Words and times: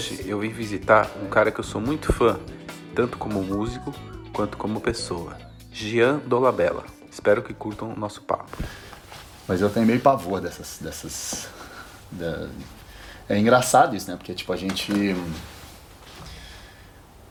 Hoje 0.00 0.24
eu 0.26 0.40
vim 0.40 0.48
visitar 0.48 1.10
um 1.22 1.28
cara 1.28 1.52
que 1.52 1.60
eu 1.60 1.64
sou 1.64 1.78
muito 1.78 2.10
fã, 2.10 2.40
tanto 2.94 3.18
como 3.18 3.42
músico 3.42 3.94
quanto 4.32 4.56
como 4.56 4.80
pessoa, 4.80 5.36
Gian 5.70 6.20
Dolabella. 6.24 6.84
Espero 7.10 7.42
que 7.42 7.52
curtam 7.52 7.92
o 7.92 8.00
nosso 8.00 8.22
papo. 8.22 8.56
Mas 9.46 9.60
eu 9.60 9.68
tenho 9.68 9.84
meio 9.84 10.00
pavor 10.00 10.40
dessas. 10.40 10.78
dessas 10.80 11.48
da... 12.10 12.48
É 13.28 13.38
engraçado 13.38 13.94
isso, 13.94 14.10
né? 14.10 14.16
Porque 14.16 14.32
tipo, 14.32 14.50
a 14.54 14.56
gente. 14.56 14.90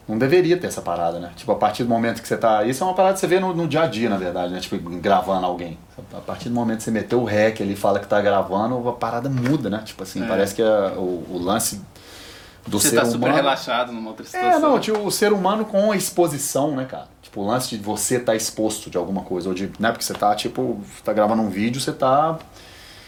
Não 0.07 0.19
deveria 0.19 0.55
ter 0.55 0.67
essa 0.67 0.81
parada, 0.81 1.19
né? 1.19 1.31
Tipo, 1.35 1.53
a 1.53 1.55
partir 1.55 1.81
do 1.81 1.89
momento 1.89 2.21
que 2.21 2.27
você 2.27 2.37
tá. 2.37 2.63
Isso 2.65 2.83
é 2.83 2.85
uma 2.85 2.93
parada 2.93 3.15
que 3.15 3.19
você 3.19 3.27
vê 3.27 3.39
no, 3.39 3.51
no 3.51 3.67
dia 3.67 3.81
a 3.81 3.87
dia, 3.87 4.11
na 4.11 4.17
verdade, 4.17 4.53
né? 4.53 4.59
Tipo, 4.59 4.77
gravando 4.99 5.43
alguém. 5.43 5.79
A 6.13 6.21
partir 6.21 6.49
do 6.49 6.55
momento 6.55 6.77
que 6.77 6.83
você 6.83 6.91
meteu 6.91 7.19
o 7.19 7.25
rec 7.25 7.61
ali 7.61 7.75
fala 7.75 7.99
que 7.99 8.05
tá 8.05 8.21
gravando, 8.21 8.87
a 8.87 8.93
parada 8.93 9.27
muda, 9.27 9.71
né? 9.71 9.81
Tipo 9.83 10.03
assim, 10.03 10.23
é. 10.23 10.27
parece 10.27 10.53
que 10.53 10.61
a, 10.61 10.93
o, 10.95 11.25
o 11.31 11.39
lance 11.39 11.81
do 12.67 12.79
você 12.79 12.89
ser 12.89 12.95
tá 12.95 13.01
humano. 13.03 13.11
Você 13.11 13.17
tá 13.17 13.25
super 13.27 13.35
relaxado 13.35 13.91
numa 13.91 14.09
outra 14.09 14.25
situação. 14.25 14.51
É, 14.51 14.59
não, 14.59 14.79
tipo, 14.79 14.99
o 14.99 15.11
ser 15.11 15.33
humano 15.33 15.65
com 15.65 15.91
a 15.91 15.95
exposição, 15.95 16.75
né, 16.75 16.85
cara? 16.85 17.07
Tipo, 17.21 17.41
o 17.41 17.47
lance 17.47 17.69
de 17.69 17.83
você 17.83 18.15
estar 18.15 18.31
tá 18.31 18.35
exposto 18.35 18.89
de 18.89 18.97
alguma 18.97 19.21
coisa, 19.21 19.49
ou 19.49 19.55
de, 19.55 19.71
né, 19.79 19.91
porque 19.91 20.03
você 20.03 20.13
tá, 20.13 20.35
tipo, 20.35 20.81
tá 21.03 21.13
gravando 21.13 21.41
um 21.41 21.49
vídeo, 21.49 21.79
você 21.79 21.91
tá 21.91 22.37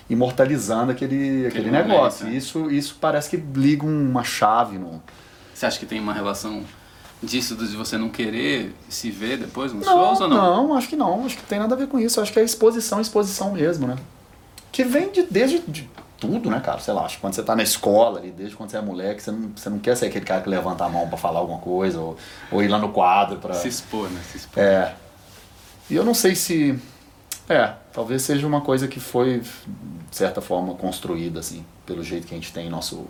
imortalizando 0.10 0.92
aquele, 0.92 1.48
aquele, 1.48 1.68
aquele 1.68 1.72
negócio. 1.72 2.26
Momento, 2.26 2.36
é. 2.36 2.38
isso, 2.38 2.72
isso 2.72 2.98
parece 3.00 3.30
que 3.30 3.38
liga 3.38 3.86
uma 3.86 4.24
chave 4.24 4.78
no... 4.78 5.02
Você 5.54 5.66
acha 5.66 5.80
que 5.80 5.86
tem 5.86 6.00
uma 6.00 6.14
relação 6.14 6.64
disso 7.22 7.56
de 7.56 7.76
você 7.76 7.98
não 7.98 8.10
querer 8.10 8.76
se 8.90 9.12
ver 9.12 9.38
depois 9.38 9.72
nos 9.72 9.86
não, 9.86 9.94
shows 9.94 10.22
ou 10.22 10.28
não? 10.28 10.68
Não, 10.68 10.74
acho 10.76 10.88
que 10.90 10.96
não. 10.96 11.26
Acho 11.26 11.38
que 11.38 11.44
tem 11.44 11.60
nada 11.60 11.76
a 11.76 11.78
ver 11.78 11.88
com 11.88 12.00
isso. 12.00 12.20
Acho 12.20 12.34
que 12.34 12.40
é 12.40 12.44
exposição, 12.44 13.00
exposição 13.00 13.54
mesmo, 13.54 13.88
né? 13.88 13.96
Que 14.72 14.84
vem 14.84 15.12
de, 15.12 15.24
desde 15.24 15.60
de 15.60 15.90
tudo, 16.22 16.50
né, 16.50 16.62
cara? 16.62 16.80
Sei 16.80 16.94
lá, 16.94 17.04
acho 17.04 17.16
que 17.16 17.22
quando 17.22 17.34
você 17.34 17.44
tá 17.44 17.56
na 17.56 17.64
escola 17.64 18.20
ali, 18.20 18.32
desde 18.32 18.56
quando 18.56 18.70
você 18.70 18.78
é 18.78 18.82
moleque, 18.82 19.22
você 19.22 19.32
não, 19.32 19.52
você 19.56 19.70
não 19.70 19.80
quer 19.80 19.98
ser 19.98 20.06
aquele 20.06 20.24
cara 20.24 20.42
que 20.42 20.50
levanta 20.50 20.86
a 20.86 20.90
mão 20.90 21.10
para 21.10 21.18
falar 21.18 21.40
alguma 21.40 21.58
coisa, 21.58 22.00
ou, 22.00 22.16
ou 22.52 22.64
ir 22.64 22.68
lá 22.68 22.78
no 22.78 22.90
quadro 22.90 23.40
para 23.40 23.56
Se 23.56 23.68
expor, 23.68 24.10
né? 24.10 24.22
Se 24.32 24.38
expor. 24.38 24.64
É. 24.64 24.96
E 25.90 25.96
eu 25.96 26.06
não 26.06 26.14
sei 26.14 26.36
se. 26.36 26.80
É, 27.50 27.74
talvez 27.92 28.22
seja 28.22 28.48
uma 28.48 28.62
coisa 28.62 28.88
que 28.88 29.00
foi, 29.00 29.40
de 29.40 30.16
certa 30.16 30.40
forma, 30.40 30.76
construída, 30.76 31.40
assim, 31.40 31.66
pelo 31.86 32.04
jeito 32.04 32.28
que 32.28 32.34
a 32.34 32.38
gente 32.38 32.54
tem 32.54 32.70
nosso. 32.70 33.08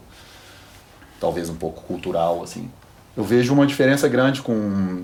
Talvez 1.20 1.50
um 1.50 1.56
pouco 1.56 1.82
cultural, 1.84 2.42
assim 2.42 2.72
eu 3.16 3.24
vejo 3.24 3.54
uma 3.54 3.66
diferença 3.66 4.08
grande 4.08 4.42
com, 4.42 5.04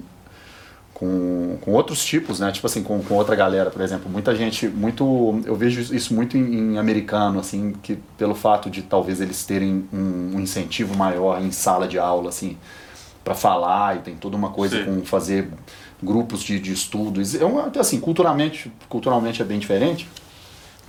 com, 0.97 1.59
com 1.61 1.73
outros 1.73 2.03
tipos, 2.03 2.39
né? 2.39 2.51
Tipo 2.51 2.65
assim, 2.65 2.81
com, 2.81 2.99
com 3.03 3.13
outra 3.13 3.35
galera, 3.35 3.69
por 3.69 3.83
exemplo. 3.83 4.09
Muita 4.09 4.35
gente, 4.35 4.67
muito. 4.67 5.39
Eu 5.45 5.55
vejo 5.55 5.93
isso 5.93 6.11
muito 6.11 6.35
em, 6.35 6.71
em 6.73 6.77
americano, 6.79 7.39
assim, 7.39 7.73
que 7.83 7.99
pelo 8.17 8.33
fato 8.33 8.67
de 8.67 8.81
talvez 8.81 9.21
eles 9.21 9.45
terem 9.45 9.87
um, 9.93 10.31
um 10.33 10.39
incentivo 10.39 10.97
maior 10.97 11.39
em 11.39 11.51
sala 11.51 11.87
de 11.87 11.99
aula, 11.99 12.29
assim, 12.29 12.57
para 13.23 13.35
falar 13.35 13.97
e 13.97 13.99
tem 13.99 14.15
toda 14.15 14.35
uma 14.35 14.49
coisa 14.49 14.79
Sim. 14.79 14.85
com 14.85 15.05
fazer 15.05 15.51
grupos 16.01 16.41
de, 16.41 16.59
de 16.59 16.73
estudos. 16.73 17.35
É 17.35 17.45
uma, 17.45 17.71
assim, 17.79 17.99
culturalmente, 17.99 18.71
culturalmente 18.89 19.39
é 19.39 19.45
bem 19.45 19.59
diferente. 19.59 20.09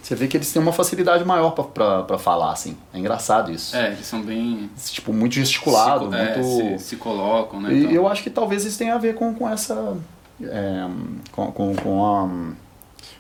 Você 0.02 0.14
vê 0.14 0.26
que 0.28 0.36
eles 0.36 0.52
têm 0.52 0.62
uma 0.62 0.72
facilidade 0.72 1.24
maior 1.24 1.50
para 1.50 2.18
falar, 2.18 2.52
assim. 2.52 2.76
É 2.92 2.98
engraçado 2.98 3.50
isso. 3.50 3.76
É, 3.76 3.88
eles 3.88 4.06
são 4.06 4.22
bem. 4.22 4.70
Tipo, 4.86 5.12
muito 5.12 5.34
gesticulado, 5.34 6.10
se, 6.10 6.16
muito. 6.16 6.38
É, 6.38 6.78
se, 6.78 6.84
se, 6.84 6.96
colocam, 6.96 7.60
né? 7.60 7.72
E 7.72 7.78
então. 7.80 7.90
eu 7.90 8.08
acho 8.08 8.22
que 8.22 8.30
talvez 8.30 8.64
isso 8.64 8.78
tenha 8.78 8.94
a 8.94 8.98
ver 8.98 9.14
com, 9.14 9.34
com 9.34 9.48
essa. 9.48 9.96
É, 10.40 10.86
com, 11.32 11.50
com, 11.52 11.76
com, 11.76 12.06
a, 12.06 12.28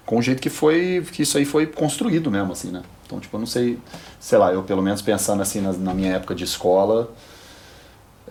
com 0.06 0.18
o 0.18 0.22
jeito 0.22 0.40
que 0.40 0.48
foi. 0.48 1.04
que 1.12 1.22
isso 1.22 1.36
aí 1.36 1.44
foi 1.44 1.66
construído 1.66 2.30
mesmo, 2.30 2.52
assim, 2.52 2.70
né? 2.70 2.82
Então, 3.04 3.18
tipo, 3.18 3.36
eu 3.36 3.40
não 3.40 3.46
sei. 3.46 3.78
Sei 4.20 4.38
lá, 4.38 4.52
eu 4.52 4.62
pelo 4.62 4.82
menos 4.82 5.02
pensando 5.02 5.42
assim 5.42 5.60
na, 5.60 5.72
na 5.72 5.92
minha 5.92 6.14
época 6.14 6.34
de 6.34 6.44
escola, 6.44 7.12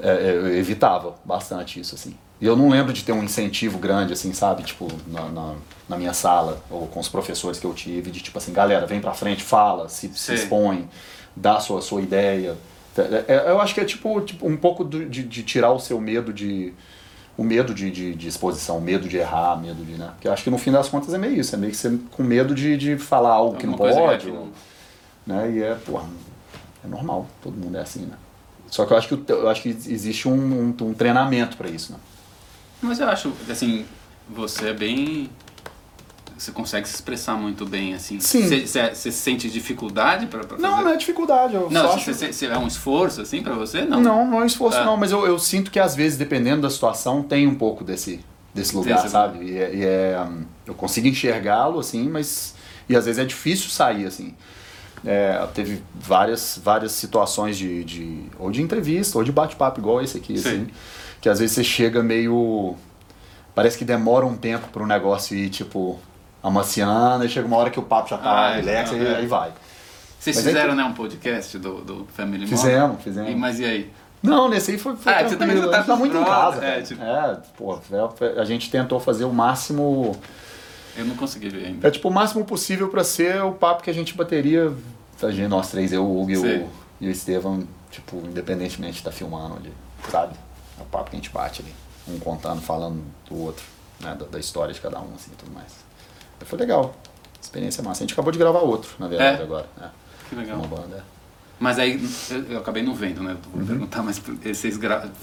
é, 0.02 0.32
eu 0.32 0.56
evitava 0.56 1.16
bastante 1.26 1.80
isso, 1.80 1.96
assim. 1.96 2.16
E 2.40 2.46
eu 2.46 2.56
não 2.56 2.70
lembro 2.70 2.94
de 2.94 3.04
ter 3.04 3.12
um 3.12 3.24
incentivo 3.24 3.80
grande, 3.80 4.14
assim, 4.14 4.32
sabe? 4.32 4.64
Tipo, 4.64 4.88
na, 5.08 5.28
na, 5.30 5.56
na, 5.90 5.98
minha 5.98 6.14
sala, 6.14 6.62
ou 6.70 6.88
com 6.88 7.00
os 7.00 7.10
professores 7.10 7.60
que 7.60 7.66
eu 7.66 7.74
tive, 7.74 8.12
de 8.12 8.22
tipo 8.22 8.38
assim, 8.38 8.54
galera, 8.54 8.86
vem 8.86 9.02
pra 9.02 9.14
frente, 9.14 9.42
fala, 9.42 9.90
se, 9.90 10.10
se 10.14 10.34
expõe, 10.34 10.88
dá 11.36 11.58
a 11.58 11.60
sua, 11.60 11.82
sua 11.82 12.02
ideia. 12.02 12.56
É, 12.96 13.26
é, 13.28 13.50
eu 13.50 13.60
acho 13.60 13.74
que 13.74 13.82
é 13.82 13.86
tipo, 13.86 14.22
tipo 14.22 14.48
um 14.48 14.56
pouco 14.56 14.84
de, 14.86 15.24
de 15.24 15.44
tirar 15.44 15.72
o 15.72 15.80
seu 15.80 16.00
medo 16.00 16.32
de. 16.32 16.74
O 17.36 17.44
medo 17.44 17.72
de, 17.72 17.92
de, 17.92 18.16
de, 18.16 18.28
exposição, 18.28 18.82
medo 18.82 19.08
de 19.08 19.18
errar, 19.18 19.62
medo 19.62 19.86
de. 19.86 19.94
Né? 19.94 20.10
Porque 20.14 20.28
eu 20.28 20.34
acho 20.34 20.44
que 20.44 20.50
no 20.50 20.58
fim 20.58 20.72
das 20.72 20.90
contas 20.90 21.14
é 21.14 21.20
meio 21.20 21.40
isso, 21.40 21.54
é 21.54 21.58
meio 21.58 21.72
que 21.72 21.78
você 21.78 21.96
com 22.12 22.24
medo 22.24 22.56
de, 22.56 22.76
de 22.76 22.98
falar 22.98 23.34
algo 23.34 23.56
é 23.56 23.60
que 23.60 23.68
não 23.68 23.76
pode. 23.76 24.28
Ou, 24.28 24.48
né? 25.26 25.52
E 25.52 25.62
é, 25.62 25.76
porra, 25.76 26.06
é 26.84 26.88
normal, 26.88 27.28
todo 27.44 27.54
mundo 27.54 27.78
é 27.78 27.82
assim, 27.82 28.08
né? 28.08 28.16
Só 28.72 28.86
que 28.86 28.94
eu 28.94 28.98
acho 28.98 29.08
que, 29.08 29.32
eu 29.32 29.50
acho 29.50 29.62
que 29.62 29.70
existe 29.70 30.28
um, 30.28 30.34
um, 30.34 30.76
um 30.82 30.94
treinamento 30.96 31.56
para 31.58 31.70
isso, 31.70 31.94
né? 31.94 32.00
Mas 32.82 33.00
eu 33.00 33.08
acho, 33.08 33.34
assim, 33.50 33.86
você 34.30 34.70
é 34.70 34.74
bem. 34.74 35.30
Você 36.38 36.52
consegue 36.52 36.88
se 36.88 36.94
expressar 36.94 37.36
muito 37.36 37.66
bem, 37.66 37.96
assim. 37.96 38.20
Sim. 38.20 38.48
Você, 38.48 39.12
sente 39.12 39.50
dificuldade 39.50 40.28
para 40.28 40.44
fazer? 40.44 40.62
Não, 40.62 40.84
não 40.84 40.92
é 40.92 40.96
dificuldade. 40.96 41.56
Eu 41.56 41.68
não, 41.72 41.94
acho... 41.94 42.12
é 42.46 42.58
um 42.60 42.68
esforço, 42.68 43.22
assim, 43.22 43.42
para 43.42 43.56
você? 43.56 43.82
Não, 43.82 44.00
não, 44.00 44.28
não 44.28 44.40
é 44.40 44.44
um 44.44 44.46
esforço, 44.46 44.78
é. 44.78 44.86
não. 44.86 44.96
Mas 44.96 45.12
eu, 45.12 45.26
eu 45.26 45.40
sinto 45.40 45.72
que, 45.72 45.80
às 45.80 45.96
vezes, 45.96 46.16
dependendo 46.16 46.62
da 46.62 46.70
situação, 46.70 47.24
tem 47.24 47.48
um 47.48 47.56
pouco 47.56 47.84
desse, 47.84 48.24
desse 48.54 48.76
lugar, 48.76 49.00
Sim, 49.00 49.10
sabe? 49.10 49.46
E 49.46 49.58
é, 49.58 49.76
e 49.76 49.84
é, 49.84 50.28
eu 50.68 50.76
consigo 50.76 51.08
enxergá-lo, 51.08 51.80
assim, 51.80 52.08
mas... 52.08 52.54
E, 52.88 52.96
às 52.96 53.06
vezes, 53.06 53.20
é 53.20 53.26
difícil 53.26 53.72
sair, 53.72 54.06
assim. 54.06 54.36
É, 55.04 55.44
teve 55.56 55.82
várias, 55.96 56.60
várias 56.64 56.92
situações 56.92 57.58
de, 57.58 57.84
de... 57.84 58.22
Ou 58.38 58.52
de 58.52 58.62
entrevista, 58.62 59.18
ou 59.18 59.24
de 59.24 59.32
bate-papo, 59.32 59.80
igual 59.80 60.04
esse 60.04 60.18
aqui, 60.18 60.38
Sim. 60.38 60.50
assim 60.50 60.68
que 61.28 61.30
às 61.30 61.40
vezes 61.40 61.56
você 61.56 61.64
chega 61.64 62.02
meio. 62.02 62.76
Parece 63.54 63.78
que 63.78 63.84
demora 63.84 64.26
um 64.26 64.38
tempo 64.38 64.70
para 64.70 64.82
o 64.82 64.88
negócio 64.88 65.36
ir, 65.36 65.50
tipo, 65.50 66.00
amaciando, 66.42 67.26
e 67.26 67.30
chega 67.30 67.46
uma 67.46 67.58
hora 67.58 67.70
que 67.70 67.78
o 67.78 67.84
papo 67.84 68.10
já 68.10 68.18
tá 68.18 68.30
ah, 68.30 68.56
relax 68.56 68.92
não, 68.92 68.98
e 68.98 69.06
é. 69.06 69.16
aí 69.18 69.28
vai. 69.28 69.52
Vocês 70.18 70.38
mas 70.38 70.46
fizeram, 70.46 70.72
aí, 70.72 70.78
né, 70.78 70.84
um 70.86 70.94
podcast 70.94 71.58
do, 71.58 71.82
do 71.82 72.08
Family 72.14 72.46
Model? 72.46 72.58
Fizemos, 72.58 73.04
fizemos. 73.04 73.32
E, 73.32 73.36
mas 73.36 73.60
e 73.60 73.66
aí? 73.66 73.92
Não, 74.24 74.48
nesse 74.48 74.72
aí 74.72 74.78
foi, 74.78 74.96
foi 74.96 75.14
ah, 75.14 75.28
você 75.28 75.36
também 75.36 75.62
tá, 75.70 75.84
tá 75.84 75.96
muito 75.98 76.16
em 76.16 76.24
casa. 76.24 76.64
É, 76.64 76.82
tipo... 76.82 77.04
é, 77.04 77.38
pô, 77.58 77.78
a 78.38 78.46
gente 78.46 78.72
tentou 78.72 79.00
fazer 79.00 79.26
o 79.26 79.34
máximo... 79.34 80.16
Eu 80.96 81.06
não 81.06 81.16
consegui 81.16 81.50
ver 81.50 81.66
ainda. 81.66 81.88
É 81.88 81.92
tipo 81.92 82.08
o 82.08 82.12
máximo 82.12 82.46
possível 82.46 82.88
para 82.88 83.04
ser 83.04 83.42
o 83.44 83.52
papo 83.52 83.84
que 83.84 83.90
a 83.90 83.94
gente 83.94 84.16
bateria, 84.16 84.74
a 85.22 85.30
gente, 85.30 85.48
nós 85.50 85.70
três, 85.70 85.92
eu, 85.92 86.06
o 86.06 86.22
Hugo 86.22 86.32
e 86.32 86.38
o, 86.38 86.70
e 87.02 87.08
o 87.08 87.12
Estevam, 87.12 87.68
tipo, 87.92 88.18
independentemente 88.18 88.94
de 88.94 89.00
estar 89.00 89.12
tá 89.12 89.16
filmando 89.16 89.56
ali, 89.56 89.74
sabe? 90.10 90.34
É 90.80 90.82
o 90.82 90.86
papo 90.86 91.10
que 91.10 91.16
a 91.16 91.20
gente 91.20 91.30
bate 91.30 91.62
ali. 91.62 91.74
Um 92.08 92.20
contando, 92.20 92.62
falando 92.62 93.04
do 93.30 93.38
outro, 93.38 93.66
né? 94.00 94.16
Da, 94.16 94.26
da 94.26 94.40
história 94.40 94.74
de 94.74 94.80
cada 94.80 95.00
um, 95.00 95.14
assim, 95.16 95.32
e 95.34 95.36
tudo 95.36 95.52
mais. 95.52 95.74
Foi 96.42 96.58
legal. 96.58 96.96
Experiência 97.42 97.84
massa. 97.84 98.04
A 98.04 98.06
gente 98.06 98.14
acabou 98.14 98.32
de 98.32 98.40
gravar 98.40 98.60
outro, 98.60 98.92
na 99.00 99.08
verdade, 99.08 99.42
é? 99.42 99.44
agora. 99.44 99.68
É. 99.82 99.88
Que 100.30 100.36
legal. 100.36 100.58
Uma 100.58 100.68
banda, 100.68 100.98
é. 100.98 101.18
Mas 101.60 101.80
aí, 101.80 102.00
eu 102.50 102.60
acabei 102.60 102.84
não 102.84 102.94
vendo, 102.94 103.24
né? 103.24 103.36
Vou 103.52 103.62
uhum. 103.62 103.68
perguntar, 103.68 104.04
mas 104.04 104.20
vocês 104.20 104.80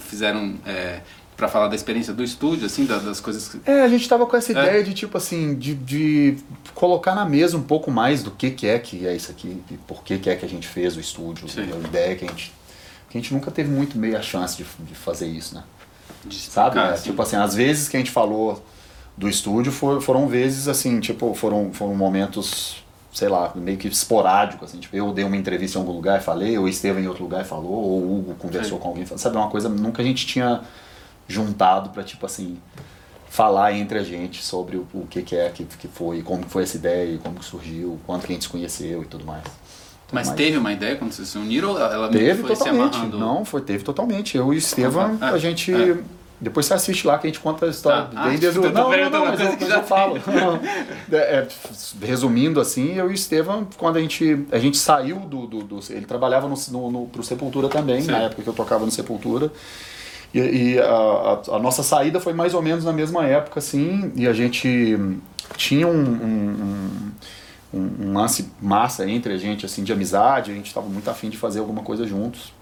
fizeram 0.07 0.55
é, 0.65 1.01
para 1.37 1.47
falar 1.47 1.67
da 1.67 1.75
experiência 1.75 2.13
do 2.13 2.23
estúdio, 2.23 2.65
assim, 2.65 2.85
das 2.85 3.21
coisas 3.21 3.47
que... 3.47 3.61
É, 3.69 3.81
a 3.81 3.87
gente 3.87 4.07
tava 4.07 4.25
com 4.25 4.35
essa 4.35 4.51
é. 4.51 4.61
ideia 4.61 4.83
de, 4.83 4.93
tipo 4.93 5.17
assim, 5.17 5.55
de, 5.55 5.73
de 5.75 6.37
colocar 6.73 7.15
na 7.15 7.25
mesa 7.25 7.57
um 7.57 7.63
pouco 7.63 7.89
mais 7.89 8.21
do 8.21 8.31
que, 8.31 8.51
que 8.51 8.67
é 8.67 8.77
que 8.79 9.07
é 9.07 9.15
isso 9.15 9.31
aqui, 9.31 9.61
e 9.71 9.77
por 9.77 10.03
que, 10.03 10.17
que 10.17 10.29
é 10.29 10.35
que 10.35 10.45
a 10.45 10.49
gente 10.49 10.67
fez 10.67 10.97
o 10.97 10.99
estúdio, 10.99 11.47
Sim. 11.47 11.69
a 11.71 11.87
ideia 11.87 12.15
que 12.15 12.25
a 12.25 12.27
gente 12.27 12.53
que 13.15 13.19
a 13.19 13.21
gente 13.21 13.33
nunca 13.33 13.49
teve 13.49 13.69
muito 13.69 13.97
meio 13.97 14.17
a 14.17 14.21
chance 14.21 14.57
de, 14.57 14.65
de 14.79 14.93
fazer 14.93 15.27
isso, 15.27 15.55
né? 15.55 15.63
De 16.25 16.35
Sabe? 16.35 16.77
É, 16.77 16.93
tipo 16.93 17.21
assim, 17.21 17.37
às 17.37 17.55
vezes 17.55 17.87
que 17.87 17.95
a 17.95 17.99
gente 17.99 18.11
falou 18.11 18.63
do 19.15 19.29
estúdio 19.29 19.71
for, 19.71 20.01
foram 20.01 20.27
vezes 20.27 20.67
assim, 20.67 20.99
tipo, 20.99 21.33
foram, 21.33 21.71
foram 21.71 21.95
momentos, 21.95 22.83
sei 23.13 23.29
lá, 23.29 23.53
meio 23.55 23.77
que 23.77 23.87
esporádicos, 23.87 24.69
assim, 24.69 24.79
tipo, 24.79 24.93
eu 24.95 25.13
dei 25.13 25.23
uma 25.23 25.37
entrevista 25.37 25.77
em 25.77 25.81
algum 25.81 25.93
lugar 25.93 26.19
e 26.19 26.23
falei, 26.23 26.57
ou 26.57 26.67
Estevam 26.67 27.01
em 27.01 27.07
outro 27.07 27.23
lugar 27.23 27.41
e 27.41 27.47
falou, 27.47 27.71
ou 27.71 28.01
o 28.01 28.19
Hugo 28.19 28.35
conversou 28.35 28.77
Sim. 28.77 28.83
com 28.83 28.89
alguém, 28.89 29.05
sabe? 29.05 29.37
Uma 29.37 29.49
coisa 29.49 29.69
nunca 29.69 30.01
a 30.01 30.05
gente 30.05 30.27
tinha 30.27 30.61
juntado 31.25 31.91
para 31.91 32.03
tipo 32.03 32.25
assim, 32.25 32.57
falar 33.29 33.71
entre 33.73 33.97
a 33.97 34.03
gente 34.03 34.43
sobre 34.43 34.75
o, 34.75 34.85
o 34.93 35.07
que, 35.07 35.21
que 35.21 35.37
é 35.37 35.49
que, 35.49 35.63
que 35.63 35.87
foi, 35.87 36.21
como 36.21 36.43
foi 36.49 36.63
essa 36.63 36.75
ideia, 36.75 37.17
como 37.19 37.41
surgiu, 37.41 37.97
quanto 38.05 38.25
que 38.25 38.33
a 38.33 38.35
gente 38.35 38.43
se 38.43 38.49
conheceu 38.49 39.03
e 39.03 39.05
tudo 39.05 39.23
mais. 39.23 39.43
Mas, 40.11 40.27
Mas, 40.27 40.35
teve 40.35 40.57
uma 40.57 40.71
ideia 40.71 40.95
quando 40.95 41.11
vocês 41.11 41.27
se 41.27 41.37
uniram 41.37 41.71
ou 41.71 41.79
ela 41.79 42.09
teve 42.09 42.41
foi 42.41 42.55
totalmente. 42.55 42.93
se 42.93 42.99
amarrando? 42.99 43.17
Não, 43.17 43.43
foi, 43.43 43.61
teve 43.61 43.83
totalmente. 43.83 44.37
Eu 44.37 44.53
e 44.53 44.55
o 44.55 44.59
Estevam, 44.59 45.17
é, 45.19 45.25
a 45.25 45.37
gente. 45.37 45.73
É. 45.73 45.97
Depois 46.39 46.65
você 46.65 46.73
assiste 46.73 47.07
lá 47.07 47.17
que 47.17 47.25
a 47.25 47.29
gente 47.29 47.39
conta 47.39 47.65
a 47.65 47.69
história 47.69 48.09
ah, 48.13 48.27
bem 48.27 48.37
desde 48.37 48.59
o. 48.59 48.71
Não, 48.71 48.91
não, 48.91 49.09
não, 49.09 49.25
mas 49.25 49.39
eu, 49.39 49.67
eu 49.67 49.83
falo. 49.83 50.17
É, 51.11 51.15
é, 51.15 51.47
resumindo 52.03 52.59
assim, 52.59 52.95
eu 52.95 53.09
e 53.09 53.11
o 53.11 53.13
Estevam, 53.13 53.67
quando 53.77 53.97
a 53.97 54.01
gente, 54.01 54.45
a 54.51 54.59
gente 54.59 54.77
saiu 54.77 55.19
do, 55.19 55.47
do, 55.47 55.63
do 55.63 55.79
Ele 55.89 56.05
trabalhava 56.05 56.47
no, 56.47 56.55
no, 56.71 56.91
no, 56.91 57.07
pro 57.07 57.23
Sepultura 57.23 57.69
também, 57.69 58.01
Sim. 58.01 58.11
na 58.11 58.17
época 58.19 58.43
que 58.43 58.49
eu 58.49 58.53
tocava 58.53 58.85
no 58.85 58.91
Sepultura. 58.91 59.51
E, 60.33 60.39
e 60.39 60.79
a, 60.79 60.85
a, 60.85 61.55
a, 61.55 61.59
nossa 61.59 61.83
saída 61.83 62.19
foi 62.19 62.33
mais 62.33 62.53
ou 62.53 62.61
menos 62.61 62.83
na 62.83 62.91
mesma 62.91 63.25
época, 63.25 63.59
assim, 63.59 64.11
e 64.15 64.27
a 64.27 64.33
gente 64.33 64.97
tinha 65.55 65.87
um, 65.87 65.91
um, 65.91 66.49
um 66.49 67.11
um, 67.73 68.07
um, 68.07 68.13
lance 68.13 68.49
massa 68.61 69.09
entre 69.09 69.33
a 69.33 69.37
gente, 69.37 69.65
assim, 69.65 69.83
de 69.83 69.91
amizade, 69.91 70.51
a 70.51 70.53
gente 70.53 70.67
estava 70.67 70.87
muito 70.87 71.09
afim 71.09 71.29
de 71.29 71.37
fazer 71.37 71.59
alguma 71.59 71.83
coisa 71.83 72.05
juntos. 72.05 72.53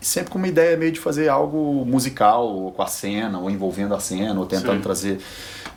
sempre 0.00 0.30
com 0.30 0.38
uma 0.38 0.48
ideia 0.48 0.76
meio 0.76 0.92
de 0.92 0.98
fazer 0.98 1.28
algo 1.28 1.84
musical 1.86 2.72
com 2.74 2.82
a 2.82 2.86
cena, 2.86 3.38
ou 3.38 3.50
envolvendo 3.50 3.94
a 3.94 4.00
cena, 4.00 4.38
ou 4.38 4.46
tentando 4.46 4.76
Sim. 4.76 4.82
trazer 4.82 5.20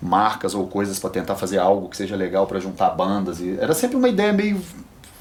marcas 0.02 0.54
ou 0.56 0.68
coisas 0.68 1.00
para 1.00 1.10
tentar 1.10 1.36
fazer 1.36 1.58
algo 1.58 1.90
que 1.90 1.98
seja 1.98 2.16
legal 2.16 2.48
para 2.48 2.60
juntar 2.60 2.90
bandas. 2.90 3.40
E 3.40 3.58
era 3.60 3.74
sempre 3.74 3.98
uma 3.98 4.10
ideia 4.10 4.34
meio 4.34 4.62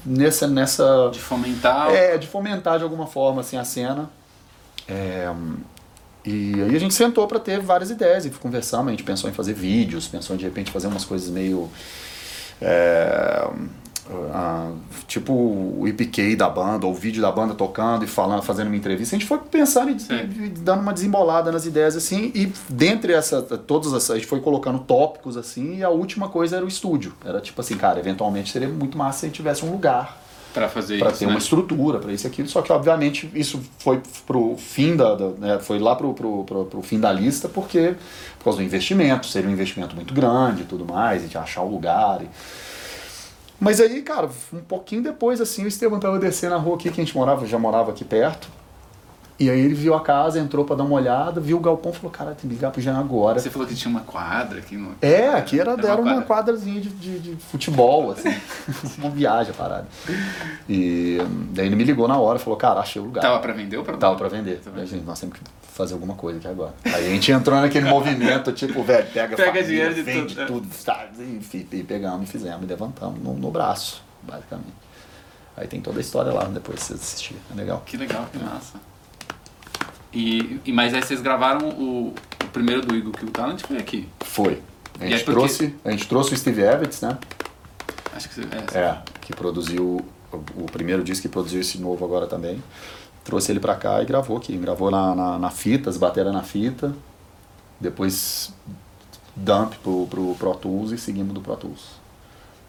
nessa 0.05 0.47
nessa 0.47 1.09
De 1.11 1.19
fomentar. 1.19 1.91
é, 1.91 2.17
de 2.17 2.27
fomentar 2.27 2.77
de 2.77 2.83
alguma 2.83 3.07
forma 3.07 3.41
assim, 3.41 3.57
a 3.57 3.63
cena. 3.63 4.09
É, 4.87 5.31
e 6.25 6.53
aí 6.61 6.75
a 6.75 6.79
gente 6.79 6.93
sentou 6.93 7.27
para 7.27 7.39
ter 7.39 7.59
várias 7.59 7.91
ideias 7.91 8.25
e 8.25 8.29
conversamos. 8.31 8.87
A 8.87 8.91
gente 8.91 9.03
pensou 9.03 9.29
em 9.29 9.33
fazer 9.33 9.53
vídeos, 9.53 10.07
pensou 10.07 10.35
em 10.35 10.39
de 10.39 10.45
repente 10.45 10.71
fazer 10.71 10.87
umas 10.87 11.05
coisas 11.05 11.29
meio. 11.29 11.69
É, 12.61 13.47
tipo 15.07 15.33
o 15.33 15.87
IPK 15.87 16.35
da 16.35 16.49
banda, 16.49 16.85
ou 16.85 16.91
o 16.91 16.95
vídeo 16.95 17.21
da 17.21 17.31
banda 17.31 17.53
tocando 17.53 18.03
e 18.03 18.07
falando, 18.07 18.41
fazendo 18.43 18.67
uma 18.67 18.75
entrevista. 18.75 19.15
A 19.15 19.19
gente 19.19 19.27
foi 19.27 19.39
pensando 19.39 19.91
e, 19.91 19.99
Sim. 19.99 20.29
e 20.37 20.49
dando 20.49 20.81
uma 20.81 20.93
desembolada 20.93 21.51
nas 21.51 21.65
ideias 21.65 21.95
assim. 21.95 22.31
E 22.35 22.51
dentre 22.69 23.13
essa, 23.13 23.41
todas 23.41 23.93
essas, 23.93 24.11
a 24.11 24.15
gente 24.15 24.27
foi 24.27 24.39
colocando 24.41 24.79
tópicos 24.79 25.37
assim. 25.37 25.77
E 25.77 25.83
a 25.83 25.89
última 25.89 26.29
coisa 26.29 26.57
era 26.57 26.65
o 26.65 26.67
estúdio. 26.67 27.13
Era 27.23 27.41
tipo 27.41 27.59
assim, 27.61 27.77
cara, 27.77 27.99
eventualmente 27.99 28.51
seria 28.51 28.67
muito 28.67 28.97
massa 28.97 29.19
se 29.19 29.25
a 29.25 29.29
gente 29.29 29.35
tivesse 29.35 29.65
um 29.65 29.71
lugar 29.71 30.24
Pra 30.55 30.69
fazer 30.69 30.97
para 30.97 31.09
isso. 31.09 31.19
ter 31.19 31.25
né? 31.25 31.31
uma 31.33 31.37
estrutura 31.37 31.99
para 31.99 32.11
isso 32.11 32.25
e 32.25 32.29
aquilo. 32.29 32.47
Só 32.47 32.61
que, 32.61 32.71
obviamente, 32.71 33.29
isso 33.35 33.61
foi 33.77 34.01
pro 34.25 34.55
fim 34.57 34.95
da. 34.95 35.13
da- 35.13 35.29
né, 35.31 35.59
foi 35.59 35.77
lá 35.77 35.95
pro, 35.95 36.13
pro, 36.13 36.43
pro, 36.45 36.65
pro 36.65 36.81
fim 36.81 36.99
da 36.99 37.11
lista, 37.11 37.47
porque 37.47 37.95
por 38.39 38.45
causa 38.45 38.59
do 38.59 38.63
investimento, 38.63 39.27
seria 39.27 39.49
um 39.49 39.53
investimento 39.53 39.95
muito 39.95 40.13
grande 40.13 40.61
e 40.61 40.65
tudo 40.65 40.85
mais, 40.85 41.21
a 41.21 41.25
gente 41.25 41.37
achar 41.37 41.61
o 41.61 41.69
lugar. 41.69 42.21
E... 42.21 42.29
Mas 43.59 43.79
aí, 43.81 44.01
cara, 44.01 44.29
um 44.53 44.59
pouquinho 44.59 45.03
depois, 45.03 45.39
assim, 45.41 45.65
o 45.65 45.67
Esteban 45.67 45.99
tava 45.99 46.17
descendo 46.19 46.55
na 46.55 46.61
rua 46.61 46.75
aqui, 46.75 46.89
que 46.89 47.01
a 47.01 47.03
gente 47.03 47.15
morava, 47.15 47.45
já 47.45 47.59
morava 47.59 47.91
aqui 47.91 48.03
perto. 48.05 48.47
E 49.37 49.49
aí 49.49 49.59
ele 49.59 49.73
viu 49.73 49.93
a 49.93 49.99
casa, 49.99 50.39
entrou 50.39 50.63
para 50.63 50.77
dar 50.77 50.83
uma 50.85 50.95
olhada, 50.95 51.41
viu 51.41 51.57
o 51.57 51.59
galpão 51.59 51.91
e 51.91 51.95
falou, 51.95 52.09
cara, 52.09 52.31
tem 52.31 52.49
que 52.49 52.55
ligar 52.55 52.71
pro 52.71 52.81
Jean 52.81 52.97
agora. 52.97 53.37
Você 53.37 53.49
falou 53.49 53.67
que 53.67 53.75
tinha 53.75 53.91
uma 53.91 53.99
quadra 53.99 54.59
aqui 54.59 54.77
no. 54.77 54.95
É, 55.01 55.27
aqui 55.27 55.59
era, 55.59 55.71
Era 55.73 55.87
era 55.87 56.01
uma 56.01 56.13
uma 56.13 56.21
quadrazinha 56.21 56.79
de, 56.79 56.87
de, 56.89 57.19
de 57.19 57.35
futebol, 57.35 58.11
assim. 58.11 58.33
uma 58.97 59.09
viagem 59.09 59.51
a 59.51 59.53
parada. 59.53 59.87
E 60.69 61.17
daí 61.51 61.65
ele 61.65 61.75
me 61.75 61.83
ligou 61.83 62.07
na 62.07 62.17
hora, 62.17 62.39
falou, 62.39 62.57
cara, 62.57 62.79
achei 62.79 63.01
o 63.01 63.05
lugar. 63.05 63.21
Tava 63.21 63.39
pra 63.39 63.51
vender 63.51 63.75
ou 63.75 63.83
pra 63.83 63.97
Tava 63.97 64.15
pra 64.15 64.29
vender. 64.29 64.61
Daí, 64.63 64.73
vendo? 64.73 64.87
gente, 64.87 65.03
nós 65.03 65.19
temos 65.19 65.37
que 65.37 65.43
fazer 65.73 65.95
alguma 65.95 66.15
coisa 66.15 66.39
aqui 66.39 66.47
agora. 66.47 66.73
Aí 66.85 67.07
a 67.07 67.09
gente 67.09 67.29
entrou 67.29 67.59
naquele 67.59 67.89
movimento, 67.89 68.53
tipo, 68.53 68.83
velho, 68.83 69.07
pega, 69.11 69.35
Pega 69.35 69.51
família, 69.51 69.67
dinheiro 69.67 69.93
de 69.93 70.01
vende 70.01 70.33
tudo, 70.33 70.41
é. 70.41 70.45
tudo. 70.45 70.67
tá, 70.85 71.07
e, 71.19 71.67
e 71.73 71.83
pegamos 71.83 72.29
e 72.29 72.31
fizemos 72.31 72.63
e 72.63 72.65
levantamos 72.65 73.21
no, 73.21 73.33
no 73.33 73.51
braço, 73.51 74.01
basicamente. 74.23 74.85
Aí 75.57 75.67
tem 75.67 75.81
toda 75.81 75.99
a 75.99 76.01
história 76.01 76.31
lá, 76.31 76.45
depois 76.45 76.79
vocês 76.79 77.01
assistirem. 77.01 77.41
É 77.51 77.55
legal. 77.55 77.83
Que 77.85 77.97
legal, 77.97 78.25
que 78.31 78.37
massa. 78.37 78.79
E, 80.15 80.61
e 80.65 80.71
mas 80.71 80.93
aí 80.93 81.01
vocês 81.03 81.21
gravaram 81.21 81.67
o, 81.69 82.13
o 82.41 82.47
primeiro 82.53 82.81
do 82.81 82.95
Eagle 82.95 83.11
Kill 83.11 83.29
Talent 83.31 83.61
foi 83.61 83.77
aqui. 83.77 84.07
Foi. 84.21 84.61
A 84.99 85.05
E 85.05 85.09
gente, 85.09 85.13
aí, 85.19 85.23
porque- 85.25 85.31
trouxe, 85.31 85.75
a 85.83 85.91
gente 85.91 86.07
trouxe 86.07 86.33
o 86.33 86.37
Steve 86.37 86.61
Evans, 86.61 87.01
né? 87.01 87.17
Acho 88.15 88.29
que 88.29 88.35
você, 88.35 88.41
é, 88.73 88.79
É, 88.79 88.97
que 89.19 89.35
produziu 89.35 89.83
o, 90.31 90.37
o 90.63 90.65
primeiro 90.71 91.03
disco 91.03 91.23
que 91.23 91.27
produziu 91.29 91.59
esse 91.59 91.77
novo 91.77 92.05
agora 92.05 92.27
também. 92.27 92.63
Trouxe 93.25 93.51
ele 93.51 93.59
pra 93.59 93.75
cá 93.75 94.01
e 94.01 94.05
gravou 94.05 94.37
aqui. 94.37 94.55
Gravou 94.55 94.89
na, 94.89 95.13
na, 95.13 95.37
na 95.37 95.49
fita, 95.51 95.89
as 95.89 95.97
bateras 95.97 96.31
na 96.33 96.43
fita. 96.43 96.95
Depois 97.79 98.53
dump 99.35 99.73
pro, 99.83 100.07
pro 100.07 100.33
Pro 100.35 100.55
Tools 100.55 100.91
e 100.91 100.97
seguimos 100.97 101.33
do 101.33 101.41
Pro 101.41 101.57
Tools. 101.57 101.99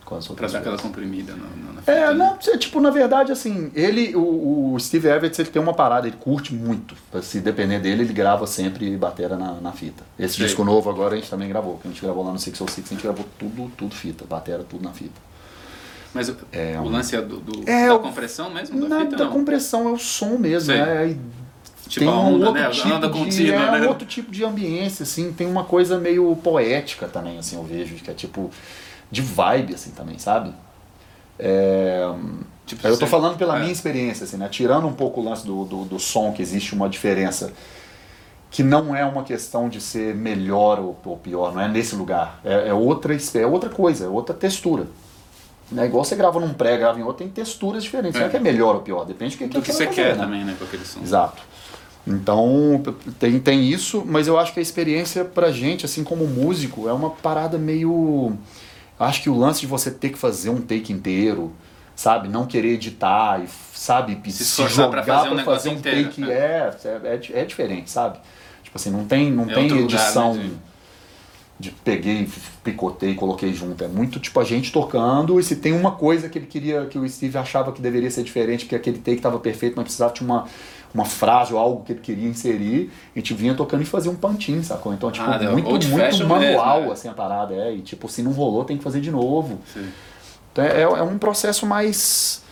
Com 0.06 0.14
as 0.16 0.24
Pra 0.24 0.32
outras 0.34 0.52
dar 0.52 0.60
aquela 0.60 0.78
comprimida 0.78 1.32
na, 1.32 1.38
na, 1.38 1.72
na 1.74 1.80
fita, 1.80 1.90
É, 1.92 2.06
né? 2.08 2.14
não, 2.14 2.38
é, 2.54 2.56
tipo, 2.56 2.80
na 2.80 2.90
verdade, 2.90 3.32
assim, 3.32 3.70
ele, 3.74 4.14
o, 4.14 4.72
o 4.74 4.80
Steve 4.80 5.08
Evans, 5.08 5.36
ele 5.38 5.50
tem 5.50 5.60
uma 5.60 5.74
parada, 5.74 6.06
ele 6.06 6.16
curte 6.18 6.54
muito. 6.54 6.94
Se 7.22 7.40
depender 7.40 7.80
dele, 7.80 8.04
ele 8.04 8.12
grava 8.14 8.46
sempre 8.46 8.96
batera 8.96 9.36
na, 9.36 9.54
na 9.60 9.72
fita. 9.72 10.04
Esse 10.18 10.36
disco 10.38 10.62
novo 10.64 10.88
agora 10.88 11.14
a 11.14 11.16
gente 11.18 11.28
também 11.28 11.48
gravou, 11.48 11.76
que 11.78 11.88
a 11.88 11.90
gente 11.90 12.00
gravou 12.00 12.24
lá 12.24 12.32
no 12.32 12.38
Six 12.38 12.60
ou 12.60 12.68
Six, 12.68 12.86
a 12.88 12.94
gente 12.94 13.02
gravou 13.02 13.26
tudo, 13.38 13.68
tudo 13.76 13.94
fita, 13.94 14.24
batera, 14.24 14.62
tudo 14.62 14.84
na 14.84 14.92
fita. 14.92 15.20
Mas 16.14 16.28
o, 16.28 16.36
É, 16.52 16.78
o 16.80 16.88
lance 16.88 17.14
é 17.16 17.20
do, 17.20 17.38
do- 17.40 17.68
É, 17.68 17.88
da 17.88 17.98
compressão 17.98 18.48
mesmo 18.48 18.80
da 18.80 18.88
Na, 18.88 19.00
fita, 19.00 19.16
da 19.16 19.26
compressão 19.26 19.88
é 19.88 19.92
o 19.92 19.98
som 19.98 20.38
mesmo, 20.38 20.72
Sei. 20.72 20.76
né? 20.80 21.08
E 21.08 21.16
Tipo 21.88 22.06
tem 22.06 22.08
a 22.14 22.16
um 22.16 22.34
onda, 22.36 22.46
outro 22.46 22.62
né? 22.62 22.70
tipo 22.70 22.88
a 22.88 22.96
onda 22.96 23.06
de, 23.08 23.12
contínua, 23.12 23.54
é, 23.62 23.70
né? 23.80 23.86
um 23.86 23.88
outro 23.90 24.06
tipo 24.06 24.30
de 24.32 24.44
ambiência, 24.44 25.02
assim, 25.04 25.32
tem 25.32 25.46
uma 25.46 25.62
coisa 25.64 25.98
meio 25.98 26.34
poética 26.42 27.06
também, 27.06 27.38
assim, 27.38 27.54
eu 27.56 27.62
vejo, 27.64 27.94
que 27.96 28.10
é 28.10 28.14
tipo 28.14 28.50
de 29.10 29.22
vibe, 29.22 29.74
assim, 29.74 29.90
também, 29.90 30.18
sabe? 30.18 30.52
É, 31.38 32.08
Tipo, 32.66 32.84
eu 32.88 32.98
tô 32.98 33.06
falando 33.06 33.36
pela 33.38 33.56
é. 33.56 33.60
minha 33.60 33.72
experiência, 33.72 34.24
assim, 34.24 34.36
né? 34.36 34.48
Tirando 34.50 34.88
um 34.88 34.92
pouco 34.92 35.20
o 35.20 35.24
lance 35.24 35.46
do, 35.46 35.64
do, 35.64 35.84
do 35.84 36.00
som, 36.00 36.32
que 36.32 36.42
existe 36.42 36.74
uma 36.74 36.88
diferença 36.88 37.52
que 38.50 38.62
não 38.62 38.94
é 38.94 39.04
uma 39.04 39.22
questão 39.22 39.68
de 39.68 39.80
ser 39.80 40.14
melhor 40.16 40.80
ou, 40.80 40.98
ou 41.04 41.16
pior, 41.16 41.54
não 41.54 41.60
é 41.60 41.68
nesse 41.68 41.94
lugar. 41.94 42.40
É, 42.44 42.68
é 42.68 42.74
outra, 42.74 43.14
é 43.14 43.46
outra 43.46 43.70
coisa, 43.70 44.06
é 44.06 44.08
outra 44.08 44.34
textura. 44.34 44.88
Né? 45.70 45.86
Igual 45.86 46.04
você 46.04 46.16
grava 46.16 46.40
num 46.40 46.54
pré, 46.54 46.76
grava 46.76 46.98
em 46.98 47.02
outro, 47.02 47.18
tem 47.18 47.28
texturas 47.28 47.84
diferentes. 47.84 48.18
Não 48.18 48.26
é 48.26 48.28
É. 48.28 48.30
que 48.30 48.36
é 48.36 48.40
melhor 48.40 48.74
ou 48.74 48.80
pior, 48.80 49.04
depende 49.04 49.36
do 49.36 49.38
que, 49.38 49.46
do 49.46 49.62
que 49.62 49.72
você 49.72 49.78
você 49.78 49.84
vai 49.86 49.94
quer 49.94 50.04
fazer, 50.10 50.18
né? 50.18 50.24
também, 50.24 50.44
né? 50.44 50.56
Com 50.58 50.64
aquele 50.64 50.84
som. 50.84 51.00
Exato. 51.00 51.42
Então, 52.06 52.82
tem, 53.18 53.38
tem 53.38 53.64
isso, 53.68 54.02
mas 54.06 54.26
eu 54.28 54.38
acho 54.38 54.52
que 54.52 54.60
a 54.60 54.62
experiência 54.62 55.24
pra 55.24 55.50
gente, 55.52 55.84
assim 55.84 56.02
como 56.04 56.26
músico, 56.26 56.88
é 56.88 56.92
uma 56.92 57.10
parada 57.10 57.58
meio. 57.58 58.36
Acho 58.98 59.22
que 59.22 59.30
o 59.30 59.36
lance 59.36 59.60
de 59.60 59.66
você 59.66 59.90
ter 59.90 60.10
que 60.10 60.18
fazer 60.18 60.50
um 60.50 60.60
take 60.60 60.92
inteiro, 60.92 61.52
sabe? 61.94 62.28
Não 62.28 62.46
querer 62.46 62.74
editar, 62.74 63.42
e, 63.42 63.48
sabe? 63.74 64.18
Se 64.30 64.42
esforçar 64.42 64.88
pra 64.90 65.02
fazer 65.02 65.26
um 65.28 65.30
pra 65.30 65.36
negócio 65.36 65.72
inteiro, 65.72 66.08
take 66.08 66.20
né? 66.22 66.32
é, 66.32 66.76
é, 67.04 67.40
é 67.40 67.44
diferente, 67.44 67.90
sabe? 67.90 68.18
Tipo 68.62 68.76
assim, 68.76 68.90
não 68.90 69.04
tem, 69.04 69.30
não 69.30 69.44
É 69.44 69.54
tem 69.54 69.64
outro 69.64 69.80
lugar, 69.80 69.94
edição 69.94 70.34
né, 70.34 70.50
de 71.58 71.70
peguei, 71.70 72.28
picotei, 72.62 73.14
coloquei 73.14 73.52
junto. 73.54 73.82
É 73.82 73.88
muito 73.88 74.20
tipo 74.20 74.38
a 74.38 74.44
gente 74.44 74.70
tocando 74.70 75.40
e 75.40 75.42
se 75.42 75.56
tem 75.56 75.72
uma 75.72 75.92
coisa 75.92 76.28
que 76.28 76.38
ele 76.38 76.46
queria, 76.46 76.84
que 76.86 76.98
o 76.98 77.08
Steve 77.08 77.38
achava 77.38 77.72
que 77.72 77.80
deveria 77.80 78.10
ser 78.10 78.22
diferente, 78.22 78.64
porque 78.64 78.76
aquele 78.76 78.98
take 78.98 79.16
estava 79.16 79.38
perfeito, 79.38 79.74
mas 79.76 79.84
precisava 79.84 80.12
de 80.12 80.22
uma, 80.22 80.46
uma 80.94 81.04
frase 81.04 81.52
ou 81.52 81.58
algo 81.58 81.84
que 81.84 81.92
ele 81.92 82.00
queria 82.00 82.28
inserir, 82.28 82.90
a 83.14 83.18
gente 83.18 83.34
vinha 83.34 83.54
tocando 83.54 83.82
e 83.82 83.86
fazia 83.86 84.10
um 84.10 84.16
pantinho, 84.16 84.62
sacou? 84.64 84.92
Então, 84.92 85.10
tipo, 85.10 85.26
Ah, 85.28 85.38
muito, 85.50 85.68
muito 85.68 85.88
manual, 86.26 86.76
mesmo, 86.78 86.90
é. 86.90 86.92
assim, 86.92 87.08
a 87.08 87.12
parada, 87.12 87.54
é. 87.54 87.74
E 87.74 87.80
tipo, 87.82 88.08
se 88.08 88.22
não 88.22 88.32
rolou, 88.32 88.64
tem 88.64 88.76
que 88.76 88.84
fazer 88.84 89.00
de 89.00 89.10
novo. 89.10 89.58
Sim. 89.72 89.88
Então, 90.52 90.64
é, 90.64 90.82
é 90.82 91.02
um 91.02 91.18
processo 91.18 91.66
mais, 91.66 92.42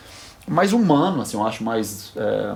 mais 0.47 0.73
humano, 0.73 1.23
assim, 1.23 1.37
eu 1.37 1.47
acho 1.47 1.65
mais 1.65 2.13
é, 2.17 2.55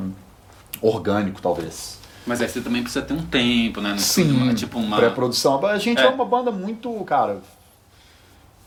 orgânico, 0.82 1.40
talvez. 1.40 1.98
Mas 2.26 2.42
aí 2.42 2.48
você 2.48 2.60
também 2.60 2.82
precisa 2.82 3.04
ter 3.04 3.14
um 3.14 3.22
tempo, 3.22 3.80
né? 3.80 3.92
No 3.92 3.98
Sim, 3.98 4.54
tipo 4.54 4.78
uma... 4.78 4.98
pré-produção. 4.98 5.64
A 5.64 5.78
gente 5.78 6.00
é. 6.00 6.04
É. 6.04 6.08
uma 6.08 6.26
banda 6.26 6.50
muito, 6.50 6.92
cara, 7.04 7.40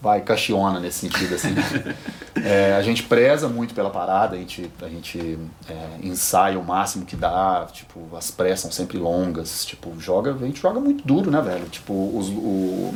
vai, 0.02 0.22
caxiona 0.22 0.80
nesse 0.80 1.00
sentido, 1.00 1.36
assim. 1.36 1.50
É, 2.44 2.74
a 2.74 2.82
gente 2.82 3.04
preza 3.04 3.48
muito 3.48 3.76
pela 3.76 3.92
parada, 3.92 4.36
a 4.36 4.40
gente, 4.40 4.68
a 4.82 4.88
gente 4.88 5.38
é, 5.70 5.88
ensaia 6.02 6.58
o 6.58 6.64
máximo 6.66 7.06
que 7.06 7.16
dá, 7.16 7.68
tipo, 7.72 8.00
as 8.16 8.32
pressas 8.32 8.62
são 8.62 8.72
sempre 8.72 8.98
longas, 8.98 9.64
tipo, 9.64 9.94
joga, 10.00 10.34
a 10.34 10.38
gente 10.46 10.60
joga 10.60 10.80
muito 10.80 11.06
duro, 11.06 11.30
né, 11.30 11.40
velho? 11.40 11.66
Tipo, 11.70 11.94
os, 12.18 12.30
o- 12.30 12.94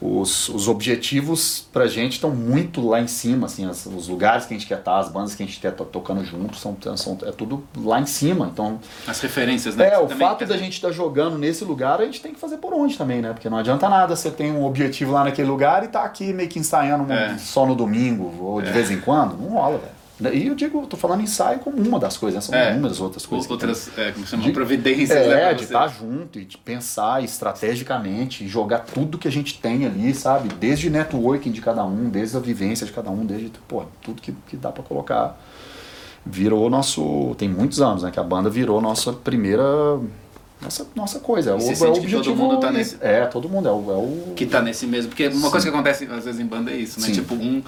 os, 0.00 0.48
os 0.50 0.68
objetivos 0.68 1.66
pra 1.72 1.86
gente 1.86 2.12
estão 2.12 2.30
muito 2.30 2.86
lá 2.86 3.00
em 3.00 3.06
cima, 3.06 3.46
assim, 3.46 3.66
as- 3.68 3.86
os 3.86 4.08
lugares 4.08 4.44
que 4.44 4.52
a 4.52 4.56
gente 4.56 4.66
quer 4.68 4.78
estar, 4.78 4.98
as 4.98 5.08
bandas 5.08 5.34
que 5.34 5.42
a 5.42 5.46
gente 5.46 5.58
quer 5.58 5.72
estar 5.72 5.84
tocando 5.86 6.22
junto, 6.24 6.56
são, 6.56 6.76
são, 6.96 7.16
é 7.24 7.32
tudo 7.32 7.64
lá 7.78 7.98
em 8.00 8.04
cima, 8.06 8.48
então 8.52 8.78
As 9.06 9.20
referências, 9.20 9.74
né? 9.74 9.88
é, 9.94 9.98
o 9.98 10.06
fato 10.08 10.40
quer- 10.40 10.48
da 10.48 10.56
gente 10.58 10.74
estar 10.74 10.90
jogando 10.92 11.38
nesse 11.38 11.64
lugar, 11.64 12.00
a 12.00 12.04
gente 12.04 12.20
tem 12.20 12.34
que 12.34 12.38
fazer 12.38 12.58
por 12.58 12.74
onde 12.74 12.96
também, 12.98 13.22
né? 13.22 13.32
Porque 13.32 13.48
não 13.48 13.56
adianta 13.56 13.88
nada 13.88 14.14
você 14.14 14.30
tem 14.30 14.52
um 14.52 14.64
objetivo 14.66 15.12
lá 15.12 15.24
naquele 15.24 15.48
lugar 15.48 15.82
e 15.84 15.88
tá 15.88 16.02
aqui 16.02 16.32
meio 16.32 16.48
que 16.48 16.58
ensaiando 16.58 17.10
É. 17.10 17.38
só 17.38 17.64
no 17.64 17.74
domingo 17.74 18.34
ou 18.44 18.60
de 18.60 18.68
É. 18.68 18.72
vez 18.72 18.90
em 18.90 19.00
quando. 19.00 19.36
Não 19.38 19.48
rola, 19.48 19.78
velho. 19.78 19.95
E 20.18 20.46
eu 20.46 20.54
digo, 20.54 20.86
tô 20.86 20.96
falando 20.96 21.20
ensaio 21.22 21.58
como 21.58 21.76
uma 21.76 21.98
das 21.98 22.16
coisas, 22.16 22.36
né? 22.36 22.40
São 22.40 22.54
É. 22.58 22.70
inúmeras 22.72 23.00
outras 23.00 23.26
coisas. 23.26 23.50
Outras, 23.50 23.90
é, 23.98 24.12
como 24.12 24.26
chama? 24.26 24.42
De- 24.44 24.50
Providências, 24.52 25.10
né? 25.10 25.34
É, 25.34 25.40
pra 25.48 25.52
de 25.52 25.64
estar 25.64 25.88
junto 25.88 26.38
e 26.38 26.44
de 26.46 26.56
pensar 26.56 27.22
estrategicamente, 27.22 28.48
jogar 28.48 28.78
tudo 28.80 29.18
que 29.18 29.28
a 29.28 29.30
gente 29.30 29.58
tem 29.60 29.84
ali, 29.84 30.14
sabe? 30.14 30.48
Desde 30.54 30.88
networking 30.88 31.50
de 31.50 31.60
cada 31.60 31.84
um, 31.84 32.08
desde 32.08 32.36
a 32.36 32.40
vivência 32.40 32.86
de 32.86 32.92
cada 32.92 33.10
um, 33.10 33.26
desde, 33.26 33.50
pô, 33.68 33.84
tudo 34.02 34.22
que, 34.22 34.32
que 34.48 34.56
dá 34.56 34.72
pra 34.72 34.82
colocar. 34.82 35.38
Virou 36.24 36.68
nosso. 36.68 37.34
Tem 37.38 37.48
muitos 37.48 37.80
anos, 37.80 38.02
né? 38.02 38.10
Que 38.10 38.18
a 38.18 38.22
banda 38.24 38.50
virou 38.50 38.80
nossa 38.80 39.12
primeira. 39.12 39.62
Nossa, 40.60 40.86
nossa 40.96 41.20
coisa. 41.20 41.50
É 41.50 41.54
o, 41.54 41.58
é 41.58 41.60
o 41.60 41.68
que 41.68 41.76
todo 41.78 41.98
objetivo. 41.98 42.34
mundo 42.36 42.58
tá 42.58 42.72
nesse- 42.72 42.96
É, 43.00 43.26
todo 43.26 43.48
mundo. 43.48 43.68
É 43.68 43.70
o. 43.70 43.90
É 43.90 43.94
o... 43.94 44.32
Que 44.34 44.46
tá 44.46 44.60
nesse 44.60 44.86
mesmo. 44.86 45.10
Porque 45.10 45.28
uma 45.28 45.50
coisa 45.50 45.66
que 45.66 45.72
acontece 45.72 46.04
às 46.10 46.24
vezes 46.24 46.40
em 46.40 46.46
banda 46.46 46.70
é 46.72 46.76
isso, 46.76 46.98
né? 47.00 47.06
Sim. 47.06 47.12
Tipo, 47.12 47.34
um 47.34 47.62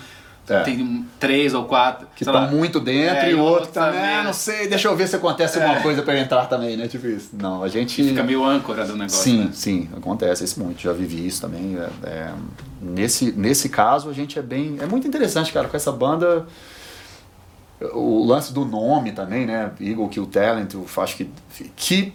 É. 0.49 0.61
tem 0.63 1.05
três 1.21 1.53
ou 1.55 1.65
quatro. 1.65 2.07
que 2.17 2.25
tá 2.25 2.33
lá, 2.33 2.47
muito 2.47 2.81
dentro 2.81 3.27
É, 3.27 3.31
e 3.31 3.35
o 3.35 3.41
outro 3.41 3.59
outro 3.59 3.73
também, 3.73 4.01
ah, 4.01 4.25
não 4.25 4.33
sei, 4.33 4.69
deixa 4.69 4.89
eu 4.89 4.97
ver 4.97 5.09
se 5.09 5.17
acontece 5.17 5.61
alguma 5.61 5.81
coisa 5.81 6.03
pra 6.03 6.15
eu 6.15 6.21
entrar 6.21 6.47
também, 6.47 6.77
né? 6.77 6.89
Tipo 6.89 7.07
isso. 7.07 7.31
Não, 7.33 7.63
a 7.63 7.69
gente. 7.69 8.03
Fica 8.03 8.23
meio 8.23 8.45
âncora 8.45 8.85
do 8.85 8.95
negócio. 8.95 9.23
Sim, 9.23 9.45
né? 9.45 9.51
sim, 9.53 9.89
acontece 9.97 10.45
isso 10.45 10.63
muito. 10.63 10.81
Já 10.81 10.93
vivi 10.93 11.27
isso 11.27 11.41
também. 11.41 11.77
é- 11.77 12.09
é, 12.09 12.33
nesse, 12.81 13.33
nesse 13.33 13.69
caso, 13.69 14.09
a 14.09 14.13
gente 14.13 14.39
é 14.39 14.43
bem. 14.43 14.79
É 14.81 14.87
muito 14.87 15.07
interessante, 15.07 15.53
cara, 15.53 15.69
com 15.69 15.77
essa 15.77 15.93
banda. 15.93 16.47
o 17.93 18.25
lance 18.27 18.53
do 18.53 18.65
nome 18.65 19.13
também, 19.13 19.47
né? 19.47 19.71
Eagle 19.81 20.09
Kill 20.09 20.27
Talent, 20.27 20.75
eu 20.75 20.85
acho 20.97 21.17
que, 21.17 21.31
que 21.77 22.13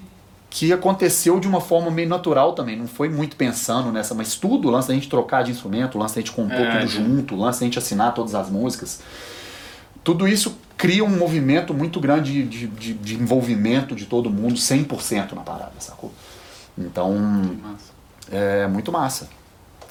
que 0.53 0.71
aconteceu 0.71 1.39
de 1.39 1.47
uma 1.47 1.59
forma 1.59 1.89
meio 1.89 2.07
natural 2.07 2.53
também, 2.53 2.77
não 2.77 2.85
foi 2.85 3.09
muito 3.09 3.35
pensando 3.35 3.91
nessa, 3.91 4.13
mas 4.13 4.35
tudo, 4.35 4.67
o 4.67 4.71
lance 4.71 4.87
da 4.87 4.93
gente 4.93 5.09
trocar 5.09 5.43
de 5.43 5.49
instrumento, 5.49 5.95
o 5.95 5.99
lance 5.99 6.13
da 6.13 6.21
gente 6.21 6.31
compor 6.31 6.59
é, 6.59 6.77
tudo 6.77 6.87
junto, 6.87 7.33
o 7.33 7.39
lance 7.39 7.59
da 7.59 7.65
gente 7.65 7.79
assinar 7.79 8.13
todas 8.13 8.35
as 8.35 8.51
músicas, 8.51 9.01
tudo 10.03 10.27
isso 10.27 10.55
cria 10.77 11.03
um 11.03 11.09
movimento 11.09 11.73
muito 11.73 11.99
grande 11.99 12.43
de, 12.43 12.67
de, 12.67 12.93
de 12.93 13.15
envolvimento 13.15 13.95
de 13.95 14.05
todo 14.05 14.29
mundo, 14.29 14.53
100% 14.53 15.33
na 15.33 15.41
parada, 15.41 15.73
sacou? 15.79 16.11
Então, 16.77 17.57
é 18.31 18.67
muito 18.67 18.91
massa 18.91 19.27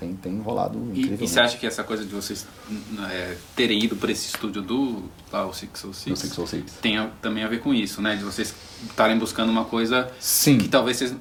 tem, 0.02 0.14
tem 0.14 0.40
rolado 0.40 0.78
incrível. 0.78 1.18
E, 1.20 1.24
e 1.24 1.28
você 1.28 1.40
acha 1.40 1.56
que 1.56 1.66
essa 1.66 1.84
coisa 1.84 2.04
de 2.04 2.12
vocês 2.12 2.46
é, 3.10 3.36
terem 3.54 3.82
ido 3.82 3.94
para 3.94 4.10
esse 4.10 4.26
estúdio 4.26 4.60
do 4.60 5.04
lá, 5.30 5.46
o 5.46 5.52
606, 5.52 6.18
606 6.18 6.64
tem 6.82 7.08
também 7.20 7.44
a 7.44 7.48
ver 7.48 7.60
com 7.60 7.72
isso, 7.72 8.02
né? 8.02 8.16
De 8.16 8.24
vocês 8.24 8.54
estarem 8.84 9.18
buscando 9.18 9.50
uma 9.50 9.64
coisa 9.64 10.10
Sim. 10.18 10.58
que 10.58 10.68
talvez 10.68 10.96
vocês 10.96 11.14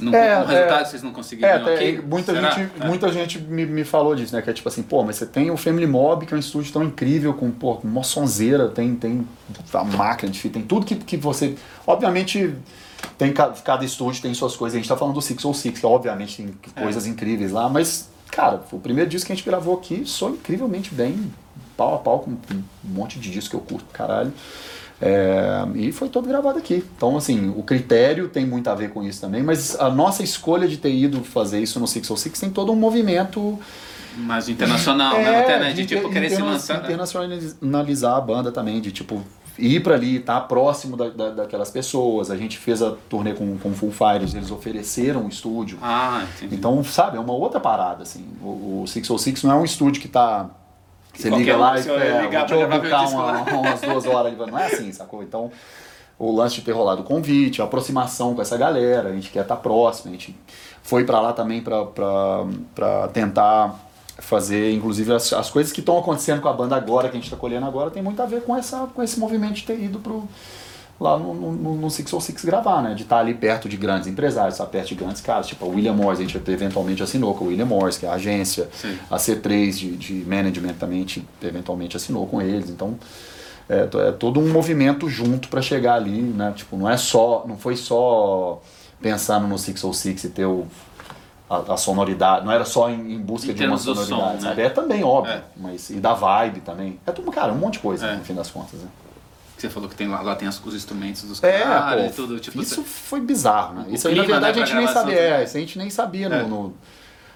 não, 0.00 0.14
é, 0.14 0.38
resultado 0.38 0.82
é, 0.82 0.84
vocês 0.84 1.02
não 1.02 1.12
conseguiriam 1.12 1.68
é, 1.68 1.74
aqui? 1.74 2.02
Muita 2.06 2.32
Será? 2.32 2.50
gente, 2.50 2.70
é. 2.78 2.86
muita 2.86 3.12
gente 3.12 3.38
me, 3.40 3.66
me 3.66 3.84
falou 3.84 4.14
disso, 4.14 4.34
né? 4.34 4.42
Que 4.42 4.50
é 4.50 4.52
tipo 4.52 4.68
assim, 4.68 4.82
pô, 4.82 5.02
mas 5.02 5.16
você 5.16 5.26
tem 5.26 5.50
o 5.50 5.56
Family 5.56 5.86
Mob, 5.86 6.24
que 6.24 6.32
é 6.32 6.36
um 6.36 6.40
estúdio 6.40 6.72
tão 6.72 6.84
incrível, 6.84 7.34
com, 7.34 7.50
pô, 7.50 7.74
uma 7.82 8.04
sonzeira, 8.04 8.68
tem, 8.68 8.94
tem 8.94 9.26
a 9.72 9.84
máquina 9.84 10.30
de 10.30 10.48
tem 10.48 10.62
tudo 10.62 10.86
que, 10.86 10.94
que 10.94 11.16
você... 11.16 11.56
Obviamente, 11.84 12.54
tem 13.16 13.32
cada 13.32 13.84
estúdio 13.84 14.22
tem 14.22 14.32
suas 14.34 14.54
coisas. 14.54 14.76
A 14.76 14.78
gente 14.78 14.88
tá 14.88 14.96
falando 14.96 15.14
do 15.14 15.22
606, 15.22 15.80
que 15.80 15.86
obviamente 15.86 16.36
tem 16.36 16.54
é. 16.76 16.80
coisas 16.80 17.06
incríveis 17.06 17.50
lá, 17.50 17.68
mas 17.68 18.08
Cara, 18.30 18.58
foi 18.58 18.78
o 18.78 18.82
primeiro 18.82 19.08
disco 19.08 19.26
que 19.26 19.32
a 19.32 19.36
gente 19.36 19.44
gravou 19.44 19.76
aqui, 19.76 20.02
sou 20.04 20.30
incrivelmente 20.30 20.94
bem, 20.94 21.32
pau 21.76 21.94
a 21.94 21.98
pau, 21.98 22.20
com 22.20 22.30
um 22.32 22.62
monte 22.84 23.18
de 23.18 23.30
disco 23.30 23.50
que 23.50 23.56
eu 23.56 23.60
curto, 23.60 23.86
caralho. 23.92 24.32
É, 25.00 25.64
e 25.76 25.92
foi 25.92 26.08
todo 26.08 26.26
gravado 26.26 26.58
aqui. 26.58 26.84
Então, 26.96 27.16
assim, 27.16 27.52
o 27.56 27.62
critério 27.62 28.28
tem 28.28 28.44
muito 28.44 28.68
a 28.68 28.74
ver 28.74 28.90
com 28.90 29.02
isso 29.02 29.20
também, 29.20 29.42
mas 29.42 29.78
a 29.78 29.88
nossa 29.88 30.22
escolha 30.22 30.66
de 30.66 30.76
ter 30.76 30.92
ido 30.92 31.22
fazer 31.22 31.60
isso 31.60 31.78
no 31.78 31.86
Six 31.86 32.08
Six 32.16 32.40
tem 32.40 32.50
todo 32.50 32.72
um 32.72 32.76
movimento. 32.76 33.58
Mais 34.16 34.48
internacional, 34.48 35.14
né? 35.14 35.22
é, 35.22 35.30
né? 35.30 35.40
Até, 35.40 35.58
né? 35.60 35.68
De, 35.72 35.86
de 35.86 35.94
tipo, 35.94 36.10
querer 36.10 36.30
se 36.30 36.42
lançar. 36.42 36.82
Internacionalizar 36.82 38.16
a 38.16 38.20
banda 38.20 38.50
também, 38.50 38.80
de 38.80 38.90
tipo, 38.90 39.24
ir 39.58 39.80
para 39.80 39.94
ali, 39.94 40.16
estar 40.16 40.40
tá 40.40 40.46
próximo 40.46 40.96
da, 40.96 41.08
da, 41.08 41.30
daquelas 41.30 41.70
pessoas. 41.70 42.30
A 42.30 42.36
gente 42.36 42.56
fez 42.58 42.82
a 42.82 42.94
turnê 43.08 43.34
com, 43.34 43.58
com 43.58 43.74
Full 43.74 43.90
Fighters, 43.90 44.34
eles 44.34 44.50
ofereceram 44.50 45.22
um 45.22 45.28
estúdio. 45.28 45.78
Ah, 45.82 46.24
entendi. 46.36 46.54
Então, 46.54 46.82
sabe, 46.84 47.16
é 47.16 47.20
uma 47.20 47.32
outra 47.32 47.58
parada, 47.60 48.02
assim. 48.02 48.24
O, 48.40 48.82
o 48.82 48.86
606 48.86 49.42
não 49.42 49.52
é 49.52 49.54
um 49.56 49.64
estúdio 49.64 50.00
que 50.00 50.08
tá... 50.08 50.48
Você 51.14 51.30
liga 51.30 51.56
lá 51.56 51.76
e 51.76 51.88
é, 51.88 52.22
ligar 52.22 52.46
vou 52.46 52.56
te 52.56 53.12
uma, 53.12 53.42
umas 53.42 53.80
duas 53.80 54.06
horas. 54.06 54.38
Não 54.38 54.56
é 54.56 54.66
assim, 54.66 54.92
sacou? 54.92 55.20
Então, 55.20 55.50
o 56.16 56.30
lance 56.30 56.56
de 56.56 56.62
ter 56.62 56.72
rolado 56.72 57.02
o 57.02 57.04
convite, 57.04 57.60
a 57.60 57.64
aproximação 57.64 58.34
com 58.34 58.42
essa 58.42 58.56
galera, 58.56 59.08
a 59.08 59.12
gente 59.12 59.30
quer 59.30 59.42
estar 59.42 59.56
tá 59.56 59.60
próximo, 59.60 60.10
a 60.10 60.12
gente 60.12 60.36
foi 60.82 61.04
para 61.04 61.20
lá 61.20 61.32
também 61.32 61.60
para 61.60 63.08
tentar 63.12 63.87
fazer, 64.18 64.72
inclusive 64.72 65.12
as, 65.12 65.32
as 65.32 65.48
coisas 65.48 65.72
que 65.72 65.80
estão 65.80 65.98
acontecendo 65.98 66.40
com 66.40 66.48
a 66.48 66.52
banda 66.52 66.76
agora, 66.76 67.08
que 67.08 67.16
a 67.16 67.18
gente 67.18 67.24
está 67.24 67.36
colhendo 67.36 67.66
agora, 67.66 67.90
tem 67.90 68.02
muito 68.02 68.20
a 68.20 68.26
ver 68.26 68.42
com, 68.42 68.56
essa, 68.56 68.88
com 68.94 69.02
esse 69.02 69.18
movimento 69.18 69.54
de 69.54 69.62
ter 69.62 69.78
ido 69.80 70.00
pro, 70.00 70.28
lá 71.00 71.16
no, 71.16 71.32
no, 71.32 71.76
no 71.76 71.90
Six 71.90 72.12
ou 72.12 72.20
Six 72.20 72.44
gravar, 72.44 72.82
né? 72.82 72.94
De 72.94 73.02
estar 73.02 73.16
tá 73.16 73.20
ali 73.22 73.32
perto 73.32 73.68
de 73.68 73.76
grandes 73.76 74.08
empresários, 74.08 74.54
estar 74.54 74.66
perto 74.66 74.88
de 74.88 74.94
grandes 74.96 75.22
caras, 75.22 75.46
tipo 75.46 75.64
a 75.64 75.68
William 75.68 75.94
Morris, 75.94 76.18
a 76.18 76.22
gente 76.22 76.36
eventualmente 76.50 77.02
assinou 77.02 77.34
com 77.34 77.44
o 77.44 77.48
William 77.48 77.66
Morris, 77.66 77.96
que 77.96 78.06
é 78.06 78.08
a 78.08 78.14
agência, 78.14 78.68
Sim. 78.72 78.98
a 79.08 79.16
C3 79.16 79.70
de, 79.70 79.96
de 79.96 80.14
management 80.26 80.74
também 80.74 80.98
a 80.98 81.00
gente 81.02 81.26
eventualmente 81.40 81.96
assinou 81.96 82.26
com 82.26 82.42
eles, 82.42 82.68
então 82.68 82.98
é, 83.68 83.88
é 84.08 84.12
todo 84.12 84.40
um 84.40 84.48
movimento 84.50 85.08
junto 85.08 85.48
para 85.48 85.62
chegar 85.62 85.94
ali, 85.94 86.20
né? 86.20 86.52
Tipo, 86.56 86.76
não 86.76 86.90
é 86.90 86.96
só, 86.96 87.44
não 87.46 87.56
foi 87.56 87.76
só 87.76 88.60
pensando 89.00 89.46
no 89.46 89.56
Six 89.56 89.84
ou 89.84 89.92
Six 89.92 90.24
e 90.24 90.28
ter 90.30 90.46
o 90.46 90.66
a, 91.48 91.74
a, 91.74 91.76
sonoridade, 91.76 92.44
não 92.44 92.52
era 92.52 92.64
só 92.64 92.90
em, 92.90 93.14
em 93.14 93.18
busca 93.18 93.50
em 93.50 93.54
de 93.54 93.66
uma 93.66 93.78
sonoridade, 93.78 94.42
som, 94.42 94.48
né? 94.48 94.64
É 94.64 94.68
também, 94.68 95.02
óbvio, 95.02 95.32
é. 95.32 95.42
mas 95.56 95.88
e 95.90 95.94
da 95.94 96.12
vibe 96.12 96.60
também. 96.60 97.00
É 97.06 97.12
tudo, 97.12 97.30
cara, 97.32 97.52
um 97.52 97.56
monte 97.56 97.74
de 97.74 97.78
coisa, 97.80 98.06
é. 98.06 98.16
no 98.16 98.24
fim 98.24 98.34
das 98.34 98.50
contas, 98.50 98.80
né? 98.80 98.88
Você 99.56 99.68
falou 99.68 99.88
que 99.88 99.96
tem 99.96 100.06
lá, 100.06 100.20
lá 100.20 100.36
tem 100.36 100.46
os 100.46 100.74
instrumentos 100.74 101.22
dos 101.22 101.42
é, 101.42 101.62
caras 101.62 102.12
e 102.12 102.14
tudo. 102.14 102.38
Tipo, 102.38 102.60
isso 102.60 102.76
você... 102.76 102.82
foi 102.88 103.20
bizarro, 103.20 103.74
né? 103.74 103.86
Isso 103.88 104.06
aí, 104.06 104.14
na 104.14 104.22
verdade, 104.22 104.56
né, 104.56 104.62
a 104.62 104.66
gente 104.66 104.76
nem 104.76 104.86
sabia. 104.86 105.18
É, 105.18 105.44
isso 105.44 105.56
a 105.56 105.60
gente 105.60 105.78
nem 105.78 105.90
sabia 105.90 106.28
no, 106.28 106.34
é. 106.34 106.42
no, 106.44 106.74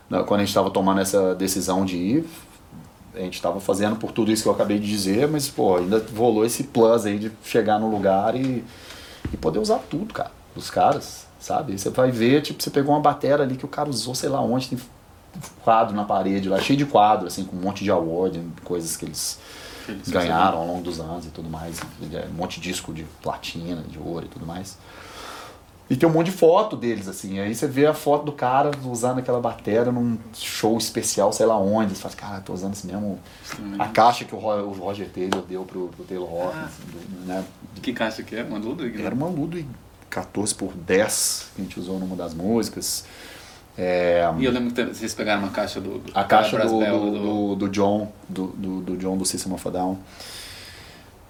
no, 0.08 0.24
quando 0.24 0.40
a 0.40 0.44
gente 0.44 0.50
estava 0.50 0.70
tomando 0.70 1.00
essa 1.00 1.34
decisão 1.34 1.84
de 1.84 1.96
ir. 1.96 2.24
A 3.14 3.18
gente 3.18 3.34
estava 3.34 3.60
fazendo 3.60 3.96
por 3.96 4.12
tudo 4.12 4.30
isso 4.30 4.44
que 4.44 4.48
eu 4.48 4.52
acabei 4.52 4.78
de 4.78 4.86
dizer, 4.86 5.28
mas, 5.28 5.48
pô, 5.48 5.76
ainda 5.76 6.02
rolou 6.16 6.46
esse 6.46 6.64
plus 6.64 7.04
aí 7.04 7.18
de 7.18 7.32
chegar 7.44 7.78
no 7.78 7.90
lugar 7.90 8.34
e, 8.34 8.64
e 9.30 9.36
poder 9.36 9.58
usar 9.58 9.80
tudo, 9.90 10.14
cara, 10.14 10.30
dos 10.54 10.70
caras 10.70 11.26
sabe? 11.42 11.76
Você 11.76 11.90
vai 11.90 12.10
ver, 12.10 12.40
tipo, 12.40 12.62
você 12.62 12.70
pegou 12.70 12.94
uma 12.94 13.00
bateria 13.00 13.44
ali 13.44 13.56
que 13.56 13.64
o 13.64 13.68
cara 13.68 13.90
usou, 13.90 14.14
sei 14.14 14.28
lá 14.28 14.40
onde, 14.40 14.68
tem 14.68 14.78
quadro 15.64 15.94
na 15.94 16.04
parede 16.04 16.48
lá, 16.48 16.60
cheio 16.60 16.78
de 16.78 16.86
quadro, 16.86 17.26
assim, 17.26 17.44
com 17.44 17.56
um 17.56 17.60
monte 17.60 17.82
de 17.82 17.90
award, 17.90 18.40
coisas 18.64 18.96
que 18.96 19.06
eles, 19.06 19.38
eles 19.88 20.08
ganharam 20.08 20.58
ao 20.58 20.66
longo 20.66 20.82
dos 20.82 21.00
anos 21.00 21.26
e 21.26 21.30
tudo 21.30 21.50
mais. 21.50 21.80
É, 22.12 22.26
um 22.30 22.34
monte 22.34 22.60
de 22.60 22.70
disco 22.70 22.92
de 22.92 23.04
platina, 23.20 23.82
de 23.88 23.98
ouro 23.98 24.26
e 24.26 24.28
tudo 24.28 24.46
mais. 24.46 24.78
E 25.90 25.96
tem 25.96 26.08
um 26.08 26.12
monte 26.12 26.26
de 26.26 26.32
foto 26.32 26.76
deles, 26.76 27.08
assim. 27.08 27.40
Aí 27.40 27.54
você 27.54 27.66
vê 27.66 27.86
a 27.86 27.92
foto 27.92 28.24
do 28.24 28.32
cara 28.32 28.70
usando 28.84 29.18
aquela 29.18 29.40
bateria 29.40 29.84
num 29.86 30.16
show 30.32 30.78
especial, 30.78 31.32
sei 31.32 31.44
lá 31.44 31.58
onde. 31.58 31.94
Você 31.94 32.00
fala, 32.00 32.14
cara, 32.14 32.40
tô 32.40 32.54
usando 32.54 32.72
esse 32.72 32.86
mesmo. 32.86 33.18
Sim. 33.44 33.74
A 33.78 33.88
caixa 33.88 34.24
que 34.24 34.34
o 34.34 34.38
Roger 34.38 35.10
Taylor 35.10 35.42
deu 35.42 35.64
pro, 35.64 35.88
pro 35.88 36.04
Taylor 36.04 36.28
Hawkins. 36.28 36.54
Ah, 36.54 37.26
né? 37.26 37.44
Que 37.82 37.92
caixa 37.92 38.22
que 38.22 38.36
é? 38.36 38.42
Uma 38.42 38.58
Ludwig? 38.58 39.02
Era 39.02 39.14
uma 39.14 39.26
Ludwig 39.26 39.68
14 40.12 40.54
por 40.54 40.74
10 40.74 41.46
que 41.54 41.62
a 41.62 41.64
gente 41.64 41.80
usou 41.80 41.98
numa 41.98 42.14
das 42.14 42.34
músicas. 42.34 43.04
É, 43.76 44.30
e 44.38 44.44
eu 44.44 44.52
lembro 44.52 44.74
que 44.74 44.84
vocês 44.84 45.14
pegaram 45.14 45.42
uma 45.42 45.50
caixa 45.50 45.80
do, 45.80 45.98
do 45.98 46.12
a 46.14 46.22
caixa 46.24 46.58
do, 46.58 46.78
do, 46.78 47.10
do, 47.10 47.56
do, 47.56 47.68
John 47.70 48.12
do, 48.28 48.48
do, 48.48 48.80
do, 48.82 48.96
John 48.98 49.16
do 49.16 49.24
System 49.24 49.54
of 49.54 49.66
a 49.66 49.70
Down 49.70 49.98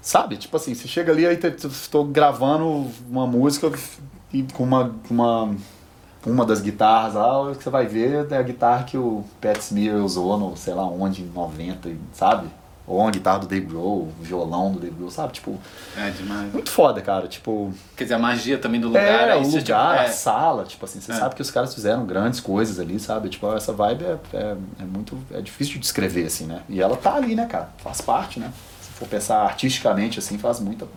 sabe 0.00 0.36
tipo 0.36 0.56
assim 0.56 0.74
você 0.74 0.88
chega 0.88 1.12
ali 1.12 1.24
aí 1.24 1.38
estou 1.38 2.04
gravando 2.04 2.90
uma 3.08 3.28
música 3.28 3.70
e 4.32 4.42
com 4.42 4.64
uma 4.64 4.92
uma 5.08 5.54
uma 6.26 6.44
das 6.44 6.60
guitarras 6.60 7.14
lá 7.14 7.54
que 7.54 7.62
você 7.62 7.70
vai 7.70 7.86
ver 7.86 8.26
é 8.28 8.36
a 8.36 8.42
guitarra 8.42 8.82
que 8.82 8.98
o 8.98 9.24
Pat 9.40 9.58
Smear 9.58 9.98
usou 9.98 10.36
no 10.36 10.56
sei 10.56 10.74
lá 10.74 10.84
onde 10.84 11.22
em 11.22 11.26
90 11.26 11.90
sabe 12.12 12.48
ou 12.86 12.98
uma 12.98 13.10
guitarra 13.10 13.40
do 13.40 13.46
Dave 13.46 13.66
Grohl, 13.66 14.08
um 14.18 14.22
violão 14.22 14.72
do 14.72 14.80
Dave 14.80 14.94
Grohl, 14.94 15.10
sabe? 15.10 15.32
Tipo. 15.34 15.58
É 15.96 16.10
demais. 16.10 16.52
Muito 16.52 16.70
foda, 16.70 17.00
cara. 17.00 17.28
Tipo. 17.28 17.72
Quer 17.96 18.04
dizer, 18.04 18.14
a 18.14 18.18
magia 18.18 18.58
também 18.58 18.80
do 18.80 18.88
lugar. 18.88 19.28
É, 19.28 19.32
é 19.32 19.36
o 19.36 19.42
lugar, 19.42 19.62
tipo, 19.62 19.72
é. 19.72 20.06
a 20.06 20.08
sala, 20.08 20.64
tipo 20.64 20.84
assim, 20.84 21.00
você 21.00 21.12
é. 21.12 21.14
sabe 21.14 21.34
que 21.34 21.42
os 21.42 21.50
caras 21.50 21.74
fizeram 21.74 22.04
grandes 22.04 22.40
coisas 22.40 22.80
ali, 22.80 22.98
sabe? 22.98 23.28
Tipo, 23.28 23.54
essa 23.54 23.72
vibe 23.72 24.04
é, 24.04 24.18
é, 24.34 24.56
é, 24.80 24.84
muito. 24.84 25.16
É 25.30 25.40
difícil 25.40 25.74
de 25.74 25.80
descrever, 25.80 26.26
assim, 26.26 26.46
né? 26.46 26.62
E 26.68 26.80
ela 26.82 26.96
tá 26.96 27.14
ali, 27.14 27.34
né, 27.34 27.46
cara? 27.46 27.70
Faz 27.78 28.00
parte, 28.00 28.40
né? 28.40 28.52
Se 28.80 28.90
for 28.90 29.06
pensar 29.06 29.42
artisticamente, 29.42 30.18
assim, 30.18 30.36
faz 30.36 30.58
muita. 30.58 30.88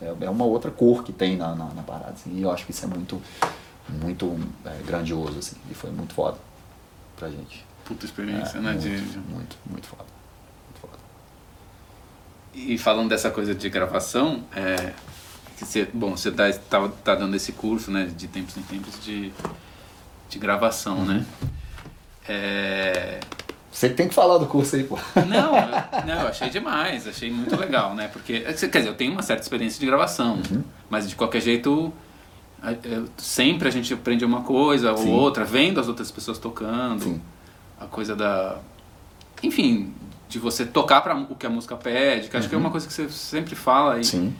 É, 0.00 0.14
é 0.20 0.30
uma 0.30 0.44
outra 0.44 0.70
cor 0.70 1.02
que 1.02 1.12
tem 1.12 1.36
na, 1.36 1.56
na, 1.56 1.66
na 1.66 1.82
parada. 1.82 2.12
Assim, 2.12 2.30
e 2.34 2.42
eu 2.42 2.52
acho 2.52 2.64
que 2.64 2.70
isso 2.70 2.84
é 2.84 2.88
muito, 2.88 3.20
muito 3.88 4.38
é, 4.64 4.70
grandioso, 4.86 5.40
assim. 5.40 5.56
E 5.68 5.74
foi 5.74 5.90
muito 5.90 6.14
foda 6.14 6.38
pra 7.16 7.28
gente. 7.28 7.66
Puta 7.84 8.04
experiência, 8.04 8.60
né? 8.60 8.72
Muito, 8.72 8.82
de... 8.82 9.18
muito, 9.28 9.56
muito 9.68 9.86
foda. 9.88 10.16
E 12.56 12.78
falando 12.78 13.10
dessa 13.10 13.30
coisa 13.30 13.54
de 13.54 13.68
gravação, 13.68 14.42
é, 14.56 14.94
que 15.58 15.64
você, 15.64 15.86
bom, 15.92 16.16
você 16.16 16.30
tá, 16.30 16.50
tá, 16.52 16.88
tá, 17.04 17.14
dando 17.14 17.36
esse 17.36 17.52
curso, 17.52 17.90
né, 17.90 18.10
de 18.16 18.26
tempos 18.26 18.56
em 18.56 18.62
tempos 18.62 18.98
de, 19.04 19.30
de 20.30 20.38
gravação, 20.38 21.04
né? 21.04 21.14
uhum. 21.14 21.18
né? 21.18 21.26
É... 22.28 23.20
Você 23.70 23.90
tem 23.90 24.08
que 24.08 24.14
falar 24.14 24.38
do 24.38 24.46
curso 24.46 24.74
aí, 24.74 24.84
pô. 24.84 24.98
Não, 25.28 25.54
eu, 25.54 25.68
não, 26.06 26.22
eu 26.22 26.28
achei 26.28 26.48
demais, 26.48 27.06
achei 27.06 27.30
muito 27.30 27.54
legal, 27.56 27.94
né? 27.94 28.08
Porque, 28.08 28.40
quer 28.40 28.52
dizer, 28.52 28.88
eu 28.88 28.94
tenho 28.94 29.12
uma 29.12 29.20
certa 29.20 29.42
experiência 29.42 29.78
de 29.78 29.84
gravação, 29.84 30.40
uhum. 30.50 30.64
mas 30.88 31.06
de 31.06 31.14
qualquer 31.14 31.42
jeito, 31.42 31.92
sempre 33.18 33.68
a 33.68 33.70
gente 33.70 33.92
aprende 33.92 34.24
uma 34.24 34.42
coisa 34.42 34.96
Sim. 34.96 35.10
ou 35.10 35.14
outra, 35.14 35.44
vendo 35.44 35.78
as 35.78 35.88
outras 35.88 36.10
pessoas 36.10 36.38
tocando, 36.38 37.04
Sim. 37.04 37.20
a 37.78 37.84
coisa 37.84 38.16
da. 38.16 38.56
Enfim, 39.42 39.92
de 40.28 40.38
você 40.38 40.64
tocar 40.64 41.00
para 41.00 41.16
o 41.16 41.34
que 41.34 41.46
a 41.46 41.50
música 41.50 41.76
pede, 41.76 42.28
que 42.28 42.36
acho 42.36 42.46
uhum. 42.46 42.48
que 42.48 42.54
é 42.54 42.58
uma 42.58 42.66
uhum. 42.66 42.72
coisa 42.72 42.86
que 42.86 42.92
você 42.92 43.08
sempre 43.08 43.54
fala 43.54 44.00
e, 44.00 44.04
Sim. 44.04 44.34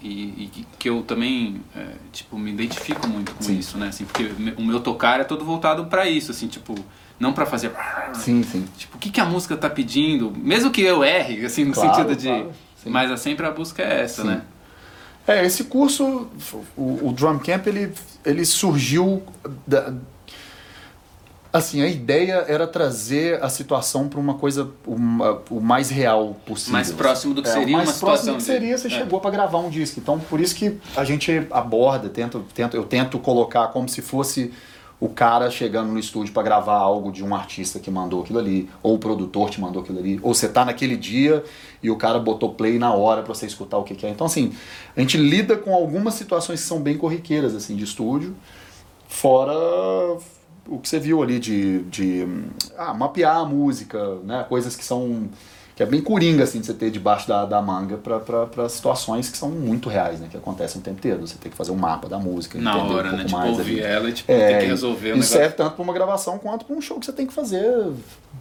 e, 0.00 0.08
e 0.10 0.66
que 0.78 0.88
eu 0.88 1.02
também 1.02 1.60
é, 1.76 1.86
tipo 2.12 2.38
me 2.38 2.50
identifico 2.50 3.06
muito 3.06 3.32
com 3.34 3.42
sim. 3.42 3.58
isso, 3.58 3.78
né? 3.78 3.88
Assim, 3.88 4.04
porque 4.04 4.30
o 4.56 4.62
meu 4.62 4.80
tocar 4.80 5.20
é 5.20 5.24
todo 5.24 5.44
voltado 5.44 5.86
para 5.86 6.08
isso, 6.08 6.30
assim, 6.30 6.48
tipo 6.48 6.74
não 7.18 7.32
para 7.32 7.46
fazer 7.46 7.72
sim, 8.14 8.42
sim. 8.42 8.64
Tipo, 8.76 8.96
o 8.96 9.00
que, 9.00 9.10
que 9.10 9.20
a 9.20 9.24
música 9.24 9.56
tá 9.56 9.68
pedindo, 9.68 10.32
mesmo 10.36 10.70
que 10.70 10.82
eu 10.82 11.02
erre, 11.02 11.44
assim, 11.44 11.64
no 11.64 11.72
claro, 11.72 11.94
sentido 11.94 12.16
de, 12.16 12.28
claro, 12.28 12.52
mas 12.86 13.10
é 13.10 13.16
sempre 13.16 13.44
a 13.44 13.50
busca 13.50 13.82
é 13.82 14.02
essa, 14.02 14.22
sim. 14.22 14.28
né? 14.28 14.42
É, 15.26 15.44
esse 15.44 15.64
curso, 15.64 16.28
o, 16.74 17.08
o 17.08 17.12
Drum 17.12 17.38
Camp, 17.38 17.66
ele, 17.66 17.92
ele 18.24 18.44
surgiu 18.46 19.22
da, 19.66 19.92
Assim, 21.58 21.82
a 21.82 21.88
ideia 21.88 22.44
era 22.48 22.66
trazer 22.66 23.42
a 23.42 23.48
situação 23.48 24.08
para 24.08 24.18
uma 24.18 24.34
coisa 24.34 24.70
uma, 24.86 25.42
o 25.50 25.60
mais 25.60 25.90
real 25.90 26.36
possível. 26.46 26.72
Mais 26.72 26.90
próximo 26.92 27.34
do 27.34 27.42
que 27.42 27.48
É, 27.48 27.52
seria 27.52 27.68
o 27.68 27.72
mais 27.72 27.88
uma 27.88 27.94
situação. 27.94 28.08
próximo 28.08 28.32
do 28.34 28.38
que 28.38 28.44
seria, 28.44 28.78
você 28.78 28.88
de... 28.88 28.94
é. 28.94 28.98
chegou 28.98 29.20
para 29.20 29.30
gravar 29.30 29.58
um 29.58 29.68
disco. 29.68 30.00
Então, 30.00 30.18
por 30.18 30.40
isso 30.40 30.54
que 30.54 30.78
a 30.96 31.04
gente 31.04 31.46
aborda, 31.50 32.08
tento, 32.08 32.44
tento, 32.54 32.76
eu 32.76 32.84
tento 32.84 33.18
colocar 33.18 33.68
como 33.68 33.88
se 33.88 34.00
fosse 34.00 34.52
o 35.00 35.08
cara 35.08 35.48
chegando 35.48 35.92
no 35.92 35.98
estúdio 35.98 36.32
para 36.32 36.42
gravar 36.42 36.74
algo 36.76 37.12
de 37.12 37.22
um 37.22 37.32
artista 37.34 37.78
que 37.78 37.88
mandou 37.88 38.22
aquilo 38.22 38.40
ali, 38.40 38.68
ou 38.82 38.96
o 38.96 38.98
produtor 38.98 39.48
te 39.48 39.60
mandou 39.60 39.80
aquilo 39.82 39.98
ali, 40.00 40.18
ou 40.22 40.34
você 40.34 40.48
tá 40.48 40.64
naquele 40.64 40.96
dia 40.96 41.44
e 41.80 41.88
o 41.88 41.96
cara 41.96 42.18
botou 42.18 42.52
play 42.54 42.80
na 42.80 42.92
hora 42.92 43.22
para 43.22 43.32
você 43.32 43.46
escutar 43.46 43.78
o 43.78 43.84
que, 43.84 43.94
que 43.94 44.04
é. 44.04 44.10
Então, 44.10 44.26
assim, 44.26 44.52
a 44.96 45.00
gente 45.00 45.16
lida 45.16 45.56
com 45.56 45.72
algumas 45.72 46.14
situações 46.14 46.60
que 46.60 46.66
são 46.66 46.80
bem 46.80 46.98
corriqueiras, 46.98 47.54
assim, 47.54 47.76
de 47.76 47.84
estúdio, 47.84 48.34
fora 49.06 49.54
o 50.68 50.78
que 50.78 50.88
você 50.88 50.98
viu 50.98 51.22
ali 51.22 51.38
de, 51.38 51.82
de 51.84 52.26
ah, 52.76 52.92
mapear 52.94 53.38
a 53.38 53.44
música, 53.44 54.16
né? 54.24 54.44
Coisas 54.48 54.76
que 54.76 54.84
são 54.84 55.28
que 55.78 55.82
é 55.84 55.86
bem 55.86 56.00
coringa 56.02 56.42
assim 56.42 56.58
de 56.58 56.66
você 56.66 56.74
ter 56.74 56.90
debaixo 56.90 57.28
da, 57.28 57.44
da 57.46 57.62
manga 57.62 57.96
para 57.98 58.68
situações 58.68 59.28
que 59.30 59.38
são 59.38 59.48
muito 59.48 59.88
reais, 59.88 60.18
né? 60.18 60.26
Que 60.28 60.36
acontecem 60.36 60.80
o 60.80 60.84
tempo 60.84 60.98
inteiro. 60.98 61.24
Você 61.24 61.36
tem 61.36 61.52
que 61.52 61.56
fazer 61.56 61.70
um 61.70 61.76
mapa 61.76 62.08
da 62.08 62.18
música, 62.18 62.58
Na 62.58 62.76
hora, 62.82 63.10
um 63.10 63.16
né? 63.16 63.24
Tipo, 63.24 63.46
ouvir 63.46 63.84
ali. 63.84 63.92
ela 63.94 64.08
e 64.08 64.12
tipo, 64.12 64.32
É, 64.32 64.54
ter 64.54 64.58
que 64.62 64.66
resolver 64.66 65.10
e 65.10 65.12
negócio. 65.12 65.30
serve 65.36 65.54
tanto 65.54 65.76
para 65.76 65.82
uma 65.84 65.92
gravação 65.92 66.36
quanto 66.36 66.64
para 66.64 66.74
um 66.74 66.80
show 66.80 66.98
que 66.98 67.06
você 67.06 67.12
tem 67.12 67.28
que 67.28 67.32
fazer, 67.32 67.92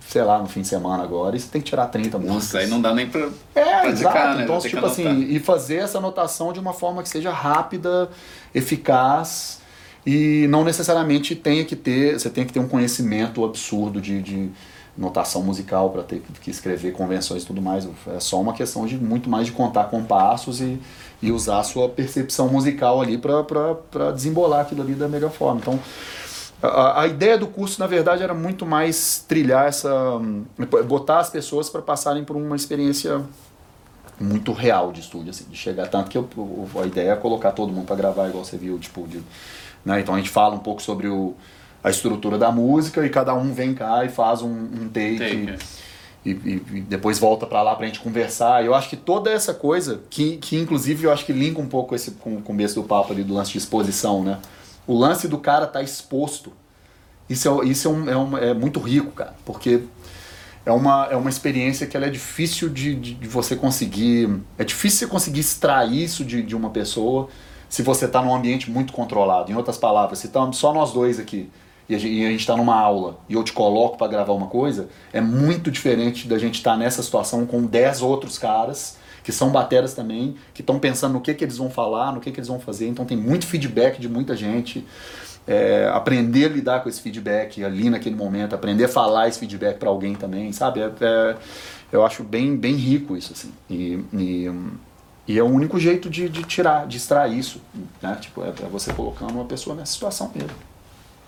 sei 0.07 0.24
lá, 0.24 0.39
no 0.39 0.48
fim 0.48 0.62
de 0.62 0.67
semana 0.67 1.03
agora, 1.03 1.36
e 1.36 1.39
você 1.39 1.48
tem 1.48 1.62
que 1.62 1.69
tirar 1.69 1.86
30 1.86 2.17
músicas. 2.17 2.34
Nossa, 2.43 2.57
aí 2.57 2.67
não 2.67 2.81
dá 2.81 2.91
nem 2.91 3.07
pra. 3.07 3.29
É, 3.53 3.81
praticar, 3.81 3.91
exato. 3.91 4.38
né? 4.39 4.43
Então, 4.43 4.57
tipo 4.57 4.86
assim, 4.88 5.22
e 5.29 5.39
fazer 5.39 5.75
essa 5.75 6.00
anotação 6.00 6.51
de 6.51 6.60
uma 6.60 6.74
forma 6.74 7.03
que 7.03 7.10
seja 7.10 7.29
rápida, 7.29 8.10
eficaz 8.51 9.60
e 10.07 10.47
não 10.47 10.63
necessariamente 10.63 11.35
tenha 11.35 11.65
que 11.65 11.75
ter, 11.75 12.17
você 12.17 12.29
tem 12.29 12.45
que 12.45 12.53
ter 12.53 12.61
um 12.61 12.67
conhecimento 12.67 13.43
absurdo 13.43 13.99
de, 13.99 14.21
de 14.21 14.49
notação 14.97 15.43
musical 15.43 15.89
para 15.89 16.01
ter 16.01 16.21
que 16.39 16.49
escrever 16.49 16.93
convenções 16.93 17.43
e 17.43 17.45
tudo 17.45 17.61
mais. 17.61 17.85
É 18.15 18.19
só 18.21 18.39
uma 18.39 18.53
questão 18.53 18.85
de 18.85 18.97
muito 18.97 19.29
mais 19.29 19.47
de 19.47 19.51
contar 19.51 19.83
compassos 19.89 20.61
e, 20.61 20.79
e 21.21 21.29
usar 21.29 21.59
a 21.59 21.63
sua 21.63 21.89
percepção 21.89 22.47
musical 22.47 23.01
ali 23.01 23.17
para 23.17 24.11
desembolar 24.13 24.61
aquilo 24.61 24.81
ali 24.81 24.93
da 24.93 25.09
melhor 25.09 25.29
forma. 25.29 25.59
Então, 25.59 25.77
a, 26.63 27.01
a 27.01 27.07
ideia 27.07 27.37
do 27.37 27.45
curso, 27.45 27.77
na 27.77 27.85
verdade, 27.85 28.23
era 28.23 28.33
muito 28.33 28.65
mais 28.65 29.25
trilhar 29.27 29.67
essa. 29.67 29.91
botar 30.87 31.19
as 31.19 31.29
pessoas 31.29 31.69
para 31.69 31.81
passarem 31.81 32.23
por 32.23 32.37
uma 32.37 32.55
experiência 32.55 33.21
muito 34.17 34.53
real 34.53 34.93
de 34.93 35.01
estúdio, 35.01 35.31
assim, 35.31 35.43
de 35.49 35.57
chegar. 35.57 35.89
Tanto 35.89 36.09
que 36.09 36.17
eu, 36.17 36.29
a 36.81 36.85
ideia 36.85 37.11
é 37.11 37.15
colocar 37.17 37.51
todo 37.51 37.73
mundo 37.73 37.85
para 37.85 37.97
gravar, 37.97 38.29
igual 38.29 38.45
você 38.45 38.55
viu, 38.55 38.79
tipo, 38.79 39.05
de, 39.05 39.21
né? 39.86 40.00
Então 40.00 40.13
a 40.15 40.17
gente 40.17 40.29
fala 40.29 40.55
um 40.55 40.60
pouco 40.60 40.81
sobre 40.81 41.07
o, 41.07 41.34
a 41.84 41.89
estrutura 41.89 42.38
da 42.38 42.51
música 42.51 43.05
e 43.05 43.10
cada 43.10 43.34
um 43.34 43.53
vem 43.53 43.74
cá 43.74 44.03
e 44.05 44.10
faz 44.10 44.41
um, 44.41 44.50
um 44.50 44.89
take. 44.89 45.17
Take, 45.17 45.50
é. 45.50 45.57
E, 46.25 46.31
e- 46.31 46.63
e 46.77 46.81
depois 46.81 47.19
volta 47.19 47.46
pra 47.46 47.62
lá 47.62 47.75
pra 47.75 47.86
gente 47.86 48.00
conversar. 48.01 48.65
Eu 48.65 48.74
acho 48.75 48.89
que 48.89 48.98
toda 48.98 49.31
essa 49.31 49.53
coisa, 49.53 50.01
que, 50.10 50.38
que 50.38 50.57
inclusive 50.57 51.05
eu 51.05 51.12
acho 51.13 51.25
que 51.25 51.31
linka 51.31 51.62
um 51.62 51.67
pouco 51.67 51.96
esse, 51.96 52.12
com 52.12 52.36
o 52.38 52.41
começo 52.41 52.75
do 52.75 52.84
papo 52.84 53.13
ali 53.13 53.24
do 53.24 53.34
lance 53.34 53.51
de 53.51 53.57
exposição, 53.60 54.24
né? 54.24 54.39
O 54.86 54.98
lance 54.98 55.27
do 55.27 55.38
cara 55.38 55.65
tá 55.67 55.81
exposto. 55.81 56.51
Isso 57.29 57.62
é, 57.62 57.65
isso 57.67 57.88
é, 57.88 57.91
um, 57.91 58.10
é, 58.10 58.17
um- 58.17 58.38
é 58.38 58.53
muito 58.53 58.79
rico, 58.79 59.12
cara, 59.12 59.36
porque 59.46 59.81
é 60.65 60.72
uma, 60.72 61.07
é 61.12 61.15
uma 61.15 61.29
experiência 61.29 61.88
que 61.88 61.96
ela 61.96 62.07
é 62.07 62.10
difícil 62.10 62.67
de, 62.67 62.93
de, 62.96 63.13
de 63.13 63.27
você 63.27 63.55
conseguir. 63.55 64.29
É 64.57 64.63
difícil 64.65 65.00
você 65.00 65.07
conseguir 65.07 65.39
extrair 65.41 66.03
isso 66.03 66.25
de, 66.25 66.41
de 66.41 66.55
uma 66.55 66.69
pessoa 66.72 67.29
se 67.69 67.81
você 67.81 68.05
está 68.05 68.21
num 68.21 68.33
ambiente 68.33 68.69
muito 68.69 68.93
controlado. 68.93 69.51
Em 69.51 69.55
outras 69.55 69.77
palavras, 69.77 70.19
se 70.19 70.27
estamos 70.27 70.57
só 70.57 70.74
nós 70.74 70.91
dois 70.91 71.19
aqui 71.19 71.50
e 71.89 71.95
a 71.95 72.00
gente 72.00 72.39
está 72.39 72.55
numa 72.55 72.75
aula 72.75 73.17
e 73.29 73.33
eu 73.33 73.43
te 73.43 73.53
coloco 73.53 73.97
para 73.97 74.07
gravar 74.07 74.33
uma 74.33 74.47
coisa, 74.47 74.89
é 75.13 75.21
muito 75.21 75.71
diferente 75.71 76.27
da 76.27 76.38
gente 76.38 76.55
estar 76.55 76.75
nessa 76.75 77.01
situação 77.01 77.45
com 77.45 77.65
10 77.65 78.01
outros 78.01 78.38
caras 78.38 78.97
que 79.24 79.31
são 79.33 79.50
bateras 79.50 79.93
também, 79.93 80.36
que 80.53 80.62
estão 80.62 80.79
pensando 80.79 81.12
no 81.13 81.19
que, 81.19 81.33
que 81.33 81.43
eles 81.43 81.57
vão 81.57 81.69
falar, 81.69 82.13
no 82.13 82.21
que, 82.21 82.31
que 82.31 82.39
eles 82.39 82.47
vão 82.47 82.62
fazer. 82.62 82.88
Então 82.88 83.03
tem 83.03 83.17
muito 83.17 83.45
feedback 83.45 84.00
de 84.00 84.07
muita 84.07 84.38
gente. 84.38 84.85
É, 85.46 85.89
aprender 85.94 86.46
a 86.46 86.50
lidar 86.50 86.79
com 86.81 86.87
esse 86.87 87.01
feedback 87.01 87.61
ali 87.63 87.89
naquele 87.89 88.15
momento, 88.15 88.53
aprender 88.55 88.85
a 88.85 88.87
falar 88.89 89.27
esse 89.27 89.37
feedback 89.39 89.77
para 89.77 89.89
alguém 89.89 90.15
também, 90.15 90.53
sabe? 90.53 90.79
É, 90.81 90.92
é- 91.01 91.35
eu 91.92 92.05
acho 92.05 92.24
bem, 92.24 92.55
bem 92.55 92.75
rico 92.75 93.18
isso, 93.18 93.33
assim. 93.33 93.51
E, 93.70 94.00
e, 94.13 94.50
hum, 94.50 94.72
e 95.27 95.37
é 95.37 95.44
o 95.44 95.48
único 95.48 95.79
jeito 95.79 96.09
de, 96.09 96.29
de 96.29 96.44
tirar, 96.44 96.87
de 96.87 96.98
extrair 96.98 97.37
isso, 97.37 97.61
né? 98.01 98.18
Tipo, 98.22 98.44
é, 98.44 98.50
é 98.50 98.70
você 98.72 98.94
colocando 98.94 99.31
uma 99.31 99.46
pessoa 99.46 99.75
nessa 99.75 99.92
situação 99.94 100.31
mesmo. 100.33 100.50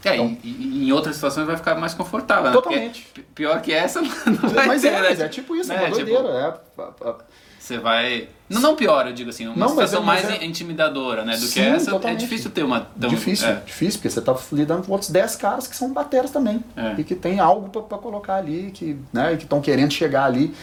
É, 0.05 0.15
Então- 0.15 0.37
e, 0.43 0.47
e 0.49 0.87
em 0.87 0.91
outras 0.93 1.15
situações 1.15 1.45
vai 1.45 1.57
ficar 1.57 1.75
mais 1.75 1.93
confortável, 1.93 2.45
né? 2.45 2.51
Totalmente. 2.53 3.05
Pi- 3.13 3.21
pior 3.35 3.61
que 3.61 3.73
essa 3.73 3.99
não 4.25 4.49
vai 4.49 4.65
mas 4.67 4.81
ter, 4.81 4.87
é, 4.87 4.91
né? 5.01 5.09
mas 5.09 5.19
é 5.19 5.27
tipo 5.27 5.55
isso, 5.55 5.71
é 5.73 5.75
Né, 5.75 5.81
uma 5.87 5.91
tipo, 5.91 6.05
doideira. 6.09 6.29
é, 6.29 6.81
a- 6.81 7.09
a- 7.09 7.15
Você 7.59 7.77
vai. 7.77 8.29
Não, 8.49 8.61
não 8.61 8.75
pior, 8.77 9.05
eu 9.05 9.13
digo 9.13 9.29
assim, 9.29 9.45
uma 9.45 9.53
Não, 9.57 9.59
mas 9.75 9.89
situação 9.89 10.01
é- 10.01 10.05
mas 10.05 10.23
mais 10.23 10.41
é- 10.41 10.45
intimidadora, 10.45 11.25
né? 11.25 11.33
Do 11.33 11.41
que 11.41 11.47
Sim, 11.47 11.61
essa. 11.63 11.89
É 11.89 11.93
totalmente. 11.93 12.19
difícil 12.21 12.49
ter 12.49 12.63
uma. 12.63 12.79
tão- 12.99 13.09
difícil, 13.09 13.47
é. 13.49 13.61
difícil, 13.65 13.99
porque 13.99 14.09
você 14.09 14.21
tá 14.21 14.33
lidando 14.53 14.83
com 14.87 14.91
outros 14.93 15.11
10 15.11 15.35
caras 15.35 15.67
que 15.67 15.75
são 15.75 15.91
bateras 15.91 16.31
também. 16.31 16.63
É. 16.77 16.95
E 16.97 17.03
que 17.03 17.13
tem 17.13 17.39
algo 17.41 17.67
pra 17.83 17.97
colocar 17.97 18.35
ali, 18.35 18.71
que 18.73 18.97
né, 19.11 19.33
e 19.33 19.37
que 19.37 19.43
estão 19.43 19.59
querendo 19.59 19.91
chegar 19.91 20.23
ali. 20.23 20.55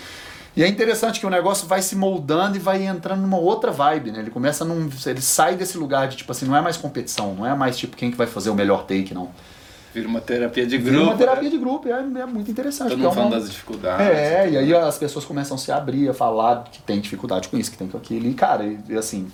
E 0.56 0.62
é 0.62 0.66
interessante 0.68 1.20
que 1.20 1.26
o 1.26 1.30
negócio 1.30 1.66
vai 1.66 1.82
se 1.82 1.94
moldando 1.94 2.56
e 2.56 2.58
vai 2.58 2.82
entrando 2.86 3.20
numa 3.20 3.36
outra 3.36 3.70
vibe, 3.70 4.10
né? 4.10 4.20
Ele 4.20 4.30
começa 4.30 4.64
num. 4.64 4.88
Ele 5.04 5.20
sai 5.20 5.54
desse 5.54 5.76
lugar 5.76 6.08
de, 6.08 6.16
tipo 6.16 6.32
assim, 6.32 6.46
não 6.46 6.56
é 6.56 6.62
mais 6.62 6.78
competição, 6.78 7.34
não 7.34 7.44
é 7.46 7.54
mais 7.54 7.76
tipo 7.76 7.94
quem 7.94 8.10
que 8.10 8.16
vai 8.16 8.26
fazer 8.26 8.48
o 8.48 8.54
melhor 8.54 8.84
take, 8.86 9.12
não. 9.12 9.30
Vira 9.92 10.08
uma 10.08 10.20
terapia 10.20 10.66
de 10.66 10.76
Vira 10.78 10.90
grupo. 10.96 11.10
uma 11.10 11.16
terapia 11.16 11.42
né? 11.44 11.50
de 11.50 11.58
grupo, 11.58 11.88
é, 11.88 11.92
é 11.92 12.26
muito 12.26 12.50
interessante. 12.50 12.90
Todo 12.90 13.00
é 13.00 13.02
mundo 13.04 13.14
falando 13.14 13.32
uma- 13.32 13.40
das 13.40 13.50
dificuldades. 13.50 14.06
é, 14.06 14.50
e 14.50 14.56
aí 14.56 14.74
as 14.74 14.96
pessoas 14.98 15.24
começam 15.26 15.56
a 15.56 15.58
se 15.58 15.70
abrir, 15.72 16.08
a 16.08 16.14
falar 16.14 16.64
que 16.64 16.80
tem 16.82 17.00
dificuldade 17.00 17.48
com 17.48 17.56
isso, 17.58 17.70
que 17.70 17.76
tem 17.78 17.88
com 17.88 17.96
aquilo. 17.98 18.26
E, 18.26 18.34
cara, 18.34 18.64
e, 18.64 18.78
e 18.88 18.94
assim, 18.96 19.28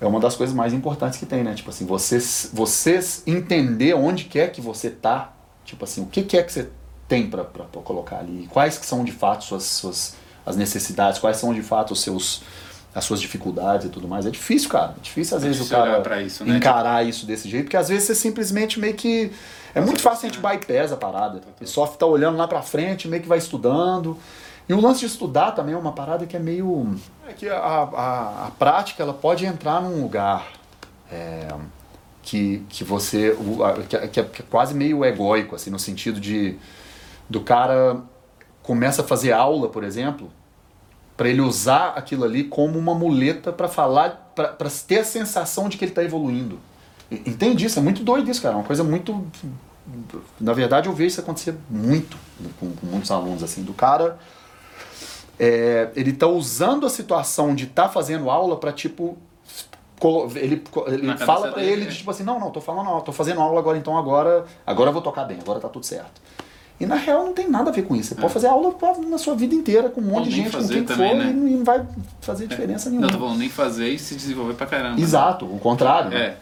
é 0.00 0.06
uma 0.06 0.20
das 0.20 0.34
coisas 0.36 0.54
mais 0.54 0.72
importantes 0.72 1.18
que 1.18 1.26
tem, 1.26 1.42
né? 1.44 1.54
Tipo 1.54 1.70
assim, 1.70 1.86
vocês, 1.86 2.50
vocês 2.52 3.22
entender 3.26 3.94
onde 3.94 4.24
quer 4.24 4.50
que 4.52 4.60
você 4.60 4.90
tá, 4.90 5.32
tipo 5.64 5.82
assim, 5.84 6.02
o 6.02 6.06
que, 6.06 6.22
que 6.22 6.36
é 6.36 6.42
que 6.42 6.52
você 6.52 6.68
tem 7.08 7.26
pra 7.28 7.42
colocar 7.82 8.18
ali, 8.18 8.46
quais 8.52 8.76
que 8.78 8.84
são 8.86 9.02
de 9.02 9.12
fato 9.12 9.44
suas, 9.44 9.64
suas 9.64 10.16
as 10.46 10.56
necessidades, 10.56 11.18
quais 11.18 11.36
são 11.38 11.52
de 11.54 11.62
fato 11.62 11.92
os 11.92 12.00
seus 12.02 12.42
as 12.94 13.04
suas 13.04 13.20
dificuldades 13.20 13.86
e 13.86 13.90
tudo 13.90 14.08
mais. 14.08 14.26
É 14.26 14.30
difícil, 14.30 14.68
cara. 14.70 14.94
É 14.96 15.00
difícil 15.02 15.36
às 15.36 15.42
É 15.42 15.46
vezes 15.46 15.60
o 15.60 15.64
difícil 15.64 15.82
olhar 15.84 16.02
cara 16.02 16.22
isso, 16.22 16.44
né? 16.44 16.56
encarar 16.56 17.06
isso 17.06 17.26
desse 17.26 17.48
jeito, 17.48 17.64
porque 17.64 17.76
às 17.76 17.88
vezes 17.88 18.04
você 18.04 18.14
simplesmente 18.14 18.80
meio 18.80 18.94
que. 18.94 19.30
É 19.74 19.80
muito 19.80 20.00
fácil 20.00 20.26
a 20.26 20.30
gente 20.32 20.40
bypass 20.40 20.90
a 20.92 20.96
parada. 20.96 21.40
E 21.60 21.66
só 21.66 21.86
tá 21.86 22.06
olhando 22.06 22.36
lá 22.38 22.48
pra 22.48 22.62
frente, 22.62 23.06
meio 23.06 23.22
que 23.22 23.28
vai 23.28 23.38
estudando. 23.38 24.16
E 24.68 24.72
o 24.74 24.80
lance 24.80 25.00
de 25.00 25.06
estudar 25.06 25.52
também 25.52 25.74
é 25.74 25.78
uma 25.78 25.92
parada 25.92 26.26
que 26.26 26.36
é 26.36 26.40
meio. 26.40 26.98
É 27.28 27.32
que 27.32 27.48
a, 27.48 27.56
a, 27.58 28.46
a 28.46 28.50
prática 28.58 29.02
ela 29.02 29.14
pode 29.14 29.46
entrar 29.46 29.80
num 29.80 30.02
lugar 30.02 30.46
é, 31.12 31.48
que, 32.22 32.64
que 32.68 32.82
você. 32.84 33.30
o- 33.32 33.64
é- 33.66 33.82
que 33.82 33.96
é, 33.96 34.08
que 34.08 34.20
é 34.20 34.44
quase 34.50 34.74
meio 34.74 35.04
egóico, 35.04 35.54
assim, 35.54 35.70
no 35.70 35.78
sentido 35.78 36.18
de. 36.18 36.56
Do 37.28 37.40
cara 37.40 38.02
começa 38.62 39.02
a 39.02 39.04
fazer 39.04 39.32
aula, 39.32 39.68
por 39.68 39.82
exemplo, 39.82 40.30
para 41.16 41.28
ele 41.28 41.40
usar 41.40 41.94
aquilo 41.96 42.24
ali 42.24 42.44
como 42.44 42.78
uma 42.78 42.94
muleta 42.94 43.52
para 43.52 43.66
falar, 43.66 44.32
para 44.34 44.70
ter 44.86 45.00
a 45.00 45.04
sensação 45.04 45.68
de 45.68 45.76
que 45.76 45.84
ele 45.84 45.92
está 45.92 46.04
evoluindo. 46.04 46.58
Entende 47.10 47.64
isso? 47.64 47.78
É 47.78 47.82
muito 47.82 48.04
doido 48.04 48.30
isso, 48.30 48.42
cara. 48.42 48.54
É 48.54 48.58
uma 48.58 48.64
coisa 48.64 48.84
muito. 48.84 49.26
Na 50.38 50.52
verdade, 50.52 50.88
eu 50.88 50.92
vejo 50.92 51.08
isso 51.08 51.20
acontecer 51.20 51.54
muito 51.70 52.16
com, 52.60 52.70
com 52.72 52.86
muitos 52.86 53.10
alunos, 53.10 53.42
assim, 53.42 53.62
do 53.62 53.72
cara. 53.72 54.18
é, 55.38 55.88
ele 55.94 56.12
tá 56.12 56.26
usando 56.26 56.84
a 56.84 56.90
situação 56.90 57.54
de 57.54 57.64
estar 57.64 57.88
fazendo 57.88 58.28
aula 58.28 58.56
para 58.56 58.72
tipo. 58.72 59.16
Ele, 60.36 60.62
ele 60.86 61.18
fala 61.18 61.50
para 61.50 61.62
ele 61.62 61.84
é. 61.84 61.86
de 61.86 61.96
tipo 61.96 62.10
assim, 62.10 62.22
não, 62.22 62.38
não, 62.38 62.52
tô 62.52 62.60
falando 62.60 62.88
aula, 62.88 63.00
tô 63.02 63.10
fazendo 63.10 63.40
aula 63.40 63.58
agora, 63.58 63.76
então 63.76 63.98
agora, 63.98 64.44
agora 64.64 64.90
eu 64.90 64.92
vou 64.92 65.02
tocar 65.02 65.24
bem, 65.24 65.38
agora 65.40 65.58
tá 65.58 65.68
tudo 65.68 65.84
certo. 65.84 66.20
E 66.80 66.86
na 66.86 66.94
real 66.94 67.24
não 67.24 67.32
tem 67.32 67.48
nada 67.50 67.70
a 67.70 67.72
ver 67.72 67.82
com 67.82 67.96
isso. 67.96 68.10
Você 68.10 68.14
pode 68.14 68.32
fazer 68.32 68.46
aula 68.46 68.72
pra- 68.72 68.96
na 68.98 69.18
sua 69.18 69.34
vida 69.34 69.54
inteira 69.54 69.88
com 69.88 70.00
um 70.00 70.04
monte 70.04 70.14
É. 70.16 70.18
Ou 70.20 70.24
de 70.26 70.30
gente, 70.30 70.56
com 70.56 70.68
quem 70.68 70.84
também, 70.84 71.10
for, 71.10 71.16
né? 71.18 71.30
e 71.30 71.34
não 71.34 71.64
vai 71.64 71.84
fazer 72.20 72.46
diferença 72.46 72.88
nenhuma. 72.88 73.08
Não, 73.08 73.14
tô 73.14 73.20
falando 73.24 73.38
nem 73.38 73.48
fazer 73.48 73.88
e 73.88 73.98
se 73.98 74.14
desenvolver 74.14 74.54
pra 74.54 74.66
caramba. 74.66 75.00
Exato, 75.00 75.44
o 75.44 75.58
contrário. 75.58 76.10
né? 76.10 76.16
É. 76.20 76.36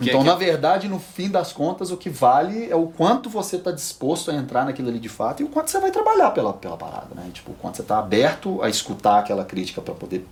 Então, 0.00 0.20
é 0.20 0.22
que- 0.24 0.28
na 0.30 0.34
verdade, 0.34 0.88
no 0.88 0.98
fim 0.98 1.28
das 1.28 1.52
contas, 1.52 1.90
o 1.90 1.96
que 1.98 2.08
vale 2.08 2.68
é 2.70 2.74
o 2.74 2.86
quanto 2.86 3.28
você 3.28 3.56
está 3.56 3.70
disposto 3.70 4.30
a 4.30 4.34
entrar 4.34 4.64
naquilo 4.64 4.88
ali 4.88 4.98
de 4.98 5.08
fato 5.10 5.42
e 5.42 5.44
o 5.44 5.48
quanto 5.48 5.70
você 5.70 5.78
vai 5.78 5.90
trabalhar 5.90 6.30
pela, 6.30 6.52
pela 6.54 6.76
parada, 6.76 7.08
né? 7.14 7.24
Tipo, 7.32 7.52
o 7.52 7.54
quanto 7.54 7.76
você 7.76 7.82
está 7.82 7.98
aberto 7.98 8.62
a 8.62 8.70
escutar 8.70 9.18
aquela 9.18 9.44
crítica 9.44 9.80
para 9.82 9.94
poder 9.94 10.26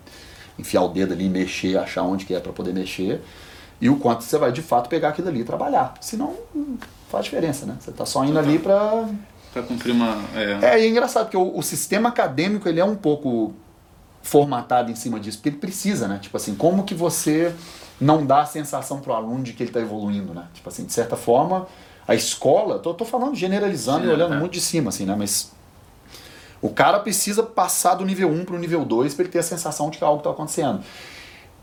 enfiar 0.59 0.83
o 0.83 0.89
dedo 0.89 1.13
ali, 1.13 1.29
mexer, 1.29 1.77
achar 1.79 2.03
onde 2.03 2.25
que 2.25 2.35
é 2.35 2.41
para 2.41 2.53
poder 2.53 2.73
mexer 2.73 3.21
e 3.81 3.89
o 3.91 3.97
quanto 3.97 4.25
você 4.25 4.39
vai 4.39 4.51
de 4.51 4.63
fato 4.63 4.89
pegar 4.89 5.11
aquilo 5.11 5.29
ali 5.29 5.41
e 5.41 5.45
trabalhar. 5.45 5.95
Senão, 6.01 6.35
não 6.55 6.79
faz 7.11 7.27
diferença, 7.27 7.65
né? 7.67 7.77
Você 7.79 7.91
está 7.91 8.05
só 8.07 8.25
indo 8.25 8.39
ali 8.39 8.59
para 8.59 9.05
Pra 9.53 9.63
cumprir 9.63 9.93
uma. 9.93 10.17
É, 10.35 10.79
é, 10.79 10.81
é 10.81 10.89
engraçado, 10.89 11.25
porque 11.25 11.37
o, 11.37 11.59
o 11.59 11.63
sistema 11.63 12.09
acadêmico 12.09 12.69
ele 12.69 12.81
é 12.81 12.85
um 12.85 12.97
pouco 12.97 13.53
formatado 14.23 14.91
em 14.91 14.95
cima 14.95 15.19
disso, 15.19 15.39
porque 15.39 15.49
ele 15.49 15.57
precisa, 15.57 16.07
né? 16.07 16.19
Tipo 16.21 16.37
assim, 16.37 16.55
como 16.55 16.85
que 16.85 16.95
você 16.95 17.55
não 18.01 18.25
dá 18.25 18.43
a 18.43 18.47
sensação 18.47 19.01
pro 19.01 19.13
aluno 19.13 19.43
de 19.43 19.53
que 19.53 19.63
ele 19.63 19.71
está 19.71 19.81
evoluindo, 19.81 20.33
né? 20.33 20.45
Tipo 20.55 20.69
assim, 20.69 20.85
de 20.85 20.93
certa 20.93 21.17
forma, 21.17 21.67
a 22.07 22.15
escola, 22.15 22.79
tô, 22.79 22.95
tô 22.95 23.05
falando 23.05 23.35
generalizando 23.35 24.05
Sim, 24.05 24.11
e 24.11 24.13
olhando 24.13 24.35
é. 24.35 24.39
muito 24.39 24.53
de 24.53 24.61
cima, 24.61 24.91
assim, 24.91 25.05
né? 25.05 25.15
Mas 25.17 25.53
o 26.63 26.71
cara 26.71 27.01
precisa 27.01 27.43
passar 27.43 27.95
do 27.95 28.05
nível 28.05 28.31
1 28.31 28.45
para 28.45 28.55
o 28.55 28.59
nível 28.59 28.85
2 28.85 29.15
para 29.15 29.25
ele 29.25 29.33
ter 29.33 29.39
a 29.39 29.43
sensação 29.43 29.91
de 29.91 29.99
que 29.99 30.05
algo 30.05 30.19
está 30.19 30.31
acontecendo. 30.31 30.83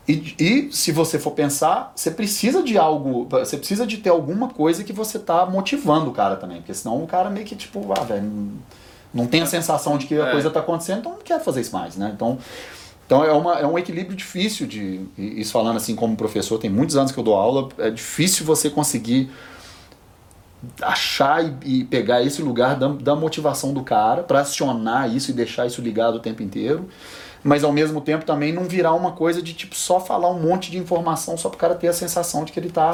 E, 0.08 0.34
e 0.38 0.68
se 0.72 0.90
você 0.90 1.18
for 1.18 1.32
pensar, 1.32 1.92
você 1.94 2.10
precisa 2.10 2.62
de 2.62 2.78
algo, 2.78 3.26
você 3.30 3.58
precisa 3.58 3.86
de 3.86 3.98
ter 3.98 4.08
alguma 4.08 4.48
coisa 4.48 4.82
que 4.82 4.92
você 4.92 5.18
tá 5.18 5.44
motivando 5.44 6.08
o 6.08 6.12
cara 6.14 6.36
também, 6.36 6.58
porque 6.58 6.72
senão 6.72 7.02
o 7.02 7.06
cara 7.06 7.28
meio 7.28 7.44
que 7.44 7.54
tipo, 7.54 7.86
ah, 7.92 8.02
velho, 8.04 8.52
não 9.12 9.26
tem 9.26 9.42
a 9.42 9.46
sensação 9.46 9.98
de 9.98 10.06
que 10.06 10.14
a 10.18 10.28
É. 10.28 10.30
coisa 10.32 10.48
tá 10.50 10.60
acontecendo, 10.60 11.00
então 11.00 11.12
não 11.12 11.18
quer 11.22 11.38
fazer 11.40 11.60
isso 11.60 11.74
mais, 11.76 11.96
né? 11.96 12.10
Então, 12.14 12.38
então 13.06 13.22
é, 13.22 13.32
uma, 13.32 13.58
é 13.58 13.66
um 13.66 13.78
equilíbrio 13.78 14.16
difícil 14.16 14.66
de, 14.66 15.00
isso 15.18 15.52
falando 15.52 15.76
assim 15.76 15.94
como 15.94 16.16
professor, 16.16 16.58
tem 16.58 16.70
muitos 16.70 16.96
anos 16.96 17.12
que 17.12 17.18
eu 17.18 17.24
dou 17.24 17.34
aula, 17.34 17.68
é 17.76 17.90
difícil 17.90 18.46
você 18.46 18.70
conseguir 18.70 19.30
achar 20.82 21.44
e, 21.44 21.80
e 21.80 21.84
pegar 21.84 22.22
esse 22.22 22.42
lugar 22.42 22.76
da, 22.76 22.88
da 22.88 23.14
motivação 23.14 23.72
do 23.72 23.82
cara 23.82 24.22
para 24.22 24.40
acionar 24.40 25.14
isso 25.14 25.30
e 25.30 25.34
deixar 25.34 25.66
isso 25.66 25.80
ligado 25.80 26.16
o 26.16 26.20
tempo 26.20 26.42
inteiro, 26.42 26.88
mas 27.44 27.62
ao 27.64 27.72
mesmo 27.72 28.00
tempo 28.00 28.24
também 28.24 28.52
não 28.52 28.64
virar 28.64 28.92
uma 28.94 29.12
coisa 29.12 29.40
de 29.42 29.52
tipo 29.54 29.74
só 29.74 30.00
falar 30.00 30.30
um 30.30 30.40
monte 30.40 30.70
de 30.70 30.78
informação 30.78 31.36
só 31.36 31.48
pro 31.48 31.58
cara 31.58 31.74
ter 31.74 31.88
a 31.88 31.92
sensação 31.92 32.44
de 32.44 32.52
que 32.52 32.58
ele 32.60 32.70
tá 32.70 32.90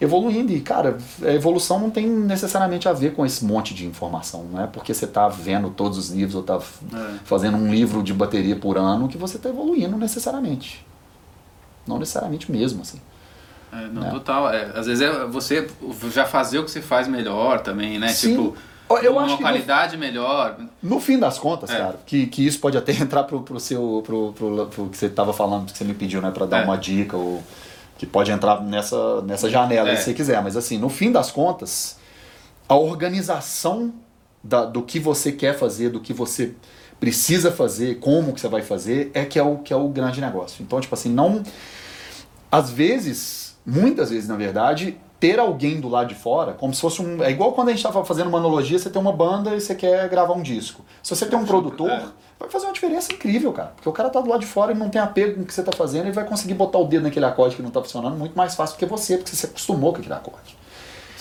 evoluindo. 0.00 0.52
E, 0.52 0.60
cara, 0.60 0.98
a 1.22 1.30
evolução 1.32 1.78
não 1.78 1.90
tem 1.90 2.06
necessariamente 2.06 2.88
a 2.88 2.92
ver 2.92 3.14
com 3.14 3.24
esse 3.24 3.44
monte 3.44 3.72
de 3.74 3.86
informação. 3.86 4.44
Não 4.52 4.62
é 4.62 4.66
porque 4.66 4.92
você 4.92 5.06
tá 5.06 5.28
vendo 5.28 5.70
todos 5.70 5.96
os 5.98 6.10
livros 6.10 6.34
ou 6.34 6.42
tá 6.42 6.56
É. 6.56 7.14
fazendo 7.24 7.56
um 7.56 7.72
livro 7.72 8.02
de 8.02 8.12
bateria 8.12 8.56
por 8.56 8.76
ano 8.76 9.08
que 9.08 9.16
você 9.16 9.38
tá 9.38 9.48
evoluindo 9.48 9.96
necessariamente. 9.96 10.84
Não 11.86 11.98
necessariamente 11.98 12.50
mesmo, 12.50 12.82
assim. 12.82 13.00
É, 13.72 13.88
não, 13.88 14.06
É. 14.06 14.10
total. 14.10 14.46
Às 14.46 14.86
vezes 14.86 15.00
é 15.00 15.26
você 15.26 15.68
já 16.12 16.24
fazer 16.24 16.58
o 16.58 16.64
que 16.64 16.70
você 16.70 16.80
faz 16.80 17.06
melhor 17.08 17.60
também, 17.60 17.98
né? 17.98 18.08
Sim. 18.08 18.30
Tipo, 18.30 18.56
Eu 19.02 19.12
uma 19.12 19.22
acho 19.22 19.36
que 19.36 19.42
no- 19.42 19.48
qualidade 19.48 19.96
melhor. 19.96 20.58
No 20.82 21.00
fim 21.00 21.18
das 21.18 21.38
contas, 21.38 21.70
É. 21.70 21.76
cara, 21.78 21.98
que, 22.04 22.26
que 22.26 22.46
isso 22.46 22.58
pode 22.60 22.76
até 22.76 22.92
entrar 23.00 23.24
pro, 23.24 23.40
pro 23.42 23.58
seu. 23.58 24.02
Pro, 24.04 24.32
pro, 24.32 24.66
pro 24.66 24.88
que 24.88 24.96
você 24.96 25.08
tava 25.08 25.32
falando, 25.32 25.70
que 25.72 25.78
você 25.78 25.84
me 25.84 25.94
pediu, 25.94 26.20
né, 26.20 26.30
pra 26.30 26.46
dar 26.46 26.60
É. 26.60 26.64
uma 26.64 26.76
dica, 26.76 27.16
ou 27.16 27.42
que 27.96 28.06
pode 28.06 28.30
entrar 28.30 28.60
nessa, 28.60 29.22
nessa 29.22 29.48
janela 29.48 29.88
É. 29.90 29.96
se 29.96 30.04
você 30.04 30.14
quiser. 30.14 30.42
Mas 30.42 30.56
assim, 30.56 30.76
no 30.78 30.88
fim 30.88 31.10
das 31.12 31.30
contas, 31.30 31.96
a 32.68 32.74
organização 32.76 33.92
da, 34.42 34.64
do 34.64 34.82
que 34.82 34.98
você 35.00 35.32
quer 35.32 35.56
fazer, 35.56 35.88
do 35.90 36.00
que 36.00 36.12
você 36.12 36.54
precisa 37.00 37.50
fazer, 37.50 37.96
como 38.00 38.32
que 38.32 38.40
você 38.40 38.48
vai 38.48 38.62
fazer, 38.62 39.10
é 39.14 39.24
que 39.24 39.38
é 39.38 39.42
o, 39.42 39.58
que 39.58 39.72
é 39.72 39.76
o 39.76 39.88
grande 39.88 40.20
negócio. 40.20 40.62
Então, 40.62 40.80
tipo 40.80 40.94
assim, 40.94 41.08
não. 41.10 41.42
Às 42.50 42.70
vezes, 42.70 43.56
muitas 43.66 44.10
vezes, 44.10 44.28
na 44.28 44.36
verdade, 44.36 44.96
ter 45.24 45.38
alguém 45.40 45.80
do 45.80 45.88
lado 45.88 46.08
de 46.08 46.14
fora, 46.14 46.52
como 46.52 46.74
se 46.74 46.82
fosse 46.82 47.00
um. 47.00 47.22
É 47.22 47.30
igual 47.30 47.52
quando 47.52 47.68
a 47.68 47.70
gente 47.70 47.78
estava 47.78 48.04
fazendo 48.04 48.26
uma 48.28 48.36
analogia, 48.36 48.78
você 48.78 48.90
tem 48.90 49.00
uma 49.00 49.10
banda 49.12 49.54
e 49.56 49.60
você 49.60 49.74
quer 49.74 50.06
gravar 50.10 50.34
um 50.34 50.42
disco. 50.42 50.84
Se 51.02 51.16
você 51.16 51.24
tem 51.24 51.38
um 51.38 51.46
produtor, 51.46 51.88
É. 51.90 52.02
vai 52.38 52.50
fazer 52.50 52.66
uma 52.66 52.74
diferença 52.74 53.10
incrível, 53.10 53.50
cara. 53.50 53.72
Porque 53.74 53.88
o 53.88 53.92
cara 53.92 54.10
tá 54.10 54.20
do 54.20 54.28
lado 54.28 54.40
de 54.40 54.46
fora 54.46 54.72
e 54.72 54.74
não 54.74 54.90
tem 54.90 55.00
apego 55.00 55.36
com 55.36 55.40
o 55.40 55.44
que 55.46 55.54
você 55.54 55.62
tá 55.62 55.72
fazendo, 55.72 56.02
ele 56.04 56.12
vai 56.12 56.24
conseguir 56.26 56.52
botar 56.52 56.76
o 56.78 56.84
dedo 56.84 57.04
naquele 57.04 57.24
acorde 57.24 57.56
que 57.56 57.62
não 57.62 57.70
tá 57.70 57.80
funcionando 57.80 58.18
muito 58.18 58.36
mais 58.36 58.54
fácil 58.54 58.76
do 58.76 58.78
que 58.80 58.84
você, 58.84 59.16
porque 59.16 59.30
você 59.30 59.36
se 59.36 59.46
acostumou 59.46 59.92
com 59.94 60.00
aquele 60.00 60.12
acorde. 60.14 60.58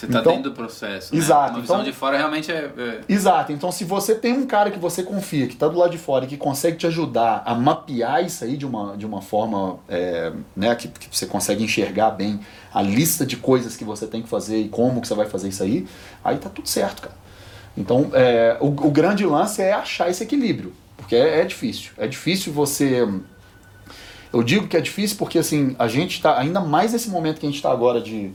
Você 0.05 0.11
tá 0.11 0.19
Então- 0.19 0.33
dentro 0.33 0.49
do 0.51 0.55
processo. 0.55 1.13
Né? 1.13 1.19
Exato, 1.21 1.51
Uma 1.53 1.61
visão 1.61 1.75
então- 1.77 1.91
de 1.91 1.97
fora 1.97 2.17
realmente 2.17 2.51
é. 2.51 2.71
é- 2.77 3.01
Exato, 3.07 3.51
então 3.53 3.71
se 3.71 3.85
você 3.85 4.15
tem 4.15 4.33
um 4.33 4.45
cara 4.45 4.69
que 4.69 4.77
você 4.79 5.01
confia, 5.03 5.47
que 5.47 5.53
está 5.53 5.67
do 5.67 5.77
lado 5.77 5.91
de 5.91 5.97
fora 5.97 6.25
e 6.25 6.27
que 6.27 6.35
consegue 6.37 6.77
te 6.77 6.85
ajudar 6.87 7.41
a 7.45 7.55
mapear 7.55 8.23
isso 8.23 8.43
aí 8.43 8.57
de 8.57 8.65
uma, 8.65 8.97
de 8.97 9.05
uma 9.05 9.21
forma 9.21 9.79
é, 9.87 10.33
né, 10.55 10.75
que, 10.75 10.87
que 10.89 11.07
você 11.15 11.25
consegue 11.25 11.63
enxergar 11.63 12.11
bem 12.11 12.39
a 12.73 12.81
lista 12.81 13.25
de 13.25 13.37
coisas 13.37 13.77
que 13.77 13.83
você 13.85 14.05
tem 14.07 14.21
que 14.21 14.27
fazer 14.29 14.57
e 14.59 14.67
como 14.69 14.99
que 15.01 15.07
você 15.07 15.13
vai 15.15 15.25
fazer 15.27 15.47
isso 15.49 15.63
aí, 15.63 15.87
aí 16.23 16.37
tá 16.37 16.49
tudo 16.49 16.67
certo, 16.67 17.03
cara. 17.03 17.15
Então 17.77 18.09
é, 18.13 18.57
o, 18.59 18.67
o 18.67 18.91
grande 18.91 19.25
lance 19.25 19.61
é 19.61 19.71
achar 19.73 20.09
esse 20.09 20.23
equilíbrio, 20.23 20.73
porque 20.97 21.15
é, 21.15 21.39
é 21.41 21.45
difícil. 21.45 21.91
É 21.97 22.07
difícil 22.07 22.51
você. 22.53 23.07
Eu 24.31 24.41
digo 24.41 24.67
que 24.67 24.75
é 24.75 24.81
difícil 24.81 25.17
porque 25.17 25.37
assim, 25.37 25.75
a 25.77 25.87
gente 25.87 26.15
está, 26.15 26.39
ainda 26.39 26.59
mais 26.59 26.93
nesse 26.93 27.09
momento 27.09 27.39
que 27.39 27.45
a 27.45 27.49
gente 27.49 27.57
está 27.57 27.71
agora 27.71 28.01
de. 28.01 28.31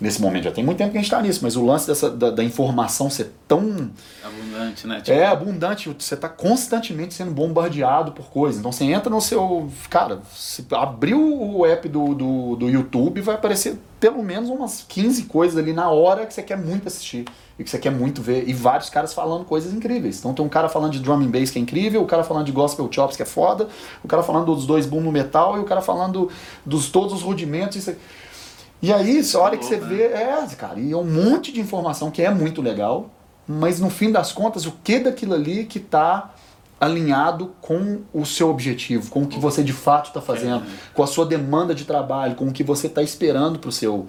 Nesse 0.00 0.20
momento, 0.20 0.44
já 0.44 0.50
tem 0.50 0.64
muito 0.64 0.78
tempo 0.78 0.90
que 0.90 0.98
a 0.98 1.00
gente 1.00 1.10
está 1.10 1.22
nisso, 1.22 1.40
mas 1.42 1.54
o 1.54 1.64
lance 1.64 1.86
dessa, 1.86 2.10
da, 2.10 2.30
da 2.30 2.42
informação 2.42 3.08
ser 3.08 3.32
tão 3.46 3.90
abundante, 4.24 4.86
né? 4.86 5.00
Tipo, 5.00 5.16
é 5.16 5.26
abundante, 5.26 5.88
você 5.88 6.14
está 6.14 6.28
constantemente 6.28 7.14
sendo 7.14 7.30
bombardeado 7.30 8.10
por 8.12 8.26
coisas. 8.26 8.58
Então 8.58 8.72
você 8.72 8.84
entra 8.84 9.08
no 9.08 9.20
seu. 9.20 9.70
Cara, 9.88 10.20
se 10.34 10.66
abriu 10.72 11.20
o 11.20 11.64
app 11.64 11.88
do, 11.88 12.14
do, 12.14 12.56
do 12.56 12.68
YouTube, 12.68 13.20
vai 13.20 13.36
aparecer 13.36 13.78
pelo 14.00 14.22
menos 14.22 14.50
umas 14.50 14.84
15 14.86 15.24
coisas 15.24 15.56
ali 15.56 15.72
na 15.72 15.88
hora 15.88 16.26
que 16.26 16.34
você 16.34 16.42
quer 16.42 16.58
muito 16.58 16.88
assistir 16.88 17.24
e 17.58 17.64
que 17.64 17.70
você 17.70 17.78
quer 17.78 17.90
muito 17.90 18.20
ver. 18.20 18.48
E 18.48 18.52
vários 18.52 18.90
caras 18.90 19.14
falando 19.14 19.44
coisas 19.44 19.72
incríveis. 19.72 20.18
Então 20.18 20.34
tem 20.34 20.44
um 20.44 20.48
cara 20.48 20.68
falando 20.68 20.92
de 20.92 20.98
drum 20.98 21.20
and 21.20 21.30
bass 21.30 21.50
que 21.50 21.58
é 21.58 21.62
incrível, 21.62 22.02
o 22.02 22.06
cara 22.06 22.24
falando 22.24 22.46
de 22.46 22.52
gospel 22.52 22.88
chops 22.90 23.16
que 23.16 23.22
é 23.22 23.26
foda, 23.26 23.68
o 24.02 24.08
cara 24.08 24.22
falando 24.22 24.46
dos 24.46 24.66
dois 24.66 24.86
boom 24.86 25.00
no 25.00 25.12
metal 25.12 25.56
e 25.56 25.60
o 25.60 25.64
cara 25.64 25.80
falando 25.80 26.28
dos 26.66 26.90
todos 26.90 27.14
os 27.14 27.22
rudimentos. 27.22 27.76
Isso, 27.76 27.94
e 28.84 28.92
aí, 28.92 29.22
a 29.34 29.38
hora 29.38 29.56
que 29.56 29.64
você 29.64 29.78
né? 29.78 29.86
vê, 29.86 30.02
é, 30.02 30.46
cara, 30.58 30.78
e 30.78 30.92
é 30.92 30.96
um 30.96 31.04
monte 31.04 31.50
de 31.50 31.60
informação 31.60 32.10
que 32.10 32.20
é 32.20 32.30
muito 32.30 32.60
legal, 32.60 33.08
mas 33.48 33.80
no 33.80 33.88
fim 33.88 34.12
das 34.12 34.30
contas, 34.30 34.66
o 34.66 34.72
que 34.84 34.98
daquilo 34.98 35.32
ali 35.32 35.64
que 35.64 35.78
está 35.78 36.34
alinhado 36.78 37.52
com 37.62 38.02
o 38.12 38.26
seu 38.26 38.50
objetivo, 38.50 39.10
com 39.10 39.22
o 39.22 39.26
que 39.26 39.38
você 39.38 39.62
de 39.62 39.72
fato 39.72 40.08
está 40.08 40.20
fazendo, 40.20 40.64
com 40.92 41.02
a 41.02 41.06
sua 41.06 41.24
demanda 41.24 41.74
de 41.74 41.86
trabalho, 41.86 42.34
com 42.34 42.46
o 42.46 42.52
que 42.52 42.62
você 42.62 42.86
está 42.86 43.02
esperando 43.02 43.58
para 43.58 43.70
o 43.70 43.72
seu 43.72 44.06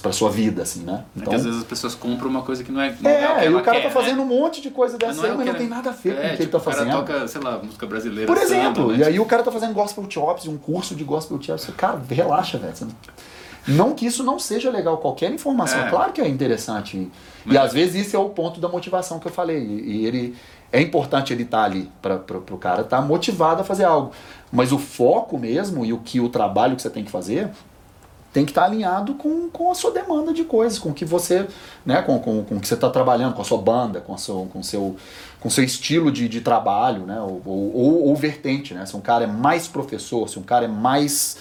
para 0.00 0.12
sua 0.12 0.30
vida, 0.30 0.62
assim, 0.62 0.84
né? 0.84 1.04
é 1.20 1.24
que 1.24 1.34
às 1.34 1.44
vezes 1.44 1.58
as 1.58 1.66
pessoas 1.66 1.92
compram 1.92 2.30
uma 2.30 2.42
coisa 2.42 2.62
que 2.62 2.70
não 2.70 2.80
é. 2.80 2.94
Não 3.00 3.10
é, 3.10 3.14
o 3.14 3.42
e 3.42 3.46
ela 3.46 3.60
o 3.60 3.64
cara 3.64 3.80
quer, 3.80 3.88
tá 3.88 3.88
né? 3.88 4.00
fazendo 4.00 4.22
um 4.22 4.26
monte 4.26 4.60
de 4.60 4.70
coisa 4.70 4.96
dessa 4.96 5.20
Mas 5.20 5.24
aí, 5.24 5.32
o 5.32 5.36
mas 5.36 5.46
não 5.46 5.54
tem 5.54 5.68
nada 5.68 5.90
a 5.90 5.92
ver 5.92 6.14
com 6.14 6.20
o 6.20 6.22
é, 6.22 6.28
que 6.28 6.34
ele 6.34 6.36
tipo, 6.36 6.52
tá 6.52 6.60
fazendo. 6.60 6.88
O 6.88 6.90
cara 6.90 7.02
toca, 7.02 7.28
sei 7.28 7.40
lá, 7.40 7.58
música 7.58 7.86
brasileira. 7.86 8.26
Por 8.32 8.38
samba, 8.38 8.54
exemplo, 8.54 8.92
né? 8.92 8.98
e 8.98 9.04
aí 9.04 9.18
o 9.18 9.26
cara 9.26 9.42
tá 9.42 9.50
fazendo 9.50 9.74
gospel 9.74 10.06
chops, 10.08 10.46
um 10.46 10.56
curso 10.56 10.94
de 10.94 11.02
gospel 11.02 11.42
chops. 11.42 11.68
Cara, 11.76 12.00
relaxa, 12.08 12.58
velho. 12.58 12.72
Não- 13.66 13.94
que 13.94 14.04
isso 14.06 14.22
não 14.24 14.38
seja 14.38 14.70
legal, 14.70 14.98
qualquer 14.98 15.30
informação, 15.32 15.80
É. 15.80 15.90
claro 15.90 16.12
que 16.12 16.20
é 16.20 16.28
interessante. 16.28 17.10
Mas- 17.44 17.54
E 17.54 17.58
às 17.58 17.72
vezes 17.72 18.06
isso 18.06 18.16
é 18.16 18.18
o 18.18 18.28
ponto 18.30 18.60
da 18.60 18.68
motivação 18.68 19.18
que 19.18 19.26
eu 19.26 19.32
falei. 19.32 19.62
E 19.64 20.06
ele 20.06 20.34
é 20.72 20.80
importante 20.80 21.32
ele 21.32 21.42
estar 21.44 21.64
ali 21.64 21.90
para 22.00 22.16
o 22.16 22.58
cara 22.58 22.82
estar 22.82 23.00
motivado 23.02 23.60
a 23.60 23.64
fazer 23.64 23.84
algo. 23.84 24.12
Mas 24.50 24.72
o 24.72 24.78
foco 24.78 25.38
mesmo 25.38 25.84
e 25.84 25.92
o 25.92 25.98
que 25.98 26.18
o 26.20 26.28
trabalho 26.28 26.76
que 26.76 26.82
você 26.82 26.90
tem 26.90 27.04
que 27.04 27.10
fazer 27.10 27.50
tem 28.32 28.46
que 28.46 28.50
estar 28.50 28.64
alinhado 28.64 29.12
com, 29.14 29.50
com 29.50 29.70
a 29.70 29.74
sua 29.74 29.90
demanda 29.90 30.32
de 30.32 30.42
coisas, 30.44 30.78
com 30.78 30.88
o 30.88 30.94
que 30.94 31.04
você, 31.04 31.46
né, 31.84 32.00
com, 32.00 32.18
com, 32.18 32.42
com 32.42 32.54
o 32.56 32.60
que 32.60 32.66
você 32.66 32.72
está 32.72 32.88
trabalhando, 32.88 33.34
com 33.34 33.42
a 33.42 33.44
sua 33.44 33.58
banda, 33.58 34.00
com 34.00 34.14
o 34.14 34.18
seu, 34.18 34.48
com 34.50 34.62
seu, 34.62 34.96
com 35.38 35.50
seu 35.50 35.62
estilo 35.62 36.10
de, 36.10 36.26
de 36.30 36.40
trabalho, 36.40 37.04
né, 37.04 37.20
ou, 37.20 37.42
ou, 37.44 37.76
ou- 37.76 38.04
ou 38.08 38.16
vertente, 38.16 38.72
né, 38.72 38.86
se 38.86 38.96
um 38.96 39.02
cara 39.02 39.24
é 39.24 39.26
mais 39.26 39.68
professor, 39.68 40.30
se 40.30 40.38
um 40.38 40.42
cara 40.42 40.64
é 40.64 40.68
mais 40.68 41.36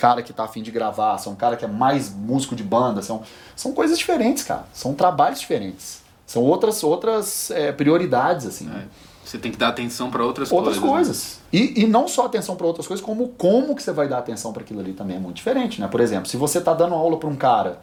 cara 0.00 0.22
que 0.22 0.30
está 0.30 0.44
afim 0.44 0.62
de 0.62 0.70
gravar, 0.70 1.18
se 1.18 1.28
é 1.28 1.30
um 1.30 1.36
cara 1.36 1.56
que 1.56 1.64
é 1.64 1.68
mais 1.68 2.10
músico 2.10 2.56
de 2.56 2.62
banda, 2.62 3.02
são, 3.02 3.22
são 3.54 3.72
coisas 3.72 3.98
diferentes, 3.98 4.42
cara, 4.42 4.64
são 4.72 4.94
trabalhos 4.94 5.38
diferentes, 5.38 6.00
são 6.26 6.42
outras, 6.42 6.82
outras 6.82 7.50
é, 7.50 7.70
prioridades, 7.70 8.46
assim? 8.46 8.70
É, 8.74 8.84
Você 9.22 9.36
tem 9.36 9.52
que 9.52 9.58
dar 9.58 9.68
atenção 9.68 10.10
para 10.10 10.24
outras, 10.24 10.50
outras 10.50 10.78
coisas. 10.78 10.88
né? 10.88 10.94
coisas. 10.94 11.40
E, 11.52 11.82
e 11.82 11.86
não 11.86 12.08
só 12.08 12.24
atenção 12.24 12.56
para 12.56 12.66
outras 12.66 12.86
coisas, 12.86 13.04
como 13.04 13.28
como 13.28 13.76
que 13.76 13.82
você 13.82 13.92
vai 13.92 14.08
dar 14.08 14.18
atenção 14.18 14.54
para 14.54 14.62
aquilo 14.62 14.80
ali 14.80 14.94
também 14.94 15.16
é 15.16 15.20
muito 15.20 15.36
diferente, 15.36 15.80
né? 15.80 15.86
Por 15.86 16.00
exemplo, 16.00 16.26
se 16.30 16.38
você 16.38 16.58
está 16.58 16.72
dando 16.72 16.94
aula 16.94 17.18
para 17.18 17.28
um 17.28 17.36
cara 17.36 17.78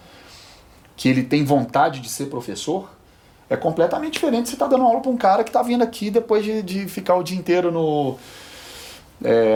que 0.95 1.07
ele 1.07 1.21
tem 1.21 1.45
vontade 1.45 1.99
de 1.99 2.09
ser 2.09 2.25
professor, 2.25 2.89
é 3.47 3.55
completamente 3.55 4.13
diferente 4.13 4.49
você 4.49 4.55
tá 4.55 4.65
dando 4.65 4.83
aula 4.83 5.01
para 5.01 5.11
um 5.11 5.17
cara 5.17 5.43
que 5.43 5.49
está 5.49 5.61
vindo 5.61 5.83
aqui 5.83 6.09
depois 6.09 6.43
de, 6.43 6.63
de 6.63 6.87
ficar 6.87 7.15
o 7.15 7.21
dia 7.21 7.37
inteiro 7.37 7.71
no 7.71 8.17
é, 9.23 9.55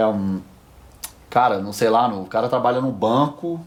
cara, 1.31 1.59
não 1.59 1.73
sei 1.73 1.89
lá, 1.89 2.07
no, 2.07 2.21
o 2.21 2.25
cara 2.27 2.47
trabalha 2.49 2.79
no 2.81 2.91
banco 2.91 3.59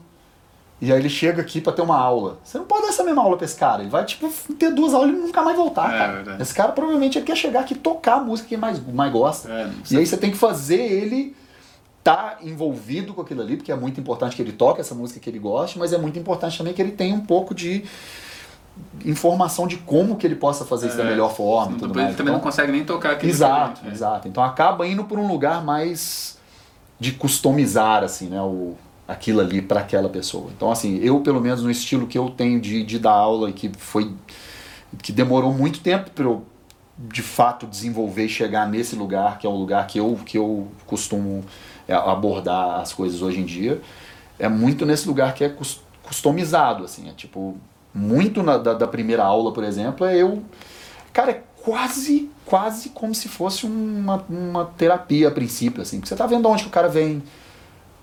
e 0.80 0.92
aí 0.92 0.98
ele 0.98 1.08
chega 1.08 1.40
aqui 1.40 1.60
para 1.60 1.72
ter 1.72 1.82
uma 1.82 1.96
aula. 1.98 2.38
Você 2.44 2.58
não 2.58 2.64
pode 2.66 2.82
dar 2.82 2.88
essa 2.88 3.02
mesma 3.02 3.22
aula 3.22 3.36
para 3.36 3.44
esse 3.46 3.56
cara. 3.56 3.80
Ele 3.82 3.90
vai 3.90 4.04
tipo 4.04 4.28
ter 4.58 4.70
duas 4.72 4.92
aulas 4.92 5.10
e 5.10 5.12
nunca 5.12 5.42
mais 5.42 5.56
voltar, 5.56 5.94
É, 5.94 5.98
cara. 5.98 6.12
verdade. 6.12 6.42
Esse 6.42 6.54
cara 6.54 6.72
provavelmente 6.72 7.18
ele 7.18 7.24
quer 7.24 7.36
chegar 7.36 7.60
aqui 7.60 7.74
e 7.74 7.76
tocar 7.78 8.16
a 8.16 8.20
música 8.20 8.48
que 8.48 8.54
ele 8.54 8.60
mais, 8.60 8.78
mais 8.86 9.10
gosta. 9.12 9.48
É, 9.50 9.70
E 9.90 9.96
aí 9.96 10.06
você 10.06 10.16
tem 10.16 10.30
que 10.30 10.36
fazer 10.36 10.80
ele 10.80 11.34
tá 12.02 12.36
envolvido 12.42 13.14
com 13.14 13.22
aquilo 13.22 13.40
ali, 13.40 13.56
porque 13.56 13.72
é 13.72 13.76
muito 13.76 13.98
importante 13.98 14.36
que 14.36 14.42
ele 14.42 14.52
toque 14.52 14.78
essa 14.78 14.94
música 14.94 15.18
que 15.18 15.30
ele 15.30 15.38
goste, 15.38 15.78
mas 15.78 15.90
é 15.90 15.96
muito 15.96 16.18
importante 16.18 16.58
também 16.58 16.74
que 16.74 16.82
ele 16.82 16.92
tenha 16.92 17.14
um 17.14 17.24
pouco 17.24 17.54
de 17.54 17.82
informação 19.04 19.66
de 19.66 19.76
como 19.78 20.16
que 20.16 20.26
ele 20.26 20.34
possa 20.34 20.64
fazer 20.64 20.88
isso 20.88 20.96
da 20.96 21.04
É, 21.04 21.06
melhor 21.06 21.32
forma 21.34 21.78
tudo 21.78 21.94
mais. 21.94 22.08
Ele 22.08 22.16
também 22.16 22.32
Então, 22.32 22.34
não 22.34 22.40
consegue 22.40 22.72
nem 22.72 22.84
tocar 22.84 23.12
aquele 23.12 23.32
exato, 23.32 23.70
instrumento, 23.72 23.92
é. 23.92 23.94
exato. 23.94 24.28
Então 24.28 24.42
acaba 24.42 24.86
indo 24.86 25.04
por 25.04 25.18
um 25.18 25.26
lugar 25.28 25.64
mais 25.64 26.36
de 26.98 27.12
customizar 27.12 28.02
assim, 28.04 28.28
né, 28.28 28.40
o 28.40 28.74
aquilo 29.06 29.40
ali 29.40 29.60
para 29.60 29.80
aquela 29.80 30.08
pessoa. 30.08 30.50
Então 30.56 30.70
assim, 30.70 30.98
eu 31.02 31.20
pelo 31.20 31.40
menos 31.40 31.62
no 31.62 31.70
estilo 31.70 32.06
que 32.06 32.16
eu 32.16 32.30
tenho 32.30 32.60
de, 32.60 32.82
de 32.82 32.98
dar 32.98 33.12
aula 33.12 33.50
e 33.50 33.52
que 33.52 33.70
foi 33.76 34.12
que 35.02 35.12
demorou 35.12 35.52
muito 35.52 35.80
tempo 35.80 36.10
para 36.10 36.24
eu 36.24 36.42
de 36.96 37.22
fato 37.22 37.66
desenvolver 37.66 38.26
e 38.26 38.28
chegar 38.28 38.68
nesse 38.68 38.94
lugar 38.94 39.38
que 39.38 39.46
é 39.46 39.50
o 39.50 39.54
lugar 39.56 39.86
que 39.86 39.98
eu 39.98 40.18
que 40.24 40.38
eu 40.38 40.68
costumo 40.86 41.44
é, 41.88 41.94
abordar 41.94 42.80
as 42.80 42.92
coisas 42.92 43.20
hoje 43.20 43.40
em 43.40 43.44
dia 43.44 43.80
é 44.38 44.48
muito 44.48 44.86
nesse 44.86 45.08
lugar 45.08 45.34
que 45.34 45.42
é 45.42 45.48
cus- 45.48 45.80
customizado 46.04 46.84
assim 46.84 47.08
é 47.08 47.12
tipo 47.12 47.56
muito 47.94 48.42
na, 48.42 48.58
da, 48.58 48.74
da 48.74 48.88
primeira 48.88 49.22
aula, 49.22 49.52
por 49.52 49.62
exemplo, 49.62 50.04
é 50.04 50.16
eu. 50.16 50.42
Cara, 51.12 51.44
quase, 51.64 52.30
quase 52.44 52.90
como 52.90 53.14
se 53.14 53.26
fosse 53.26 53.64
uma, 53.64 54.22
uma 54.28 54.66
terapia 54.66 55.28
a 55.28 55.30
princípio, 55.30 55.80
assim. 55.80 55.98
Porque 55.98 56.08
você 56.08 56.16
tá 56.16 56.26
vendo 56.26 56.46
onde 56.46 56.62
que 56.62 56.68
o 56.68 56.72
cara 56.72 56.88
vem, 56.88 57.22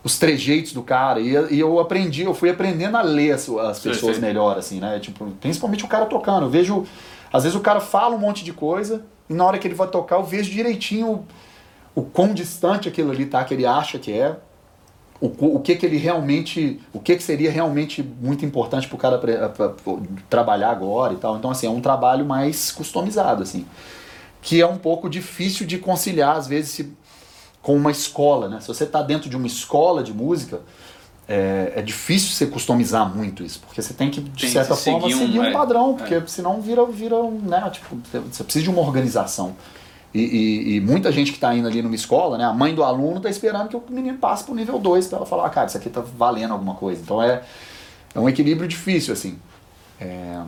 os 0.03 0.17
trejeitos 0.17 0.73
do 0.73 0.81
cara, 0.81 1.19
e, 1.19 1.53
e 1.53 1.59
eu 1.59 1.79
aprendi, 1.79 2.23
eu 2.23 2.33
fui 2.33 2.49
aprendendo 2.49 2.97
a 2.97 3.03
ler 3.03 3.33
as, 3.33 3.47
as 3.47 3.79
pessoas 3.79 4.15
sim, 4.15 4.21
sim. 4.21 4.27
melhor, 4.27 4.57
assim, 4.57 4.79
né? 4.79 4.99
Tipo, 4.99 5.29
principalmente 5.39 5.85
o 5.85 5.87
cara 5.87 6.07
tocando. 6.07 6.47
Eu 6.47 6.49
vejo, 6.49 6.85
às 7.31 7.43
vezes 7.43 7.55
o 7.55 7.61
cara 7.61 7.79
fala 7.79 8.15
um 8.15 8.19
monte 8.19 8.43
de 8.43 8.51
coisa, 8.51 9.05
e 9.29 9.33
na 9.33 9.45
hora 9.45 9.59
que 9.59 9.67
ele 9.67 9.75
vai 9.75 9.87
tocar, 9.87 10.15
eu 10.15 10.23
vejo 10.23 10.49
direitinho 10.49 11.07
o, 11.95 12.01
o 12.01 12.01
quão 12.01 12.33
distante 12.33 12.89
aquilo 12.89 13.11
ali 13.11 13.27
tá, 13.27 13.43
que 13.43 13.53
ele 13.53 13.65
acha 13.65 13.99
que 13.99 14.11
é 14.11 14.37
o, 15.21 15.55
o 15.55 15.59
que 15.59 15.75
que 15.75 15.85
ele 15.85 15.97
realmente, 15.97 16.81
o 16.91 16.99
que 16.99 17.15
que 17.15 17.21
seria 17.21 17.51
realmente 17.51 18.01
muito 18.01 18.43
importante 18.43 18.87
para 18.87 18.95
o 18.95 18.97
cara 18.97 19.17
pra, 19.19 19.49
pra, 19.49 19.69
pra, 19.69 19.93
trabalhar 20.27 20.71
agora 20.71 21.13
e 21.13 21.17
tal. 21.17 21.37
Então 21.37 21.51
assim, 21.51 21.67
é 21.67 21.69
um 21.69 21.79
trabalho 21.79 22.25
mais 22.25 22.71
customizado 22.71 23.43
assim, 23.43 23.65
que 24.41 24.59
é 24.59 24.65
um 24.65 24.77
pouco 24.77 25.07
difícil 25.07 25.67
de 25.67 25.77
conciliar 25.77 26.35
às 26.35 26.47
vezes 26.47 26.71
se, 26.71 26.93
com 27.61 27.75
uma 27.75 27.91
escola, 27.91 28.49
né? 28.49 28.59
Se 28.59 28.67
você 28.67 28.83
está 28.83 29.03
dentro 29.03 29.29
de 29.29 29.37
uma 29.37 29.45
escola 29.45 30.01
de 30.01 30.11
música, 30.11 30.61
é, 31.27 31.73
é, 31.75 31.81
difícil 31.83 32.31
você 32.31 32.47
customizar 32.47 33.07
muito 33.15 33.43
isso, 33.43 33.61
porque 33.61 33.79
você 33.79 33.93
tem 33.93 34.09
que, 34.09 34.21
de 34.21 34.41
tem 34.41 34.49
certa 34.49 34.75
forma, 34.75 35.01
seguir 35.01 35.15
um, 35.15 35.19
seguir 35.19 35.39
um 35.39 35.43
é, 35.45 35.51
padrão, 35.51 35.95
porque 35.95 36.15
é. 36.15 36.23
senão 36.25 36.59
vira, 36.59 36.83
vira 36.87 37.21
né, 37.23 37.69
tipo, 37.69 37.95
você 38.29 38.43
precisa 38.43 38.63
de 38.63 38.71
uma 38.71 38.81
organização. 38.81 39.55
E, 40.13 40.19
e, 40.19 40.75
e, 40.75 40.81
muita 40.81 41.09
gente 41.11 41.31
que 41.31 41.37
está 41.37 41.55
indo 41.55 41.67
ali 41.67 41.81
numa 41.81 41.95
escola, 41.95 42.37
né, 42.37 42.43
a 42.43 42.51
mãe 42.51 42.75
do 42.75 42.83
aluno 42.83 43.17
está 43.17 43.29
esperando 43.29 43.69
que 43.69 43.77
o 43.77 43.83
menino 43.89 44.17
passe 44.17 44.43
para 44.43 44.51
o 44.51 44.55
nível 44.55 44.77
2 44.77 45.07
para 45.07 45.19
ela 45.19 45.25
falar, 45.25 45.45
ah, 45.45 45.49
cara, 45.49 45.67
isso 45.67 45.77
aqui 45.77 45.87
está 45.87 46.01
valendo 46.01 46.51
alguma 46.51 46.75
coisa. 46.75 47.01
Então 47.01 47.21
é, 47.21 47.41
é 48.13 48.19
um 48.19 48.27
equilíbrio 48.27 48.67
difícil, 48.67 49.13
assim. 49.13 49.39
É, 49.99 50.41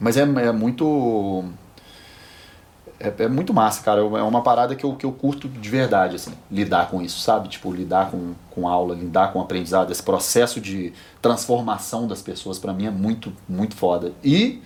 mas 0.00 0.16
é, 0.16 0.22
é 0.22 0.52
muito. 0.52 1.44
É, 2.98 3.12
é, 3.24 3.28
muito 3.28 3.52
massa, 3.52 3.82
cara. 3.82 4.00
É 4.00 4.22
uma 4.22 4.42
parada 4.42 4.74
que 4.74 4.84
eu, 4.84 4.94
que 4.94 5.04
eu 5.04 5.12
curto 5.12 5.48
de 5.48 5.68
verdade, 5.68 6.16
assim, 6.16 6.32
lidar 6.50 6.88
com 6.88 7.02
isso, 7.02 7.20
sabe? 7.20 7.48
Tipo, 7.48 7.72
lidar 7.72 8.10
com, 8.10 8.34
com 8.50 8.66
aula, 8.66 8.94
lidar 8.94 9.32
com 9.32 9.40
aprendizado, 9.40 9.90
esse 9.90 10.02
processo 10.02 10.60
de 10.60 10.92
transformação 11.20 12.06
das 12.06 12.22
pessoas, 12.22 12.58
para 12.58 12.72
mim 12.72 12.86
é 12.86 12.90
muito, 12.90 13.32
muito 13.48 13.76
foda. 13.76 14.12
E 14.22 14.62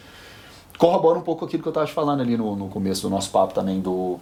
corrobora 0.79 1.19
um 1.19 1.23
pouco 1.23 1.45
aquilo 1.45 1.63
que 1.63 1.69
eu 1.69 1.71
estava 1.71 1.87
te 1.87 1.93
falando 1.93 2.21
ali 2.21 2.37
no, 2.37 2.57
no 2.57 2.69
começo 2.69 3.03
do 3.03 3.11
nosso 3.11 3.31
papo 3.31 3.53
também 3.53 3.81
do 3.81 4.19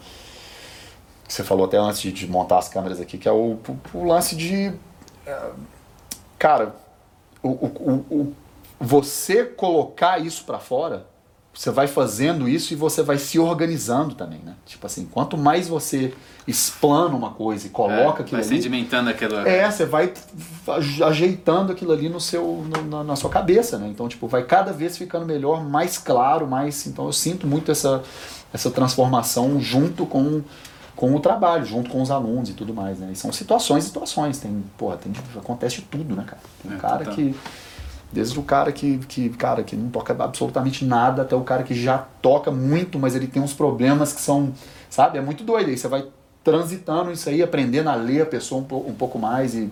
que 1.26 1.32
você 1.32 1.44
falou 1.44 1.66
até 1.66 1.76
antes 1.76 2.00
de, 2.00 2.12
de 2.12 2.26
montar 2.26 2.58
as 2.58 2.68
câmeras 2.68 3.00
aqui, 3.00 3.18
que 3.18 3.28
é 3.28 3.32
o, 3.32 3.58
o, 3.94 3.98
o 3.98 4.04
lance 4.04 4.34
de 4.34 4.72
é, 5.26 5.50
cara, 6.38 6.74
o, 7.42 7.48
o, 7.48 8.34
você 8.78 9.44
colocar 9.44 10.18
isso 10.18 10.44
para 10.44 10.58
fora 10.58 11.06
você 11.56 11.70
vai 11.70 11.86
fazendo 11.86 12.46
isso 12.46 12.74
e 12.74 12.76
você 12.76 13.02
vai 13.02 13.16
se 13.16 13.38
organizando 13.38 14.14
também, 14.14 14.40
né? 14.44 14.54
Tipo 14.66 14.86
assim, 14.86 15.06
quanto 15.10 15.38
mais 15.38 15.66
você 15.66 16.12
explana 16.46 17.14
uma 17.16 17.30
coisa 17.30 17.66
e 17.66 17.70
coloca 17.70 18.20
é, 18.20 18.22
aquilo 18.22 18.40
vai 18.40 18.40
ali... 18.40 18.56
sedimentando 18.56 19.08
aquilo 19.08 19.36
É, 19.38 19.70
você 19.70 19.86
vai 19.86 20.12
ajeitando 21.06 21.72
aquilo 21.72 21.92
ali 21.92 22.10
no 22.10 22.20
seu, 22.20 22.62
no, 22.84 23.02
na 23.02 23.16
sua 23.16 23.30
cabeça, 23.30 23.78
né? 23.78 23.88
Então, 23.88 24.06
tipo, 24.06 24.28
vai 24.28 24.44
cada 24.44 24.70
vez 24.70 24.98
ficando 24.98 25.24
melhor, 25.24 25.64
mais 25.64 25.96
claro, 25.96 26.46
mais... 26.46 26.86
Então, 26.86 27.06
eu 27.06 27.12
sinto 27.12 27.46
muito 27.46 27.72
essa, 27.72 28.02
essa 28.52 28.70
transformação 28.70 29.58
junto 29.58 30.04
com, 30.04 30.42
com 30.94 31.14
o 31.14 31.20
trabalho, 31.20 31.64
junto 31.64 31.88
com 31.88 32.02
os 32.02 32.10
alunos 32.10 32.50
e 32.50 32.52
tudo 32.52 32.74
mais, 32.74 32.98
né? 32.98 33.08
E 33.12 33.16
são 33.16 33.32
situações 33.32 33.84
e 33.84 33.86
situações. 33.86 34.38
Tem, 34.38 34.62
porra, 34.76 34.98
tem, 34.98 35.10
acontece 35.34 35.76
de 35.76 35.82
tudo, 35.82 36.14
né, 36.14 36.22
cara? 36.26 36.42
Tem 36.62 36.70
um 36.70 36.74
é, 36.74 36.78
cara 36.78 37.06
que 37.06 37.34
Desde 38.16 38.38
o 38.38 38.42
cara 38.42 38.72
que, 38.72 38.96
que, 39.06 39.28
cara, 39.28 39.62
que 39.62 39.76
não 39.76 39.90
toca 39.90 40.16
absolutamente 40.18 40.86
nada 40.86 41.20
até 41.20 41.36
o 41.36 41.42
cara 41.42 41.62
que 41.62 41.74
já 41.74 41.98
toca 41.98 42.50
muito, 42.50 42.98
mas 42.98 43.14
ele 43.14 43.26
tem 43.26 43.42
uns 43.42 43.52
problemas 43.52 44.14
que 44.14 44.22
são, 44.22 44.54
sabe? 44.88 45.18
É 45.18 45.20
muito 45.20 45.44
doido. 45.44 45.68
Aí 45.68 45.76
você 45.76 45.86
vai 45.86 46.06
transitando 46.42 47.12
isso 47.12 47.28
aí, 47.28 47.42
aprendendo 47.42 47.90
a 47.90 47.94
ler 47.94 48.22
a 48.22 48.26
pessoa 48.26 48.62
um, 48.62 48.76
um 48.88 48.94
pouco 48.94 49.18
mais 49.18 49.54
e, 49.54 49.70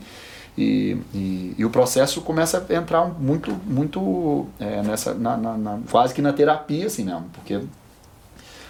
e, 0.59 0.99
e, 1.15 1.55
e, 1.57 1.65
o 1.65 1.71
processo 1.71 2.21
começa 2.21 2.63
a 2.69 2.75
entrar 2.75 3.07
muito, 3.07 3.51
muito 3.65 4.47
é, 4.61 4.83
nessa, 4.83 5.15
na, 5.15 5.39
na, 5.39 5.57
na, 5.57 5.79
quase 5.91 6.13
que 6.13 6.21
na 6.21 6.35
terapia, 6.35 6.85
assim 6.85 7.05
mesmo, 7.05 7.25
porque 7.33 7.63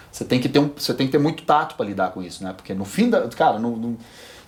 você 0.09 0.23
tem 0.23 0.39
que 0.39 0.47
ter, 0.47 0.59
um, 0.59 0.69
você 0.69 0.93
tem 0.93 1.05
que 1.05 1.11
ter 1.11 1.19
muito 1.19 1.43
tato 1.43 1.75
para 1.75 1.85
lidar 1.85 2.11
com 2.11 2.23
isso, 2.23 2.41
né? 2.45 2.53
Porque 2.55 2.73
no 2.73 2.85
fim 2.85 3.09
da. 3.09 3.27
Cara, 3.27 3.59
no, 3.59 3.75
no 3.75 3.97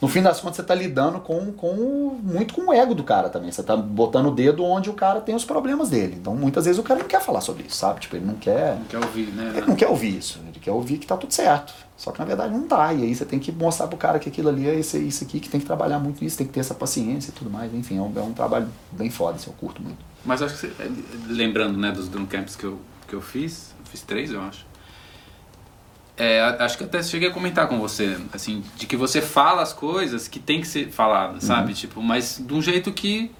no 0.01 0.07
fim 0.07 0.21
das 0.21 0.39
contas 0.39 0.57
você 0.57 0.61
está 0.61 0.75
lidando 0.75 1.19
com, 1.19 1.51
com 1.51 2.19
muito 2.23 2.53
com 2.53 2.69
o 2.69 2.73
ego 2.73 2.93
do 2.93 3.03
cara 3.03 3.29
também. 3.29 3.51
Você 3.51 3.61
está 3.61 3.75
botando 3.75 4.27
o 4.27 4.31
dedo 4.31 4.63
onde 4.63 4.89
o 4.89 4.93
cara 4.93 5.21
tem 5.21 5.35
os 5.35 5.43
problemas 5.43 5.89
dele. 5.89 6.17
Então 6.19 6.35
muitas 6.35 6.65
vezes 6.65 6.79
o 6.79 6.83
cara 6.83 6.99
não 6.99 7.07
quer 7.07 7.21
falar 7.21 7.41
sobre 7.41 7.63
isso, 7.63 7.77
sabe? 7.77 7.99
Tipo, 7.99 8.15
ele 8.15 8.25
não 8.25 8.35
quer. 8.35 8.75
Não 8.75 8.85
quer 8.85 8.97
ouvir, 8.97 9.27
né? 9.27 9.53
Ele 9.55 9.65
não 9.65 9.75
quer 9.75 9.87
ouvir 9.87 10.17
isso. 10.17 10.39
Ele 10.47 10.59
quer 10.59 10.71
ouvir 10.71 10.97
que 10.97 11.07
tá 11.07 11.17
tudo 11.17 11.33
certo. 11.33 11.73
Só 11.97 12.11
que 12.11 12.19
na 12.19 12.25
verdade 12.25 12.53
não 12.53 12.67
tá. 12.67 12.93
E 12.93 13.03
aí 13.03 13.15
você 13.15 13.25
tem 13.25 13.39
que 13.39 13.51
mostrar 13.51 13.87
pro 13.87 13.97
cara 13.97 14.19
que 14.19 14.29
aquilo 14.29 14.49
ali 14.49 14.69
é 14.69 14.75
isso, 14.75 14.97
isso 14.97 15.23
aqui, 15.23 15.39
que 15.39 15.49
tem 15.49 15.59
que 15.59 15.65
trabalhar 15.65 15.97
muito 15.97 16.23
nisso, 16.23 16.37
tem 16.37 16.45
que 16.45 16.53
ter 16.53 16.59
essa 16.59 16.75
paciência 16.75 17.31
e 17.31 17.33
tudo 17.33 17.49
mais. 17.49 17.73
Enfim, 17.73 17.97
é 17.97 18.01
um, 18.01 18.13
é 18.15 18.21
um 18.21 18.33
trabalho 18.33 18.67
bem 18.91 19.09
foda, 19.09 19.37
assim, 19.37 19.49
eu 19.49 19.53
curto 19.53 19.81
muito. 19.81 19.97
Mas 20.23 20.41
acho 20.41 20.53
que 20.53 20.59
você, 20.59 20.73
é, 20.79 20.89
lembrando 21.27 21.77
né, 21.77 21.91
dos 21.91 22.07
drum 22.07 22.25
camps 22.25 22.55
que 22.55 22.65
eu, 22.65 22.79
que 23.07 23.15
eu 23.15 23.21
fiz, 23.21 23.73
eu 23.79 23.85
fiz 23.85 24.01
três, 24.01 24.31
eu 24.31 24.41
acho. 24.41 24.65
É, 26.17 26.41
acho 26.59 26.77
que 26.77 26.83
até 26.83 27.03
cheguei 27.03 27.29
a 27.29 27.31
comentar 27.31 27.67
com 27.67 27.77
você, 27.79 28.17
assim, 28.33 28.63
de 28.75 28.87
que 28.87 28.97
você 28.97 29.21
fala 29.21 29.61
as 29.61 29.71
coisas 29.71 30.27
que 30.27 30.39
tem 30.39 30.61
que 30.61 30.67
ser 30.67 30.89
faladas, 30.89 31.43
uhum. 31.43 31.47
sabe? 31.47 31.73
Tipo, 31.75 32.01
mas 32.01 32.41
de 32.43 32.53
um 32.53 32.61
jeito 32.61 32.91
que, 32.91 33.31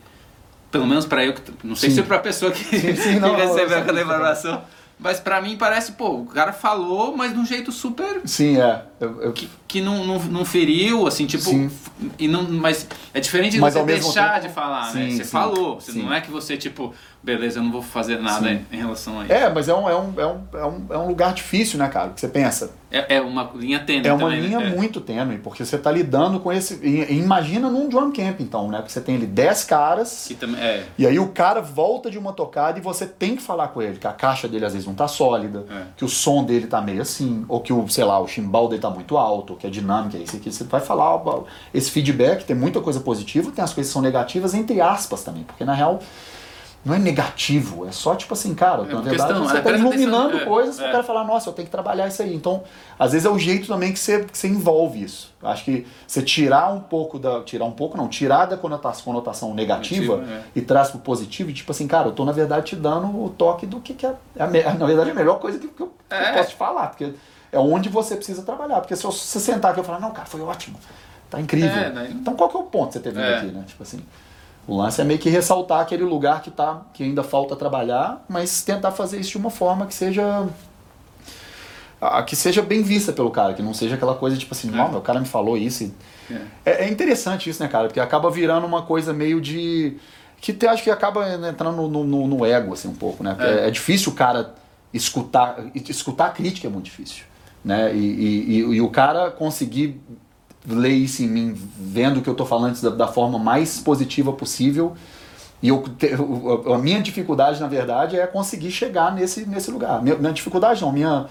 pelo 0.70 0.86
menos 0.86 1.06
para 1.06 1.26
eu, 1.26 1.34
não 1.64 1.76
sei 1.76 1.90
sim. 1.90 1.96
se 1.96 2.02
é 2.02 2.04
pra 2.04 2.20
pessoa 2.20 2.52
que, 2.52 2.64
sim, 2.64 2.96
sim, 2.96 3.18
não, 3.20 3.34
que 3.34 3.42
recebeu 3.42 3.80
aquela 3.80 4.00
informação, 4.00 4.64
mas 5.00 5.20
pra 5.20 5.42
mim 5.42 5.58
parece, 5.58 5.94
pô, 5.94 6.22
o 6.22 6.26
cara 6.26 6.54
falou, 6.54 7.18
mas 7.18 7.34
de 7.34 7.40
um 7.40 7.46
jeito 7.46 7.72
super. 7.72 8.22
Sim, 8.26 8.60
é. 8.60 8.84
Eu, 9.00 9.22
eu... 9.22 9.34
Que, 9.34 9.50
que 9.68 9.82
não, 9.82 10.06
não, 10.06 10.20
não 10.20 10.46
feriu, 10.46 11.06
assim, 11.06 11.26
tipo. 11.26 11.44
Sim. 11.44 11.70
E 12.18 12.28
não, 12.28 12.44
mas 12.44 12.88
é 13.14 13.20
diferente 13.20 13.54
de 13.54 13.60
mas 13.60 13.74
você 13.74 13.84
deixar 13.84 14.36
tempo... 14.36 14.48
de 14.48 14.54
falar, 14.54 14.86
né? 14.86 14.92
sim, 14.92 15.00
né? 15.00 15.12
Você 15.12 15.24
sim, 15.24 15.30
falou. 15.30 15.80
Você 15.80 15.92
não 15.94 16.14
é 16.14 16.22
que 16.22 16.32
você, 16.32 16.58
tipo, 16.58 16.94
beleza, 17.22 17.60
eu 17.60 17.64
não 17.64 17.72
vou 17.72 17.82
fazer 17.82 18.20
nada 18.20 18.52
em, 18.52 18.66
relação 18.72 19.20
a 19.20 19.24
isso. 19.24 19.34
É, 19.34 19.50
mas 19.50 19.68
é 19.68 19.74
um, 19.74 19.90
é, 19.90 19.96
um, 19.96 20.14
é, 20.18 20.26
um, 20.26 20.42
é, 20.54 20.66
um, 20.66 20.86
é 20.92 20.98
um 20.98 21.08
lugar 21.08 21.34
difícil, 21.34 21.78
né, 21.78 21.88
cara? 21.90 22.12
Que 22.12 22.22
você 22.22 22.28
pensa. 22.28 22.72
É, 22.90 23.18
é 23.18 23.22
uma 23.22 23.52
linha 23.54 23.80
tênue. 23.80 24.08
É 24.08 24.14
uma 24.14 24.20
também, 24.20 24.42
né? 24.42 24.48
linha 24.48 24.60
né? 24.60 24.76
muito 24.76 25.02
tênue, 25.02 25.38
porque 25.40 25.66
você 25.66 25.76
está 25.76 25.92
lidando 25.92 26.40
com 26.40 26.52
esse. 26.54 26.80
Imagina 27.10 27.70
num 27.70 27.90
drum 27.90 28.12
camp, 28.12 28.40
então, 28.40 28.70
né? 28.70 28.78
Porque 28.78 28.94
você 28.94 29.02
tem 29.02 29.16
ali 29.16 29.26
10 29.26 29.64
caras. 29.66 30.26
Que 30.28 30.36
também, 30.36 30.62
é. 30.62 30.86
E 30.98 31.06
aí 31.06 31.20
o 31.20 31.28
cara 31.28 31.60
volta 31.60 32.10
de 32.10 32.18
uma 32.18 32.32
tocada 32.32 32.80
e 32.80 32.82
você 32.82 33.06
tem 33.06 33.36
que 33.36 33.42
falar 33.42 33.70
com 33.70 33.82
ele, 33.82 33.98
que 33.98 34.08
a 34.08 34.14
caixa 34.14 34.48
dele 34.48 34.64
às 34.64 34.72
vezes 34.72 34.88
não 34.88 34.96
tá 34.96 35.08
sólida, 35.08 35.66
é. 35.70 35.84
que 35.98 36.06
o 36.06 36.10
som 36.10 36.46
dele 36.46 36.68
tá 36.68 36.80
meio 36.82 37.02
assim, 37.02 37.44
ou 37.50 37.60
que 37.60 37.74
o, 37.74 37.88
sei 37.90 38.06
lá, 38.06 38.20
o 38.22 38.28
chimbal 38.28 38.70
dele 38.70 38.82
tá 38.82 38.87
muito 38.90 39.18
alto, 39.18 39.56
que 39.56 39.68
a 39.68 39.70
dinâmica 39.70 40.18
é 40.18 40.22
isso 40.22 40.36
aqui. 40.36 40.52
Você 40.52 40.64
vai 40.64 40.82
falar 40.82 41.22
esse 41.74 41.92
feedback, 41.92 42.44
tem 42.44 42.56
muita 42.56 42.82
coisa 42.82 43.00
positiva, 43.00 43.52
tem 43.52 43.64
as 43.64 43.74
coisas 43.74 43.90
que 43.90 43.94
são 43.94 44.02
negativas, 44.02 44.54
entre 44.54 44.82
aspas 44.82 45.24
também, 45.24 45.44
porque 45.44 45.64
na 45.64 45.74
real 45.74 46.00
não 46.88 46.96
é 46.96 47.00
negativo, 47.00 47.86
é 47.86 47.92
só 47.92 48.16
tipo 48.16 48.34
assim, 48.34 48.56
cara, 48.56 48.84
é 48.84 48.94
na 48.94 49.02
verdade 49.02 49.34
questão, 49.34 49.44
você 49.44 49.58
está 49.58 49.72
iluminando 49.72 50.30
atenção, 50.30 50.48
coisas 50.48 50.80
é, 50.80 50.84
para 50.84 50.88
o 50.88 50.92
cara 50.94 51.04
falar, 51.04 51.24
nossa, 51.26 51.50
eu 51.50 51.54
tenho 51.54 51.66
que 51.66 51.72
trabalhar 51.72 52.08
isso 52.08 52.22
aí. 52.22 52.34
Então, 52.34 52.64
às 52.98 53.12
vezes 53.12 53.26
é 53.26 53.30
o 53.30 53.38
jeito 53.38 53.68
também 53.68 53.92
que 53.92 54.00
você, 54.00 54.24
que 54.24 54.38
você 54.38 54.48
envolve 54.48 55.04
isso. 55.04 55.34
Acho 55.44 55.66
que 55.66 55.86
você 56.08 56.22
tirar 56.22 56.72
um 56.74 56.80
pouco 56.80 57.20
da. 57.20 57.42
Tirar 57.44 57.66
um 57.66 57.72
pouco, 57.72 57.98
não, 57.98 58.08
tirar 58.08 58.46
da 58.46 58.56
conotação, 58.56 59.04
conotação 59.04 59.54
negativa 59.54 60.24
é. 60.24 60.44
e 60.56 60.62
traz 60.62 60.90
pro 60.90 61.00
positivo, 61.00 61.50
e 61.50 61.54
tipo 61.54 61.72
assim, 61.72 61.88
cara, 61.88 62.08
eu 62.08 62.14
tô 62.14 62.24
na 62.24 62.32
verdade 62.32 62.68
te 62.68 62.76
dando 62.76 63.08
o 63.08 63.30
toque 63.30 63.66
do 63.66 63.82
que, 63.82 63.94
que 63.94 64.06
é, 64.06 64.14
é 64.38 64.74
na 64.74 64.86
verdade, 64.86 65.12
a 65.12 65.14
melhor 65.14 65.40
coisa 65.40 65.60
que, 65.60 65.68
que, 65.68 65.82
eu, 65.82 65.88
que 65.88 66.16
eu 66.16 66.18
é. 66.18 66.34
posso 66.34 66.50
te 66.50 66.56
falar, 66.56 66.88
porque 66.88 67.14
é 67.52 67.60
onde 67.60 67.90
você 67.90 68.16
precisa 68.16 68.42
trabalhar. 68.44 68.82
Porque 68.82 68.96
se 68.96 69.04
você 69.04 69.40
sentar 69.40 69.72
aqui 69.72 69.82
e 69.82 69.84
falar, 69.84 70.00
não, 70.00 70.12
cara, 70.12 70.28
foi 70.28 70.42
ótimo, 70.42 70.78
tá 71.30 71.40
incrível. 71.40 71.70
É, 71.70 72.10
Então 72.12 72.36
qual 72.36 72.50
que 72.50 72.58
é 72.58 72.60
o 72.60 72.64
ponto 72.64 72.88
que 72.88 72.94
você 72.94 73.00
teve 73.00 73.22
aqui, 73.22 73.48
né? 73.48 73.64
Tipo 73.68 73.84
assim. 73.84 74.00
O 74.68 74.76
lance 74.76 75.00
é 75.00 75.04
meio 75.06 75.18
que 75.18 75.30
ressaltar 75.30 75.80
aquele 75.80 76.04
lugar 76.04 76.42
que, 76.42 76.52
tá, 76.52 76.82
que 76.94 77.02
ainda 77.02 77.24
falta 77.24 77.56
trabalhar, 77.56 78.26
mas 78.28 78.64
tentar 78.64 78.92
fazer 78.92 79.18
isso 79.18 79.32
de 79.32 79.38
uma 79.38 79.50
forma 79.50 79.86
que 79.86 79.94
seja 79.94 80.46
que 82.26 82.36
seja 82.36 82.62
bem 82.62 82.84
vista 82.84 83.12
pelo 83.12 83.32
cara, 83.32 83.54
que 83.54 83.64
não 83.64 83.74
seja 83.74 83.96
aquela 83.96 84.14
coisa 84.14 84.38
tipo 84.38 84.54
assim, 84.54 84.70
é. 84.70 84.72
não, 84.72 84.90
meu 84.90 85.02
cara 85.02 85.20
me 85.20 85.26
falou 85.26 85.58
isso. 85.58 85.92
É. 86.30 86.36
é. 86.66 86.86
é. 86.86 86.90
interessante 86.90 87.50
isso, 87.50 87.62
né, 87.62 87.68
cara? 87.68 87.88
Porque 87.88 88.00
acaba 88.00 88.30
virando 88.30 88.68
uma 88.68 88.84
coisa 88.84 89.14
meio 89.14 89.42
de. 89.42 89.98
que 90.40 90.54
te, 90.54 90.68
acho 90.68 90.84
que 90.84 90.92
acaba 90.92 91.28
entrando 91.34 91.88
no, 91.88 92.04
no, 92.04 92.28
no 92.28 92.46
ego, 92.46 92.74
assim, 92.74 92.88
um 92.88 92.96
pouco, 92.96 93.24
né? 93.24 93.36
É. 93.40 93.68
é. 93.68 93.72
difícil 93.72 94.12
o 94.12 94.16
cara 94.16 94.54
escutar. 94.94 95.58
Escutar 95.74 96.28
a 96.28 96.30
crítica 96.30 96.68
é 96.68 96.70
muito 96.70 96.86
difícil. 96.86 97.24
Né? 97.68 97.94
E, 97.94 97.98
e, 97.98 98.52
e, 98.52 98.58
e 98.60 98.82
o 98.82 98.90
cara 98.90 99.30
conseguir 99.30 100.02
ler 100.66 100.94
isso 100.94 101.22
em 101.22 101.28
mim, 101.28 101.54
vendo 101.78 102.22
que 102.22 102.30
eu 102.30 102.32
estou 102.32 102.48
falando 102.48 102.80
da, 102.80 102.90
da, 102.92 103.08
forma 103.08 103.38
mais 103.38 103.78
positiva 103.78 104.32
possível. 104.32 104.96
E 105.62 105.68
eu, 105.68 105.84
a 106.74 106.78
minha 106.78 107.02
dificuldade, 107.02 107.60
na 107.60 107.68
verdade, 107.68 108.18
é 108.18 108.26
conseguir 108.26 108.72
chegar 108.72 109.14
nesse, 109.14 109.46
nesse 109.46 109.70
lugar. 109.70 110.02
Minha, 110.02 110.16
minha 110.16 110.32
dificuldade 110.32 110.82
não, 110.82 110.94
minha, 110.94 111.26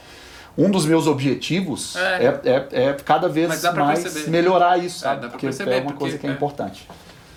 um 0.58 0.70
dos 0.70 0.84
meus 0.84 1.06
objetivos 1.06 1.96
é, 1.96 2.26
é, 2.26 2.40
é, 2.44 2.84
é 2.84 2.92
cada 2.92 3.30
vez 3.30 3.48
mais 3.48 3.62
perceber. 4.02 4.30
melhorar 4.30 4.78
isso, 4.78 5.06
é, 5.06 5.08
sabe? 5.08 5.24
É, 5.24 5.28
porque 5.30 5.46
é 5.46 5.80
uma 5.80 5.92
coisa 5.94 6.18
que 6.18 6.26
é, 6.26 6.30
importante. 6.30 6.86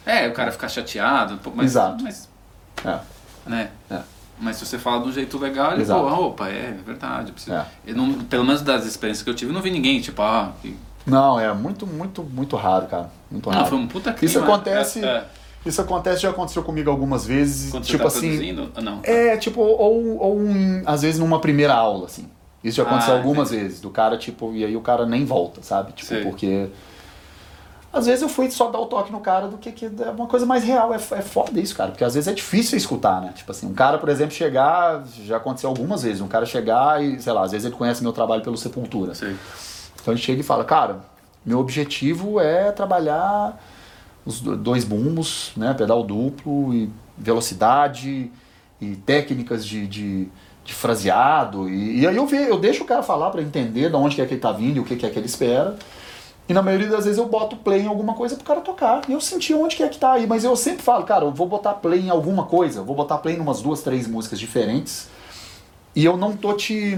É, 0.05 0.27
o 0.27 0.33
cara 0.33 0.51
ficar 0.51 0.67
chateado, 0.67 1.35
um 1.35 1.37
pouco 1.37 1.57
mais. 1.57 1.71
Exato. 1.71 2.03
Mas, 2.03 2.27
é. 2.83 2.99
Né? 3.45 3.69
É. 3.89 3.99
Mas 4.39 4.55
se 4.55 4.65
você 4.65 4.77
fala 4.79 5.01
de 5.03 5.09
um 5.09 5.11
jeito 5.11 5.37
legal, 5.37 5.73
ele, 5.73 5.81
Exato. 5.81 6.01
pô, 6.01 6.25
opa, 6.27 6.47
é, 6.49 6.69
é 6.69 6.77
verdade. 6.85 7.33
eu 7.47 7.53
É. 7.53 7.65
Eu 7.85 7.95
não, 7.95 8.13
pelo 8.13 8.45
menos 8.45 8.61
das 8.61 8.85
experiências 8.85 9.23
que 9.23 9.29
eu 9.29 9.33
tive, 9.35 9.51
eu 9.51 9.53
não 9.55 9.61
vi 9.61 9.69
ninguém, 9.71 9.99
tipo, 9.99 10.21
ah, 10.21 10.53
que- 10.61 10.75
Não, 11.05 11.39
é 11.39 11.51
muito, 11.53 11.85
muito, 11.85 12.23
muito 12.23 12.55
raro, 12.55 12.87
cara. 12.87 13.11
Muito 13.29 13.49
não, 13.49 13.57
raro. 13.57 13.67
foi 13.69 13.77
um 13.77 13.87
puta 13.87 14.13
clima. 14.13 14.29
Isso 14.29 14.39
acontece- 14.39 15.03
É, 15.03 15.07
é. 15.07 15.25
Isso 15.65 15.81
acontece, 15.81 16.21
já 16.21 16.29
aconteceu 16.29 16.63
comigo 16.63 16.89
algumas 16.89 17.25
vezes. 17.25 17.71
Quando 17.71 17.83
tipo 17.83 17.97
você 17.97 18.03
tá 18.03 18.07
assim. 18.17 18.27
produzindo? 18.29 18.71
Ah, 18.75 18.81
não. 18.81 18.99
É, 19.03 19.35
tipo, 19.35 19.59
ou, 19.61 20.17
ou 20.17 20.39
um, 20.39 20.83
às 20.85 21.01
vezes 21.01 21.19
numa 21.19 21.39
primeira 21.41 21.73
aula, 21.73 22.05
assim. 22.05 22.29
Isso 22.63 22.77
já 22.77 22.83
aconteceu 22.83 23.13
Ah, 23.13 23.17
algumas 23.17 23.49
entendi. 23.49 23.63
vezes. 23.65 23.81
Do 23.81 23.89
cara, 23.89 24.17
tipo, 24.17 24.53
e 24.53 24.63
aí 24.63 24.75
o 24.77 24.81
cara 24.81 25.05
nem 25.05 25.25
volta, 25.25 25.61
sabe? 25.61 25.91
Tipo, 25.91 26.07
Sei. 26.07 26.23
porque. 26.23 26.67
Às 27.91 28.05
vezes 28.05 28.21
eu 28.21 28.29
fui 28.29 28.49
só 28.51 28.69
dar 28.69 28.79
o 28.79 28.85
toque 28.85 29.11
no 29.11 29.19
cara 29.19 29.47
do 29.47 29.57
que, 29.57 29.71
que 29.71 29.85
é 29.85 30.09
uma 30.11 30.27
coisa 30.27 30.45
mais 30.45 30.63
real. 30.63 30.93
É, 30.93 30.97
é 30.97 31.21
foda 31.21 31.59
isso, 31.59 31.75
cara. 31.75 31.89
Porque 31.89 32.03
às 32.03 32.13
vezes 32.13 32.27
é 32.27 32.33
difícil 32.33 32.77
escutar, 32.77 33.19
né? 33.19 33.33
Tipo 33.35 33.51
assim, 33.51 33.65
um 33.65 33.73
cara, 33.73 33.97
por 33.97 34.09
exemplo, 34.09 34.33
chegar. 34.35 35.03
Já 35.25 35.37
aconteceu 35.37 35.69
algumas 35.69 36.03
vezes. 36.03 36.21
Um 36.21 36.27
cara 36.27 36.45
chegar 36.45 37.03
e, 37.03 37.19
sei 37.19 37.33
lá, 37.33 37.43
às 37.43 37.51
vezes 37.51 37.65
ele 37.65 37.75
conhece 37.75 38.03
meu 38.03 38.13
trabalho 38.13 38.43
pelo 38.43 38.55
Sepultura. 38.57 39.15
Sei. 39.15 39.35
Então 40.01 40.13
ele 40.13 40.21
chega 40.21 40.39
e 40.39 40.43
fala, 40.43 40.63
cara, 40.63 40.99
meu 41.43 41.57
objetivo 41.59 42.39
é 42.39 42.71
trabalhar 42.71 43.59
os 44.25 44.39
do- 44.39 44.55
dois 44.55 44.83
bumbos, 44.83 45.51
né, 45.57 45.73
pedal 45.73 46.03
duplo 46.03 46.73
e 46.73 46.89
velocidade 47.17 48.31
e 48.79 48.95
técnicas 48.97 49.65
de, 49.65 49.87
de, 49.87 50.27
de 50.63 50.73
fraseado. 50.73 51.67
E, 51.69 52.01
e 52.01 52.07
aí 52.07 52.15
eu, 52.15 52.27
ve, 52.27 52.37
eu 52.37 52.59
deixo 52.59 52.83
o 52.83 52.85
cara 52.85 53.01
falar 53.01 53.29
para 53.31 53.41
entender 53.41 53.89
de 53.89 53.95
onde 53.95 54.15
que 54.15 54.21
é 54.21 54.25
que 54.25 54.33
ele 54.35 54.41
tá 54.41 54.51
vindo 54.51 54.77
e 54.77 54.79
o 54.79 54.85
que, 54.85 54.95
que 54.95 55.05
é 55.05 55.09
que 55.09 55.17
ele 55.17 55.25
espera. 55.25 55.75
E 56.49 56.53
na 56.53 56.63
maioria 56.63 56.87
das 56.87 57.05
vezes 57.05 57.19
eu 57.19 57.27
boto 57.27 57.55
play 57.57 57.83
em 57.83 57.87
alguma 57.87 58.15
coisa 58.15 58.35
pro 58.35 58.43
cara 58.43 58.59
tocar. 58.59 59.03
E 59.07 59.13
eu 59.13 59.21
senti 59.21 59.53
onde 59.53 59.75
que 59.75 59.83
é 59.83 59.87
que 59.87 59.99
tá 59.99 60.13
aí. 60.13 60.25
Mas 60.25 60.43
eu 60.43 60.55
sempre 60.55 60.81
falo, 60.81 61.05
cara, 61.05 61.23
eu 61.23 61.31
vou 61.31 61.47
botar 61.47 61.75
play 61.75 61.99
em 61.99 62.09
alguma 62.09 62.45
coisa. 62.45 62.79
eu 62.79 62.83
Vou 62.83 62.95
botar 62.95 63.19
play 63.19 63.35
em 63.35 63.39
umas 63.39 63.61
duas, 63.61 63.83
três 63.83 64.07
músicas 64.07 64.39
diferentes. 64.39 65.07
E 65.95 66.03
eu 66.03 66.17
não 66.17 66.35
tô 66.35 66.53
te... 66.53 66.97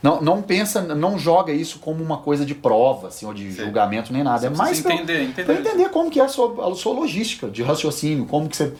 Não, 0.00 0.22
não 0.22 0.40
pensa, 0.40 0.80
não 0.80 1.18
joga 1.18 1.52
isso 1.52 1.80
como 1.80 2.02
uma 2.02 2.18
coisa 2.18 2.46
de 2.46 2.54
prova, 2.54 3.08
assim, 3.08 3.26
ou 3.26 3.34
de 3.34 3.52
Sim. 3.52 3.64
julgamento 3.64 4.12
nem 4.12 4.22
nada. 4.22 4.38
Você 4.38 4.46
é 4.46 4.50
mais 4.50 4.80
precisa 4.80 4.88
pra, 4.88 4.94
entender, 4.94 5.22
entender. 5.24 5.44
pra 5.44 5.54
entender 5.54 5.88
como 5.90 6.08
que 6.08 6.20
é 6.20 6.24
a 6.24 6.28
sua, 6.28 6.70
a 6.70 6.74
sua 6.74 6.94
logística 6.94 7.48
de 7.48 7.62
raciocínio, 7.62 8.24
como 8.26 8.48
que 8.48 8.56
você 8.56 8.72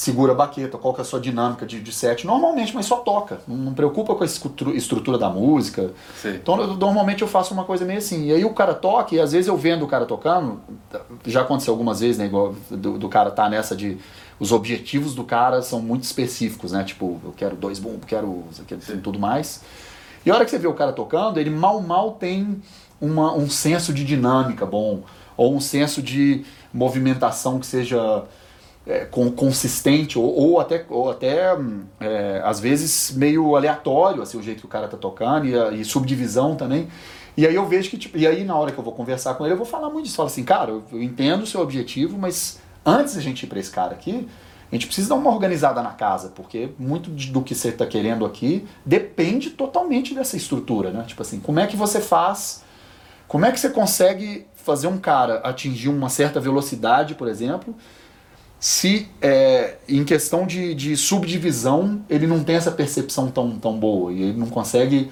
segura 0.00 0.32
a 0.32 0.34
baqueta, 0.34 0.78
qual 0.78 0.94
que 0.94 1.00
é 1.00 1.02
a 1.02 1.04
sua 1.04 1.20
dinâmica 1.20 1.66
de, 1.66 1.78
de 1.78 1.92
set. 1.92 2.26
Normalmente, 2.26 2.74
mas 2.74 2.86
só 2.86 2.96
toca. 2.96 3.40
Não, 3.46 3.54
não 3.54 3.74
preocupa 3.74 4.14
com 4.14 4.24
a 4.24 4.26
estrutura 4.74 5.18
da 5.18 5.28
música. 5.28 5.90
Sei. 6.16 6.36
Então, 6.36 6.58
eu- 6.58 6.74
normalmente 6.74 7.20
eu 7.20 7.28
faço 7.28 7.52
uma 7.52 7.64
coisa 7.64 7.84
meio 7.84 7.98
assim. 7.98 8.28
E 8.28 8.32
aí 8.32 8.42
o 8.42 8.54
cara 8.54 8.72
toca, 8.72 9.14
e 9.14 9.20
às 9.20 9.32
vezes 9.32 9.46
eu 9.46 9.58
vendo 9.58 9.84
o 9.84 9.86
cara 9.86 10.06
tocando, 10.06 10.58
já 11.26 11.42
aconteceu 11.42 11.74
algumas 11.74 12.00
vezes, 12.00 12.16
né? 12.16 12.24
Igual 12.24 12.54
do, 12.70 12.96
do 12.98 13.08
cara 13.10 13.30
tá 13.30 13.46
nessa 13.50 13.76
de. 13.76 13.98
Os 14.38 14.52
objetivos 14.52 15.14
do 15.14 15.22
cara 15.22 15.60
são 15.60 15.82
muito 15.82 16.04
específicos, 16.04 16.72
né? 16.72 16.82
Tipo, 16.82 17.20
eu 17.22 17.34
quero 17.36 17.54
dois 17.54 17.78
bombos, 17.78 18.06
quero 18.06 18.44
aqui, 18.58 18.74
Sim. 18.80 19.00
tudo 19.00 19.18
mais. 19.18 19.60
E 20.24 20.30
a 20.30 20.34
hora 20.34 20.46
que 20.46 20.50
você 20.50 20.58
vê 20.58 20.66
o 20.66 20.72
cara 20.72 20.94
tocando, 20.94 21.38
ele 21.38 21.50
mal 21.50 21.78
mal 21.82 22.12
tem 22.12 22.62
uma, 22.98 23.34
um 23.34 23.50
senso 23.50 23.92
de 23.92 24.02
dinâmica 24.02 24.64
bom, 24.64 25.02
ou 25.36 25.54
um 25.54 25.60
senso 25.60 26.00
de 26.00 26.42
movimentação 26.72 27.58
que 27.58 27.66
seja 27.66 28.24
é, 28.90 29.04
com- 29.04 29.30
consistente, 29.30 30.18
ou, 30.18 30.24
ou 30.36 30.60
até, 30.60 30.84
ou 30.88 31.10
até 31.10 31.54
hum, 31.54 31.82
é, 32.00 32.42
às 32.44 32.58
vezes 32.58 33.12
meio 33.16 33.54
aleatório 33.54 34.20
assim, 34.20 34.36
o 34.36 34.42
jeito 34.42 34.60
que 34.60 34.66
o 34.66 34.68
cara 34.68 34.88
tá 34.88 34.96
tocando, 34.96 35.46
e, 35.46 35.80
e 35.80 35.84
subdivisão 35.84 36.56
também. 36.56 36.88
E 37.36 37.46
aí 37.46 37.54
eu 37.54 37.66
vejo 37.66 37.88
que, 37.88 37.96
tipo, 37.96 38.18
e 38.18 38.26
aí 38.26 38.42
na 38.44 38.56
hora 38.56 38.72
que 38.72 38.78
eu 38.78 38.84
vou 38.84 38.92
conversar 38.92 39.34
com 39.34 39.44
ele, 39.44 39.54
eu 39.54 39.56
vou 39.56 39.66
falar 39.66 39.88
muito 39.88 40.04
disso. 40.06 40.16
Falo 40.16 40.26
assim, 40.26 40.42
cara, 40.42 40.72
eu, 40.72 40.82
eu 40.92 41.02
entendo 41.02 41.42
o 41.42 41.46
seu 41.46 41.60
objetivo, 41.60 42.18
mas 42.18 42.58
antes 42.84 43.14
da 43.14 43.20
gente 43.20 43.44
ir 43.44 43.46
para 43.46 43.60
esse 43.60 43.70
cara 43.70 43.92
aqui, 43.92 44.28
a 44.70 44.74
gente 44.74 44.86
precisa 44.86 45.10
dar 45.10 45.14
uma 45.14 45.30
organizada 45.30 45.82
na 45.82 45.90
casa, 45.90 46.32
porque 46.34 46.70
muito 46.78 47.10
do 47.10 47.42
que 47.42 47.54
você 47.54 47.68
está 47.68 47.86
querendo 47.86 48.26
aqui 48.26 48.66
depende 48.84 49.50
totalmente 49.50 50.14
dessa 50.14 50.36
estrutura, 50.36 50.90
né? 50.90 51.04
Tipo 51.06 51.22
assim, 51.22 51.40
como 51.40 51.60
é 51.60 51.66
que 51.66 51.76
você 51.76 52.00
faz, 52.00 52.62
como 53.26 53.44
é 53.44 53.52
que 53.52 53.58
você 53.58 53.70
consegue 53.70 54.46
fazer 54.54 54.88
um 54.88 54.98
cara 54.98 55.36
atingir 55.38 55.88
uma 55.88 56.08
certa 56.08 56.40
velocidade, 56.40 57.14
por 57.14 57.28
exemplo, 57.28 57.74
se 58.60 59.08
é, 59.22 59.76
em 59.88 60.04
questão 60.04 60.46
de, 60.46 60.74
de 60.74 60.94
subdivisão 60.94 62.02
ele 62.10 62.26
não 62.26 62.44
tem 62.44 62.56
essa 62.56 62.70
percepção 62.70 63.30
tão, 63.30 63.58
tão 63.58 63.78
boa 63.78 64.12
e 64.12 64.22
ele 64.22 64.38
não 64.38 64.48
consegue, 64.48 65.10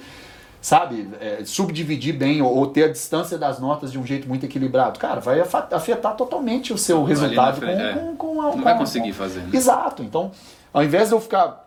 sabe, 0.61 1.09
é, 1.19 1.41
subdividir 1.43 2.15
bem 2.15 2.43
ou, 2.43 2.55
ou 2.55 2.67
ter 2.67 2.83
a 2.83 2.87
distância 2.89 3.39
das 3.39 3.59
notas 3.59 3.91
de 3.91 3.97
um 3.97 4.05
jeito 4.05 4.27
muito 4.27 4.45
equilibrado. 4.45 4.99
Cara, 4.99 5.19
vai 5.19 5.39
afetar 5.41 6.15
totalmente 6.15 6.71
o 6.71 6.77
seu 6.77 7.03
resultado 7.03 7.57
frente, 7.57 7.81
é. 7.81 7.93
com, 7.93 8.15
com, 8.15 8.35
com 8.35 8.41
a, 8.41 8.45
Não 8.45 8.51
com 8.51 8.61
vai 8.61 8.77
conseguir 8.77 9.13
com- 9.13 9.17
fazer, 9.17 9.39
né? 9.39 9.49
Exato. 9.51 10.03
Então, 10.03 10.31
ao 10.71 10.83
invés 10.83 11.07
de 11.09 11.15
eu 11.15 11.19
ficar 11.19 11.65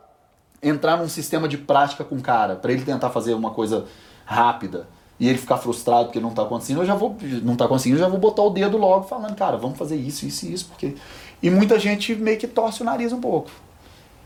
entrar 0.62 0.96
num 0.96 1.08
sistema 1.08 1.48
de 1.48 1.58
prática 1.58 2.04
com 2.04 2.14
o 2.14 2.22
cara 2.22 2.54
para 2.54 2.70
ele 2.70 2.84
tentar 2.84 3.10
fazer 3.10 3.34
uma 3.34 3.50
coisa 3.50 3.86
rápida 4.24 4.86
e 5.18 5.28
ele 5.28 5.36
ficar 5.38 5.56
frustrado 5.56 6.04
porque 6.04 6.20
não 6.20 6.30
tá 6.30 6.44
conseguindo, 6.44 6.82
eu 6.82 6.86
já 6.86 6.94
vou 6.94 7.16
não 7.42 7.56
tá 7.56 7.66
conseguindo, 7.66 7.98
eu 7.98 8.04
já 8.04 8.08
vou 8.08 8.20
botar 8.20 8.42
o 8.42 8.50
dedo 8.50 8.76
logo 8.78 9.04
falando, 9.08 9.34
cara, 9.34 9.56
vamos 9.56 9.76
fazer 9.76 9.96
isso, 9.96 10.24
isso 10.24 10.46
e 10.46 10.52
isso, 10.52 10.66
porque 10.66 10.94
e 11.42 11.50
muita 11.50 11.78
gente 11.78 12.14
meio 12.14 12.38
que 12.38 12.46
torce 12.46 12.82
o 12.82 12.84
nariz 12.84 13.12
um 13.12 13.20
pouco. 13.20 13.50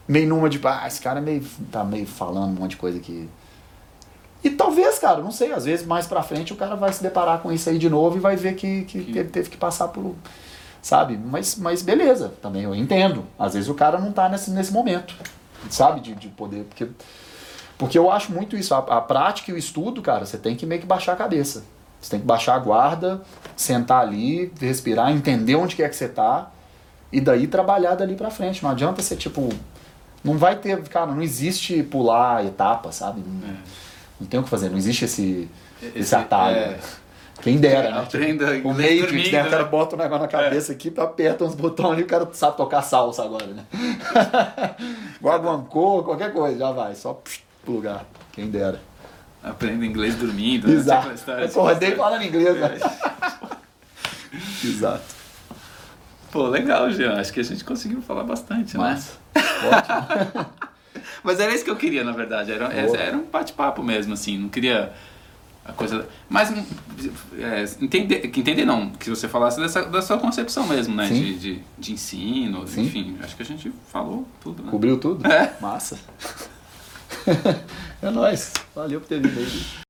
Meio 0.07 0.29
numa 0.29 0.49
de, 0.49 0.61
ah, 0.65 0.85
esse 0.87 1.01
cara 1.01 1.19
é 1.19 1.23
meio 1.23 1.45
tá 1.73 1.83
meio 1.83 2.07
falando 2.07 2.57
um 2.57 2.61
monte 2.61 2.71
de 2.71 2.77
coisa 2.77 3.01
que 3.01 3.29
e 4.47 4.51
talvez, 4.51 4.97
cara, 5.01 5.21
não 5.21 5.33
sei, 5.33 5.53
às 5.53 5.65
vezes 5.65 5.85
mais 5.85 6.07
pra 6.07 6.23
frente 6.23 6.53
o 6.53 6.57
cara 6.57 6.77
vai 6.77 6.93
se 6.93 7.03
deparar 7.03 7.41
com 7.41 7.51
isso 7.51 7.69
aí 7.69 7.79
de 7.79 7.91
novo 7.91 8.17
e 8.17 8.21
vai 8.21 8.37
ver 8.37 8.55
que, 8.55 8.85
que, 8.85 9.03
que 9.03 9.19
ele 9.19 9.29
teve 9.29 9.51
que 9.51 9.57
passar 9.57 9.89
por. 9.89 10.15
Sabe? 10.81 11.17
Mas, 11.17 11.57
mas 11.57 11.83
beleza, 11.83 12.33
também 12.41 12.63
eu 12.63 12.73
entendo. 12.73 13.25
Às 13.37 13.55
vezes 13.55 13.69
o 13.69 13.75
cara 13.75 13.99
não 13.99 14.13
tá 14.13 14.29
nesse, 14.29 14.53
nesse 14.53 14.73
momento, 14.73 15.17
sabe? 15.69 16.01
De, 16.01 16.15
de 16.15 16.29
poder. 16.29 16.63
Porque, 16.63 16.89
porque 17.77 17.99
eu 17.99 18.09
acho 18.09 18.31
muito 18.31 18.57
isso. 18.57 18.73
A, 18.73 18.79
a 18.79 19.01
prática 19.01 19.51
e 19.51 19.55
o 19.55 19.59
estudo, 19.59 20.01
cara, 20.01 20.25
você 20.25 20.39
tem 20.39 20.55
que 20.55 20.65
meio 20.65 20.81
que 20.81 20.87
baixar 20.87 21.15
a 21.15 21.17
cabeça. 21.17 21.65
Você 22.01 22.11
tem 22.11 22.21
que 22.21 22.27
baixar 22.27 22.55
a 22.55 22.59
guarda, 22.61 23.23
sentar 23.57 24.01
ali, 24.01 24.53
respirar, 24.61 25.11
entender 25.11 25.57
onde 25.57 25.75
que 25.75 25.83
é 25.83 25.89
que 25.89 25.97
você 25.97 26.09
tá 26.09 26.53
e 27.13 27.21
daí 27.21 27.47
trabalhar 27.47 27.95
dali 27.95 28.15
pra 28.15 28.31
frente. 28.31 28.63
Não 28.63 28.71
adianta 28.71 29.03
você, 29.03 29.17
tipo. 29.17 29.49
Não 30.25 30.37
vai 30.37 30.57
ter. 30.57 30.83
Cara, 30.89 31.07
não 31.13 31.23
existe 31.23 31.83
pular 31.85 32.45
etapa, 32.45 32.91
sabe? 32.93 33.23
Não, 33.25 33.55
não 34.21 34.27
tem 34.27 34.41
o 34.41 34.43
que 34.43 34.49
fazer, 34.49 34.69
não 34.71 34.79
existe 34.79 35.05
esse, 35.05 35.49
esse, 35.83 35.99
Esse- 35.99 36.15
atalho. 36.15 36.57
é. 36.57 36.67
né? 36.69 36.79
Quem 37.43 37.59
dera, 37.59 37.91
né? 37.91 37.99
Aprenda 38.01 38.47
o 38.51 38.55
inglês 38.57 39.01
Matrix, 39.03 39.03
dormindo, 39.03 39.33
né? 39.33 39.43
O 39.47 39.51
cara 39.51 39.63
né? 39.65 39.69
bota 39.69 39.95
um 39.95 39.99
negócio 39.99 40.23
na 40.23 40.29
cabeça 40.29 40.73
aqui, 40.73 40.93
aperta 40.97 41.45
uns 41.45 41.55
botões 41.55 41.99
e 42.01 42.03
o 42.03 42.07
cara 42.07 42.27
sabe 42.33 42.57
tocar 42.57 42.81
salsa 42.81 43.23
agora, 43.23 43.47
né? 43.49 43.63
Igual 45.21 45.35
a 45.35 45.39
Guancô, 45.39 46.03
qualquer 46.03 46.33
coisa, 46.33 46.59
já 46.59 46.73
vai, 46.73 46.95
só 46.95 47.13
psh, 47.13 47.43
pro 47.63 47.75
lugar. 47.75 48.07
Quem 48.33 48.49
dera. 48.51 48.81
Aprenda 49.45 49.85
inglês 49.85 50.15
dormindo. 50.17 50.67
né? 50.67 50.75
Exato. 50.75 51.13
História, 51.13 51.43
Eu 51.43 51.49
tipo, 51.49 51.61
acordei 51.61 51.95
falando 51.95 52.23
inglês, 52.25 52.57
né? 52.59 52.79
Exato. 54.65 55.05
Pô, 56.31 56.49
legal, 56.49 56.91
Jean. 56.91 57.19
Acho 57.19 57.33
que 57.33 57.41
a 57.41 57.45
gente 57.45 57.65
conseguiu 57.65 58.03
falar 58.03 58.25
bastante, 58.25 58.77
né? 58.77 58.85
Massa. 58.85 59.19
Ótimo. 59.35 60.47
Mas 61.23 61.41
era 61.41 61.55
isso 61.55 61.65
que 61.65 61.71
eu 61.71 61.77
queria, 61.77 62.05
na 62.05 62.13
verdade. 62.13 62.53
Era, 62.53 62.69
Boa. 62.69 62.97
era 62.97 63.17
um 63.17 63.25
bate-papo 63.25 63.83
mesmo, 63.83 64.13
assim. 64.13 64.39
Não 64.39 64.49
queria 64.49 64.93
a 65.65 65.73
coisa. 65.73 66.07
Mas 66.29 66.51
hum, 66.51 66.65
é, 67.39 67.65
entender, 67.83 68.25
entender 68.25 68.65
não, 68.65 68.91
que 68.91 69.11
você 69.11 69.29
falasse 69.29 69.61
dessa, 69.61 69.85
da 69.85 70.01
sua 70.01 70.19
concepção 70.19 70.67
mesmo, 70.67 70.95
né? 70.95 71.07
De, 71.09 71.39
de, 71.39 71.63
de 71.79 71.93
ensino, 71.93 72.67
Sim. 72.67 72.83
enfim. 72.83 73.19
Acho 73.23 73.37
que 73.37 73.43
a 73.43 73.47
gente 73.47 73.73
falou 73.89 74.27
tudo, 74.41 74.63
né? 74.63 74.71
Cobriu 74.71 74.99
tudo? 74.99 75.27
É. 75.27 75.57
Massa. 75.61 75.99
é 78.01 78.11
nóis. 78.11 78.53
Valeu 78.75 79.01
por 79.01 79.09
ter 79.09 79.21
vindo 79.21 79.39
aí. 79.39 79.86